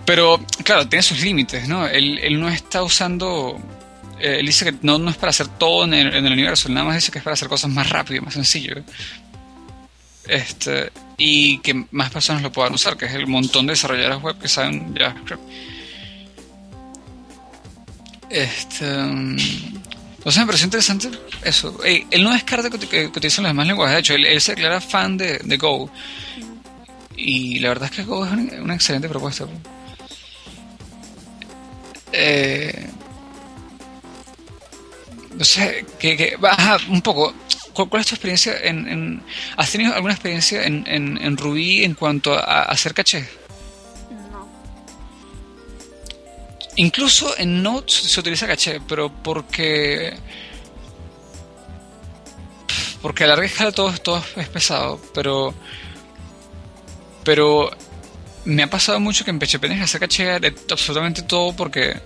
Pero, 0.09 0.43
claro, 0.63 0.87
tiene 0.87 1.03
sus 1.03 1.21
límites, 1.21 1.67
¿no? 1.67 1.85
Él, 1.85 2.39
no 2.39 2.49
está 2.49 2.81
usando. 2.81 3.59
Eh, 4.19 4.37
él 4.39 4.47
dice 4.47 4.65
que 4.65 4.73
no, 4.81 4.97
no 4.97 5.11
es 5.11 5.17
para 5.17 5.29
hacer 5.29 5.47
todo 5.47 5.83
en 5.83 5.93
el, 5.93 6.25
universo, 6.25 6.67
él 6.67 6.73
nada 6.73 6.87
más 6.87 6.95
dice 6.95 7.11
que 7.11 7.19
es 7.19 7.23
para 7.23 7.35
hacer 7.35 7.47
cosas 7.47 7.69
más 7.69 7.87
rápido, 7.91 8.23
más 8.23 8.33
sencillo. 8.33 8.83
Este, 10.27 10.91
y 11.15 11.59
que 11.59 11.85
más 11.91 12.09
personas 12.09 12.41
lo 12.41 12.51
puedan 12.51 12.73
usar, 12.73 12.97
que 12.97 13.05
es 13.05 13.13
el 13.13 13.27
montón 13.27 13.67
de 13.67 13.73
desarrolladores 13.73 14.19
web 14.23 14.39
que 14.39 14.47
saben 14.47 14.95
JavaScript. 14.97 15.43
Este. 18.31 18.85
O 20.23 20.31
sea, 20.31 20.41
me 20.41 20.47
pareció 20.47 20.65
interesante 20.65 21.11
eso. 21.43 21.83
él 21.83 22.23
no 22.23 22.31
descarta 22.31 22.71
que, 22.71 22.79
que, 22.79 23.05
utilicen 23.05 23.43
los 23.43 23.51
demás 23.51 23.67
lenguajes. 23.67 23.93
De 23.93 23.99
hecho, 23.99 24.15
él, 24.15 24.41
se 24.41 24.55
declara 24.55 24.81
fan 24.81 25.17
de, 25.17 25.57
Go. 25.59 25.87
Y 27.15 27.59
la 27.59 27.69
verdad 27.69 27.91
es 27.91 27.95
que 27.95 28.03
Go 28.05 28.25
es 28.25 28.31
una, 28.31 28.73
excelente 28.73 29.07
propuesta. 29.07 29.45
Eh, 32.11 32.89
no 35.35 35.45
sé, 35.45 35.85
que, 35.97 36.35
baja 36.39 36.77
un 36.89 37.01
poco. 37.01 37.33
¿Cuál, 37.73 38.01
es 38.01 38.07
tu 38.07 38.15
experiencia 38.15 38.57
en, 38.61 39.23
¿Has 39.55 39.71
tenido 39.71 39.93
alguna 39.93 40.13
experiencia 40.13 40.63
en, 40.63 40.85
en, 40.85 41.37
Ruby 41.37 41.85
en 41.85 41.93
cuanto 41.93 42.33
a 42.33 42.63
hacer 42.63 42.93
caché? 42.93 43.25
Incluso 46.75 47.37
en 47.37 47.63
Node 47.63 47.85
se 47.87 48.19
utiliza 48.19 48.47
caché, 48.47 48.81
pero 48.81 49.09
porque. 49.09 50.13
Porque 53.01 53.23
a 53.23 53.27
larga 53.27 53.45
escala 53.45 53.71
todo, 53.71 53.93
todo 53.97 54.23
es 54.35 54.47
pesado, 54.49 54.99
pero. 55.13 55.53
Pero. 57.23 57.69
Me 58.49 58.63
ha 58.63 58.69
pasado 58.69 58.99
mucho 58.99 59.23
que 59.23 59.31
en 59.31 59.39
PHP 59.39 59.61
tienes 59.61 59.79
que 59.79 60.39
de 60.39 60.53
absolutamente 60.71 61.21
todo 61.23 61.55
porque. 61.55 61.99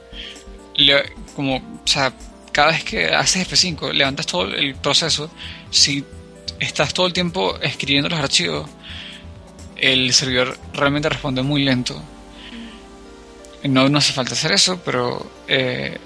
como. 1.36 1.58
O 1.58 1.88
sea, 1.88 2.14
cada 2.52 2.72
vez 2.72 2.84
que 2.84 3.08
haces 3.08 3.48
F5, 3.50 3.94
levantas 3.94 4.26
todo 4.26 4.46
el 4.54 4.76
proceso. 4.76 5.32
Si 5.72 6.04
estás 6.60 6.94
todo 6.94 7.08
el 7.08 7.14
tiempo 7.14 7.58
escribiendo 7.62 8.10
los 8.10 8.20
archivos, 8.20 8.70
el 9.78 10.14
servidor 10.14 10.58
realmente 10.74 11.10
responde 11.10 11.42
muy 11.42 11.64
lento 11.64 12.02
no, 13.64 13.90
no 13.90 13.98
hace 13.98 14.14
falta 14.14 14.34
hacer 14.34 14.52
eso, 14.52 14.80
pero 14.84 15.26
eh, 15.48 15.98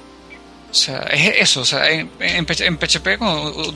o 0.69 0.73
sea, 0.73 0.99
es 1.11 1.33
eso, 1.39 1.61
o 1.61 1.65
sea, 1.65 1.89
en, 1.89 2.09
en, 2.19 2.45
PHP 2.45 3.17
cuando 3.17 3.71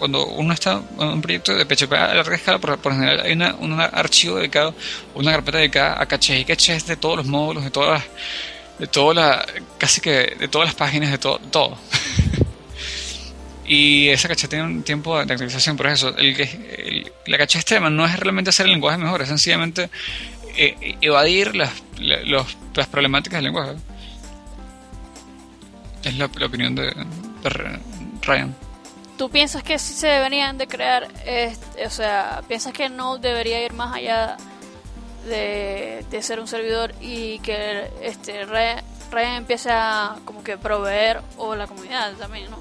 cuando 0.00 0.26
uno 0.26 0.52
está 0.52 0.82
en 0.98 1.08
un 1.08 1.22
proyecto 1.22 1.54
de 1.54 1.64
PHP 1.64 1.92
a 1.92 2.14
larga 2.14 2.34
escala, 2.34 2.58
por, 2.58 2.76
por 2.78 2.92
general 2.92 3.20
hay 3.20 3.32
una, 3.32 3.54
un 3.54 3.78
archivo 3.78 4.38
dedicado, 4.38 4.74
una 5.14 5.30
carpeta 5.30 5.58
dedicada 5.58 6.02
a 6.02 6.06
caché 6.06 6.40
y 6.40 6.44
caché 6.44 6.76
de 6.80 6.96
todos 6.96 7.18
los 7.18 7.26
módulos, 7.26 7.62
de 7.62 7.70
todas 7.70 8.02
de 8.80 8.86
todas 8.86 9.14
las, 9.14 9.46
casi 9.78 10.00
que 10.00 10.34
de 10.38 10.48
todas 10.48 10.66
las 10.66 10.74
páginas, 10.74 11.10
de 11.10 11.18
todo, 11.18 11.38
todo. 11.38 11.78
y 13.66 14.08
esa 14.08 14.26
caché 14.26 14.48
tiene 14.48 14.64
un 14.64 14.82
tiempo 14.82 15.16
de 15.16 15.30
actualización, 15.30 15.76
por 15.76 15.86
eso, 15.86 16.16
el, 16.16 16.40
el, 16.40 17.12
la 17.26 17.38
caché 17.38 17.58
extrema 17.58 17.90
no 17.90 18.06
es 18.06 18.18
realmente 18.18 18.50
hacer 18.50 18.66
el 18.66 18.72
lenguaje 18.72 18.98
mejor, 18.98 19.20
es 19.22 19.28
sencillamente 19.28 19.90
eh, 20.56 20.96
evadir 21.00 21.54
las, 21.54 21.70
las 22.00 22.86
problemáticas 22.88 23.38
del 23.38 23.44
lenguaje. 23.44 23.76
Es 26.02 26.16
la, 26.16 26.24
opinión 26.24 26.74
de, 26.74 26.92
Ryan. 28.22 28.56
¿Tú 29.20 29.28
piensas 29.28 29.62
que 29.62 29.78
sí 29.78 29.92
se 29.92 30.06
deberían 30.06 30.56
de 30.56 30.66
crear, 30.66 31.06
o 31.84 31.90
sea, 31.90 32.42
piensas 32.48 32.72
que 32.72 32.88
no 32.88 33.18
debería 33.18 33.62
ir 33.62 33.74
más 33.74 33.94
allá 33.94 34.38
de, 35.26 36.22
ser 36.22 36.40
un 36.40 36.48
servidor 36.48 36.94
y 37.02 37.38
que 37.40 37.90
este 38.00 38.46
Ryan, 38.46 38.82
empiece 39.36 39.68
a 39.70 40.16
como 40.24 40.42
que 40.42 40.56
proveer 40.56 41.20
o 41.36 41.54
la 41.54 41.66
comunidad 41.66 42.14
también, 42.14 42.50
¿no? 42.50 42.58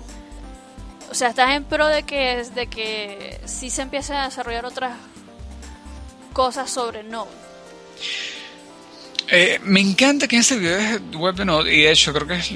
O 1.10 1.14
sea, 1.14 1.30
estás 1.30 1.56
en 1.56 1.64
pro 1.64 1.88
de 1.88 2.04
que, 2.04 2.44
de 2.54 2.68
que 2.68 3.40
sí 3.46 3.70
se 3.70 3.84
empiece 3.84 4.14
a 4.14 4.26
desarrollar 4.26 4.66
otras 4.66 4.98
cosas 6.34 6.70
sobre 6.70 7.04
Node. 7.04 7.32
Eh, 9.30 9.62
me 9.64 9.80
encanta 9.80 10.28
que 10.28 10.36
en 10.36 10.42
este 10.42 10.58
video 10.58 10.78
es 10.78 11.16
web 11.16 11.36
de 11.36 11.46
Node 11.46 11.74
y 11.74 11.84
de 11.84 11.92
hecho 11.94 12.12
creo 12.12 12.28
que 12.28 12.36
es, 12.36 12.52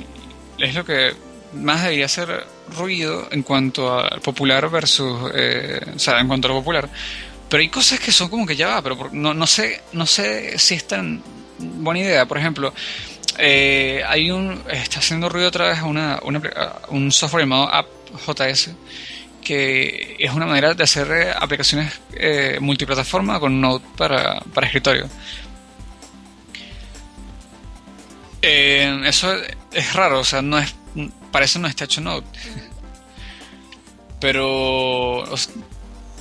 es 0.57 0.75
lo 0.75 0.83
que 0.83 1.15
más 1.53 1.83
debería 1.83 2.07
hacer 2.07 2.51
ruido 2.77 3.27
en 3.31 3.43
cuanto 3.43 3.97
al 3.97 4.21
popular 4.21 4.69
versus, 4.69 5.31
eh, 5.33 5.79
o 5.95 5.99
sea, 5.99 6.19
en 6.19 6.27
cuanto 6.27 6.47
a 6.47 6.51
lo 6.51 6.57
popular. 6.59 6.89
Pero 7.49 7.61
hay 7.61 7.69
cosas 7.69 7.99
que 7.99 8.11
son 8.11 8.29
como 8.29 8.45
que 8.45 8.55
ya 8.55 8.67
va, 8.67 8.81
pero 8.81 9.09
no, 9.11 9.33
no 9.33 9.47
sé, 9.47 9.81
no 9.93 10.05
sé 10.05 10.57
si 10.57 10.75
es 10.75 10.87
tan 10.87 11.21
buena 11.59 11.99
idea. 11.99 12.25
Por 12.25 12.37
ejemplo, 12.37 12.73
eh, 13.37 14.03
hay 14.07 14.31
un, 14.31 14.63
está 14.71 14.99
haciendo 14.99 15.29
ruido 15.29 15.49
otra 15.49 15.69
vez 15.69 15.81
una, 15.81 16.19
un 16.89 17.11
software 17.11 17.43
llamado 17.43 17.69
AppJS 17.73 18.71
que 19.43 20.15
es 20.19 20.31
una 20.31 20.45
manera 20.45 20.73
de 20.73 20.83
hacer 20.83 21.35
aplicaciones 21.37 21.99
multiplataforma 22.61 23.41
con 23.41 23.59
Node 23.59 23.83
para, 23.97 24.39
para 24.53 24.67
escritorio. 24.67 25.09
Eh, 28.45 29.01
eso 29.05 29.33
es 29.71 29.93
raro, 29.93 30.19
o 30.19 30.23
sea, 30.25 30.41
no 30.41 30.59
es, 30.59 30.75
para 31.33 31.45
eso 31.45 31.59
no 31.59 31.67
está 31.67 31.85
hecho 31.85 31.99
Node. 31.99 32.25
Pero 34.21 35.25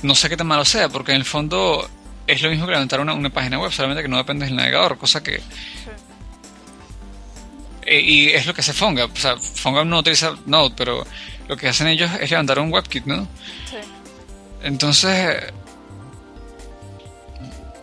no 0.01 0.15
sé 0.15 0.27
qué 0.27 0.35
tan 0.35 0.47
malo 0.47 0.65
sea, 0.65 0.89
porque 0.89 1.11
en 1.11 1.17
el 1.17 1.25
fondo 1.25 1.87
es 2.27 2.41
lo 2.41 2.49
mismo 2.49 2.65
que 2.65 2.71
levantar 2.71 2.99
una, 2.99 3.13
una 3.13 3.29
página 3.29 3.59
web, 3.59 3.71
solamente 3.71 4.01
que 4.01 4.09
no 4.09 4.17
depende 4.17 4.45
del 4.45 4.55
navegador, 4.55 4.97
cosa 4.97 5.21
que... 5.21 5.39
Eh, 7.85 8.01
y 8.01 8.29
es 8.29 8.45
lo 8.47 8.53
que 8.53 8.61
hace 8.61 8.73
Fonga, 8.73 9.05
o 9.05 9.15
sea, 9.15 9.37
Fonga 9.37 9.85
no 9.85 9.99
utiliza 9.99 10.35
Node, 10.47 10.73
pero 10.75 11.05
lo 11.47 11.55
que 11.55 11.67
hacen 11.67 11.87
ellos 11.87 12.09
es 12.19 12.31
levantar 12.31 12.57
un 12.59 12.73
WebKit, 12.73 13.05
¿no? 13.05 13.27
Sí. 13.69 13.77
Entonces, 14.63 15.53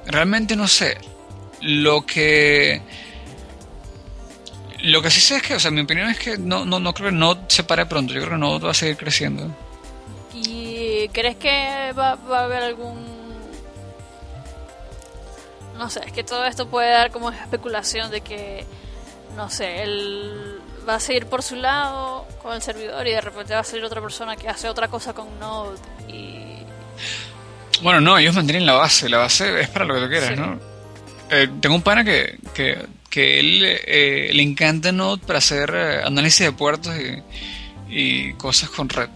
realmente 0.07 0.57
no 0.57 0.67
sé. 0.67 0.99
Lo 1.61 2.05
que 2.07 2.81
lo 4.83 5.03
que 5.03 5.11
sí 5.11 5.21
sé 5.21 5.37
es 5.37 5.43
que, 5.43 5.55
o 5.55 5.61
sea, 5.61 5.71
mi 5.71 5.83
opinión 5.83 6.09
es 6.09 6.19
que 6.19 6.39
no, 6.39 6.65
no, 6.65 6.81
no 6.81 6.95
creo 6.95 7.11
que 7.11 7.17
no 7.17 7.39
se 7.49 7.65
pare 7.65 7.87
pronto, 7.87 8.13
yo 8.13 8.21
creo 8.21 8.33
que 8.33 8.39
no 8.39 8.61
va 8.61 8.71
a 8.71 8.75
seguir 8.75 8.97
creciendo. 8.97 9.55
¿Y 10.35 11.09
crees 11.09 11.37
que 11.37 11.93
va, 11.99 12.15
va 12.17 12.41
a 12.41 12.45
haber 12.45 12.63
algún... 12.63 13.21
No 15.77 15.89
sé, 15.89 16.01
es 16.05 16.13
que 16.13 16.25
todo 16.25 16.45
esto 16.45 16.69
puede 16.69 16.91
dar 16.91 17.11
como 17.11 17.31
especulación 17.31 18.11
de 18.11 18.21
que, 18.21 18.67
no 19.37 19.49
sé, 19.49 19.83
él 19.83 20.61
va 20.89 20.97
a 20.97 21.01
seguir 21.01 21.27
por 21.27 21.43
su 21.43 21.57
lado 21.57 22.27
con 22.43 22.55
el 22.55 22.63
servidor 22.63 23.07
y 23.07 23.13
de 23.13 23.21
repente 23.21 23.55
va 23.55 23.61
a 23.61 23.65
salir 23.65 23.85
otra 23.85 24.01
persona 24.01 24.37
que 24.37 24.49
hace 24.49 24.69
otra 24.69 24.89
cosa 24.89 25.13
con 25.15 25.39
Node 25.39 25.79
y... 26.09 26.59
Bueno, 27.83 28.01
no, 28.01 28.19
ellos 28.19 28.35
mantienen 28.35 28.67
la 28.67 28.75
base, 28.75 29.09
la 29.09 29.19
base 29.19 29.61
es 29.61 29.69
para 29.69 29.87
lo 29.87 29.95
que 29.95 30.01
tú 30.03 30.09
quieras, 30.09 30.37
¿no? 30.37 30.59
Eh, 31.31 31.49
tengo 31.61 31.77
un 31.77 31.83
pana 31.83 32.05
que, 32.05 32.39
que 32.53 32.87
que 33.11 33.41
él 33.41 33.61
eh, 33.63 34.31
le 34.33 34.43
encanta 34.43 34.93
Node 34.93 35.27
para 35.27 35.41
hacer 35.41 35.73
eh, 35.75 36.03
análisis 36.05 36.47
de 36.47 36.53
puertos 36.53 36.95
y, 37.89 38.33
cosas 38.35 38.71
con 38.71 38.89
red. 38.89 39.09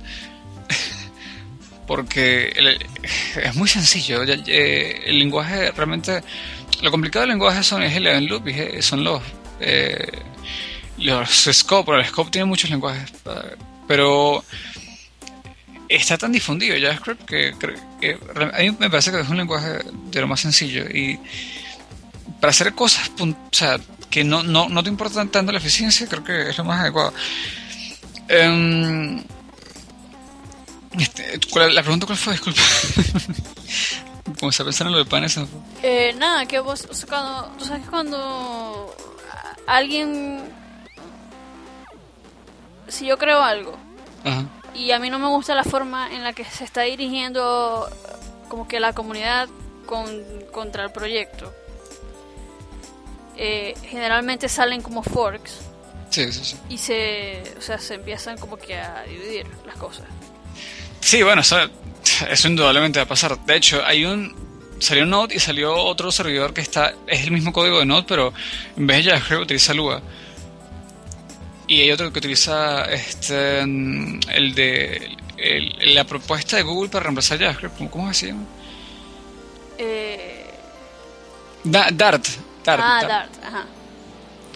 Porque 1.86 2.52
es 3.36 3.54
muy 3.54 3.68
sencillo. 3.68 4.24
Eh, 4.24 5.02
el 5.06 5.18
lenguaje 5.18 5.70
realmente. 5.70 6.22
Lo 6.82 6.90
complicado 6.90 7.22
del 7.22 7.30
lenguaje 7.30 7.62
son, 7.62 7.82
es 7.84 7.94
el 7.94 8.06
event 8.06 8.28
loop 8.28 8.48
y 8.48 8.82
son 8.82 9.04
los. 9.04 9.22
los 10.98 11.48
scope. 11.52 11.92
el 11.92 12.04
scope 12.04 12.32
tiene 12.32 12.46
muchos 12.46 12.68
lenguajes. 12.68 13.12
Pero 13.86 14.42
está 15.88 16.18
tan 16.18 16.32
difundido 16.32 16.76
JavaScript 16.76 17.24
que, 17.24 17.54
que, 18.00 18.18
a 18.34 18.58
mí 18.60 18.76
me 18.78 18.90
parece 18.90 19.12
que 19.12 19.20
es 19.20 19.28
un 19.28 19.36
lenguaje 19.36 19.78
de 20.10 20.20
lo 20.20 20.26
más 20.26 20.40
sencillo. 20.40 20.84
Y 20.86 21.18
para 22.44 22.50
hacer 22.50 22.74
cosas 22.74 23.10
o 23.18 23.34
sea, 23.52 23.80
que 24.10 24.22
no, 24.22 24.42
no, 24.42 24.68
no 24.68 24.82
te 24.82 24.90
importa 24.90 25.26
tanto 25.26 25.50
la 25.50 25.56
eficiencia, 25.56 26.06
creo 26.06 26.22
que 26.22 26.50
es 26.50 26.58
lo 26.58 26.64
más 26.64 26.82
adecuado. 26.82 27.14
Em, 28.28 29.24
este, 30.98 31.40
¿cuál- 31.50 31.74
la 31.74 31.80
pregunta 31.80 32.04
cuál 32.04 32.18
fue, 32.18 32.34
disculpa. 32.34 32.60
Como 34.38 34.52
se 34.52 34.62
pensando 34.62 34.90
en 34.90 34.98
lo 34.98 35.04
de 35.04 35.10
panes. 35.10 35.38
¿no? 35.38 35.48
Eh, 35.82 36.14
nada, 36.18 36.44
que 36.44 36.58
vos, 36.60 36.86
o 36.90 36.92
sea, 36.92 37.08
cuando, 37.08 37.50
tú 37.58 37.64
sabes 37.64 37.86
cuando 37.88 38.94
alguien, 39.66 40.42
si 42.88 43.06
yo 43.06 43.16
creo 43.16 43.40
algo 43.42 43.74
Ajá. 44.22 44.44
y 44.74 44.90
a 44.90 44.98
mí 44.98 45.08
no 45.08 45.18
me 45.18 45.28
gusta 45.28 45.54
la 45.54 45.64
forma 45.64 46.12
en 46.12 46.22
la 46.22 46.34
que 46.34 46.44
se 46.44 46.64
está 46.64 46.82
dirigiendo 46.82 47.88
como 48.50 48.68
que 48.68 48.80
la 48.80 48.92
comunidad 48.92 49.48
con, 49.86 50.06
contra 50.52 50.84
el 50.84 50.92
proyecto, 50.92 51.50
eh, 53.36 53.74
generalmente 53.88 54.48
salen 54.48 54.80
como 54.82 55.02
forks 55.02 55.60
Sí, 56.10 56.32
sí, 56.32 56.40
sí. 56.44 56.56
y 56.68 56.78
se, 56.78 57.42
o 57.58 57.60
sea, 57.60 57.78
se 57.78 57.94
empiezan 57.94 58.38
como 58.38 58.56
que 58.56 58.76
a 58.76 59.02
dividir 59.02 59.46
las 59.66 59.76
cosas. 59.76 60.06
Sí, 61.00 61.22
bueno, 61.22 61.40
eso, 61.42 61.56
eso 62.30 62.48
indudablemente 62.48 62.98
va 63.00 63.04
a 63.04 63.08
pasar. 63.08 63.38
De 63.44 63.56
hecho, 63.56 63.84
hay 63.84 64.04
un 64.04 64.34
salió 64.78 65.06
Node 65.06 65.34
y 65.34 65.40
salió 65.40 65.74
otro 65.74 66.10
servidor 66.12 66.52
que 66.54 66.60
está 66.60 66.94
es 67.06 67.22
el 67.24 67.30
mismo 67.32 67.52
código 67.52 67.78
de 67.80 67.86
Node, 67.86 68.04
pero 68.06 68.32
en 68.76 68.86
vez 68.86 68.98
de 69.04 69.10
JavaScript 69.10 69.42
utiliza 69.42 69.74
Lua. 69.74 70.00
Y 71.66 71.80
hay 71.80 71.90
otro 71.90 72.12
que 72.12 72.18
utiliza 72.18 72.84
este 72.84 73.60
el 73.60 74.54
de 74.54 75.16
el- 75.36 75.94
la 75.94 76.04
propuesta 76.04 76.56
de 76.56 76.62
Google 76.62 76.90
para 76.90 77.04
reemplazar 77.04 77.38
JavaScript. 77.38 77.76
¿Cómo, 77.78 77.90
cómo 77.90 78.14
se 78.14 78.28
llama? 78.28 78.44
Eh, 79.78 80.44
Da- 81.64 81.88
Dart. 81.92 82.24
Dart, 82.64 82.82
ah, 82.82 82.98
Dart. 83.02 83.08
Dart, 83.08 83.44
ajá. 83.44 83.66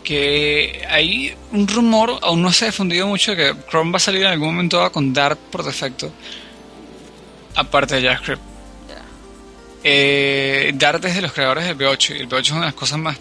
que 0.02 0.84
hay 0.88 1.34
un 1.52 1.68
rumor, 1.68 2.18
aún 2.22 2.42
no 2.42 2.52
se 2.52 2.64
ha 2.64 2.68
difundido 2.68 3.06
mucho, 3.06 3.36
que 3.36 3.54
Chrome 3.68 3.92
va 3.92 3.96
a 3.96 4.00
salir 4.00 4.22
en 4.22 4.28
algún 4.28 4.48
momento 4.48 4.78
dado 4.78 4.92
con 4.92 5.12
Dart 5.12 5.38
por 5.50 5.62
defecto, 5.62 6.10
aparte 7.54 7.96
de 7.96 8.02
JavaScript. 8.02 8.42
Ya. 8.88 9.02
Eh, 9.84 10.72
Dart 10.74 11.04
es 11.04 11.14
de 11.14 11.22
los 11.22 11.32
creadores 11.32 11.66
del 11.66 11.76
V8 11.76 12.16
y 12.16 12.20
el 12.20 12.28
V8 12.28 12.40
es 12.40 12.50
una 12.50 12.60
de 12.60 12.66
las 12.66 12.74
cosas 12.74 12.98
más 12.98 13.18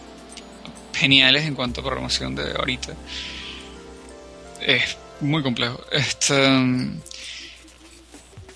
geniales 0.93 1.45
en 1.45 1.55
cuanto 1.55 1.81
a 1.81 1.83
programación 1.83 2.35
de 2.35 2.53
ahorita. 2.57 2.93
Es 4.61 4.97
muy 5.21 5.43
complejo. 5.43 5.79
Este, 5.91 6.33
um, 6.47 6.99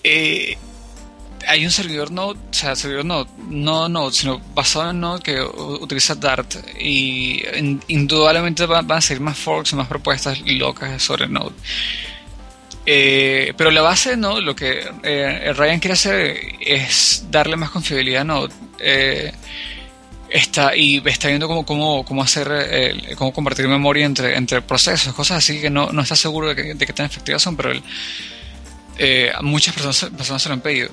eh, 0.03 0.57
hay 1.47 1.65
un 1.65 1.71
servidor 1.71 2.11
Node, 2.11 2.39
o 2.49 2.53
sea, 2.53 2.75
servidor 2.75 3.05
Node, 3.05 3.29
no 3.49 3.87
Node, 3.89 4.13
sino 4.13 4.39
basado 4.53 4.91
en 4.91 4.99
Node 4.99 5.21
que 5.23 5.41
utiliza 5.41 6.15
Dart 6.15 6.55
y 6.79 7.41
in- 7.57 7.81
indudablemente 7.87 8.65
va- 8.65 8.81
van 8.81 8.97
a 8.99 9.01
salir 9.01 9.21
más 9.21 9.37
forks 9.37 9.73
y 9.73 9.75
más 9.75 9.87
propuestas 9.87 10.39
locas 10.45 11.01
sobre 11.01 11.27
Node. 11.27 11.55
Eh, 12.85 13.53
pero 13.57 13.69
la 13.71 13.81
base 13.81 14.11
de 14.11 14.17
Node, 14.17 14.41
lo 14.41 14.55
que 14.55 14.83
eh, 15.03 15.53
Ryan 15.55 15.79
quiere 15.79 15.93
hacer 15.93 16.37
es 16.59 17.25
darle 17.29 17.55
más 17.55 17.69
confiabilidad 17.69 18.21
a 18.21 18.25
Node. 18.25 18.53
Eh, 18.79 19.31
está 20.29 20.75
y 20.75 21.01
está 21.05 21.27
viendo 21.27 21.47
cómo, 21.47 21.65
cómo, 21.65 22.03
cómo 22.05 22.23
hacer 22.23 23.05
cómo 23.17 23.33
compartir 23.33 23.67
memoria 23.67 24.05
entre, 24.05 24.35
entre 24.37 24.61
procesos, 24.61 25.13
cosas 25.13 25.37
así 25.39 25.59
que 25.61 25.69
no, 25.69 25.91
no 25.91 26.01
está 26.01 26.15
seguro 26.15 26.47
de 26.49 26.55
que, 26.55 26.73
de 26.73 26.85
que 26.85 26.93
tan 26.93 27.05
efectivas 27.05 27.41
son, 27.41 27.55
pero 27.57 27.71
eh, 28.97 29.31
muchas 29.41 29.73
personas, 29.73 30.11
personas 30.17 30.41
se 30.41 30.49
lo 30.49 30.53
han 30.53 30.61
pedido. 30.61 30.89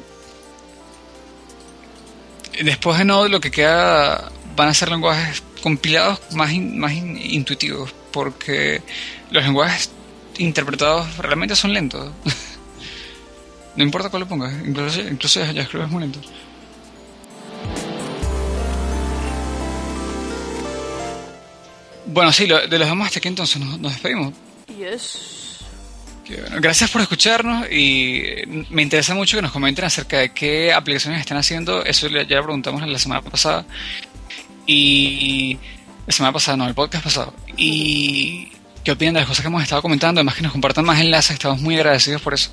Después 2.62 2.98
de 2.98 3.04
Node 3.04 3.28
lo 3.28 3.40
que 3.40 3.50
queda 3.50 4.30
van 4.56 4.68
a 4.68 4.74
ser 4.74 4.90
lenguajes 4.90 5.42
compilados 5.62 6.20
más, 6.32 6.52
in- 6.52 6.78
más 6.78 6.92
in- 6.92 7.16
intuitivos, 7.16 7.92
porque 8.12 8.82
los 9.30 9.44
lenguajes 9.44 9.90
interpretados 10.38 11.16
realmente 11.18 11.54
son 11.54 11.72
lentos. 11.72 12.10
no 13.76 13.84
importa 13.84 14.10
cuál 14.10 14.20
lo 14.22 14.28
pongas, 14.28 14.52
incluso, 14.66 15.00
incluso 15.00 15.40
JavaScript 15.44 15.84
es 15.84 15.90
muy 15.90 16.00
lento. 16.02 16.20
Bueno, 22.06 22.32
sí, 22.32 22.46
lo- 22.46 22.66
de 22.66 22.78
los 22.78 22.88
demás 22.88 23.08
hasta 23.08 23.18
aquí 23.18 23.28
entonces 23.28 23.60
nos, 23.60 23.78
nos 23.78 23.92
despedimos. 23.92 24.32
Yes. 24.76 25.47
Gracias 26.60 26.90
por 26.90 27.00
escucharnos 27.00 27.66
y 27.70 28.20
eh, 28.24 28.66
me 28.70 28.82
interesa 28.82 29.14
mucho 29.14 29.36
que 29.36 29.42
nos 29.42 29.52
comenten 29.52 29.84
acerca 29.84 30.18
de 30.18 30.30
qué 30.30 30.72
aplicaciones 30.72 31.20
están 31.20 31.38
haciendo. 31.38 31.84
Eso 31.84 32.08
ya 32.08 32.36
lo 32.36 32.42
preguntamos 32.44 32.86
la 32.86 32.98
semana 32.98 33.22
pasada. 33.22 33.64
Y 34.66 35.58
la 36.06 36.12
semana 36.12 36.32
pasada, 36.32 36.56
no, 36.56 36.68
el 36.68 36.74
podcast 36.74 37.04
pasado. 37.04 37.34
Y 37.56 38.52
qué 38.84 38.92
opinan 38.92 39.14
de 39.14 39.20
las 39.20 39.28
cosas 39.28 39.42
que 39.42 39.48
hemos 39.48 39.62
estado 39.62 39.82
comentando. 39.82 40.20
Además 40.20 40.34
que 40.34 40.42
nos 40.42 40.52
compartan 40.52 40.84
más 40.84 41.00
enlaces, 41.00 41.32
estamos 41.32 41.60
muy 41.60 41.76
agradecidos 41.76 42.20
por 42.20 42.34
eso. 42.34 42.50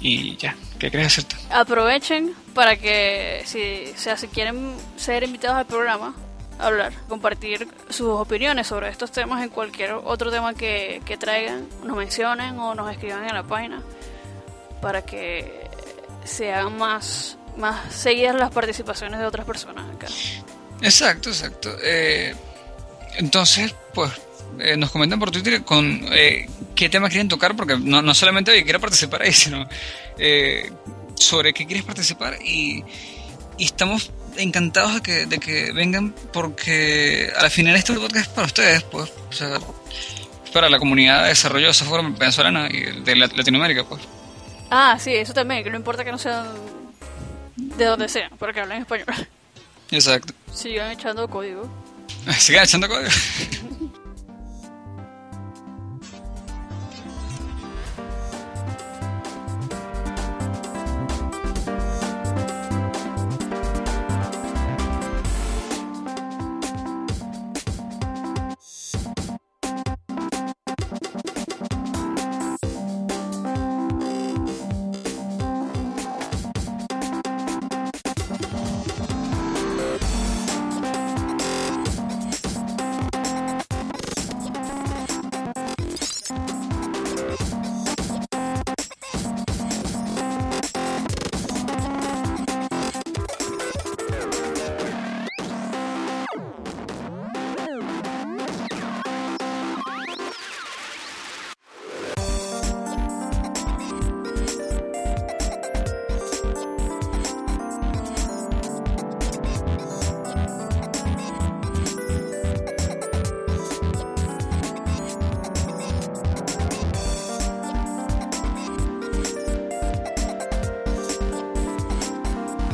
Y 0.00 0.36
ya, 0.36 0.54
¿qué 0.78 0.90
crees 0.90 1.06
decirte? 1.06 1.36
Aprovechen 1.50 2.34
para 2.54 2.76
que 2.76 3.42
si, 3.46 3.92
sea, 3.96 4.16
si 4.16 4.28
quieren 4.28 4.74
ser 4.96 5.22
invitados 5.22 5.58
al 5.58 5.66
programa, 5.66 6.14
hablar, 6.58 6.92
compartir 7.08 7.68
sus 7.88 8.08
opiniones 8.08 8.66
sobre 8.66 8.88
estos 8.88 9.12
temas 9.12 9.42
en 9.42 9.50
cualquier 9.50 9.92
otro 9.92 10.30
tema 10.30 10.54
que, 10.54 11.02
que 11.04 11.16
traigan, 11.16 11.68
nos 11.84 11.96
mencionen 11.96 12.58
o 12.58 12.74
nos 12.74 12.90
escriban 12.90 13.28
en 13.28 13.34
la 13.34 13.42
página 13.42 13.82
para 14.80 15.02
que 15.02 15.68
se 16.24 16.52
hagan 16.52 16.76
más, 16.78 17.38
más 17.56 17.92
seguidas 17.94 18.36
las 18.36 18.50
participaciones 18.50 19.20
de 19.20 19.26
otras 19.26 19.46
personas 19.46 19.84
acá. 19.94 20.06
Exacto, 20.82 21.30
exacto. 21.30 21.74
Eh, 21.82 22.34
entonces, 23.16 23.74
pues, 23.92 24.12
eh, 24.58 24.76
nos 24.76 24.90
comentan 24.90 25.18
por 25.18 25.30
Twitter 25.30 25.62
con 25.64 26.06
eh, 26.12 26.48
qué 26.74 26.88
tema 26.88 27.08
quieren 27.08 27.28
tocar, 27.28 27.56
porque 27.56 27.76
no, 27.78 28.02
no 28.02 28.14
solamente 28.14 28.50
de 28.50 28.58
que 28.58 28.64
quiera 28.64 28.78
participar 28.78 29.22
ahí, 29.22 29.32
sino 29.32 29.66
eh, 30.18 30.70
sobre 31.14 31.52
qué 31.52 31.66
quieres 31.66 31.84
participar 31.84 32.38
y, 32.42 32.84
y 33.58 33.64
estamos 33.64 34.12
encantados 34.36 34.94
de 34.94 35.00
que, 35.02 35.26
de 35.26 35.38
que 35.38 35.72
vengan 35.72 36.14
porque 36.32 37.30
al 37.38 37.50
final 37.50 37.76
este 37.76 37.92
podcast 37.94 38.16
es 38.26 38.28
para 38.28 38.46
ustedes, 38.46 38.82
pues, 38.84 39.12
o 39.28 39.32
sea, 39.32 39.56
es 40.44 40.50
para 40.50 40.68
la 40.68 40.78
comunidad 40.78 41.22
de 41.24 41.28
desarrollo 41.30 41.68
de 41.68 41.74
software 41.74 42.04
venezolana 42.18 42.68
y 42.70 43.02
de 43.02 43.16
la- 43.16 43.26
Latinoamérica, 43.28 43.84
pues. 43.84 44.02
Ah, 44.70 44.96
sí, 45.00 45.14
eso 45.14 45.32
también, 45.32 45.62
que 45.64 45.70
no 45.70 45.76
importa 45.76 46.04
que 46.04 46.10
no 46.12 46.18
sean 46.18 46.46
de 47.56 47.84
donde 47.84 48.08
sean, 48.08 48.30
porque 48.38 48.60
hablen 48.60 48.82
español. 48.82 49.06
Exacto. 49.90 50.32
Sigan 50.52 50.90
echando 50.90 51.28
código. 51.28 51.68
Sigan 52.38 52.64
echando 52.64 52.88
código. 52.88 53.10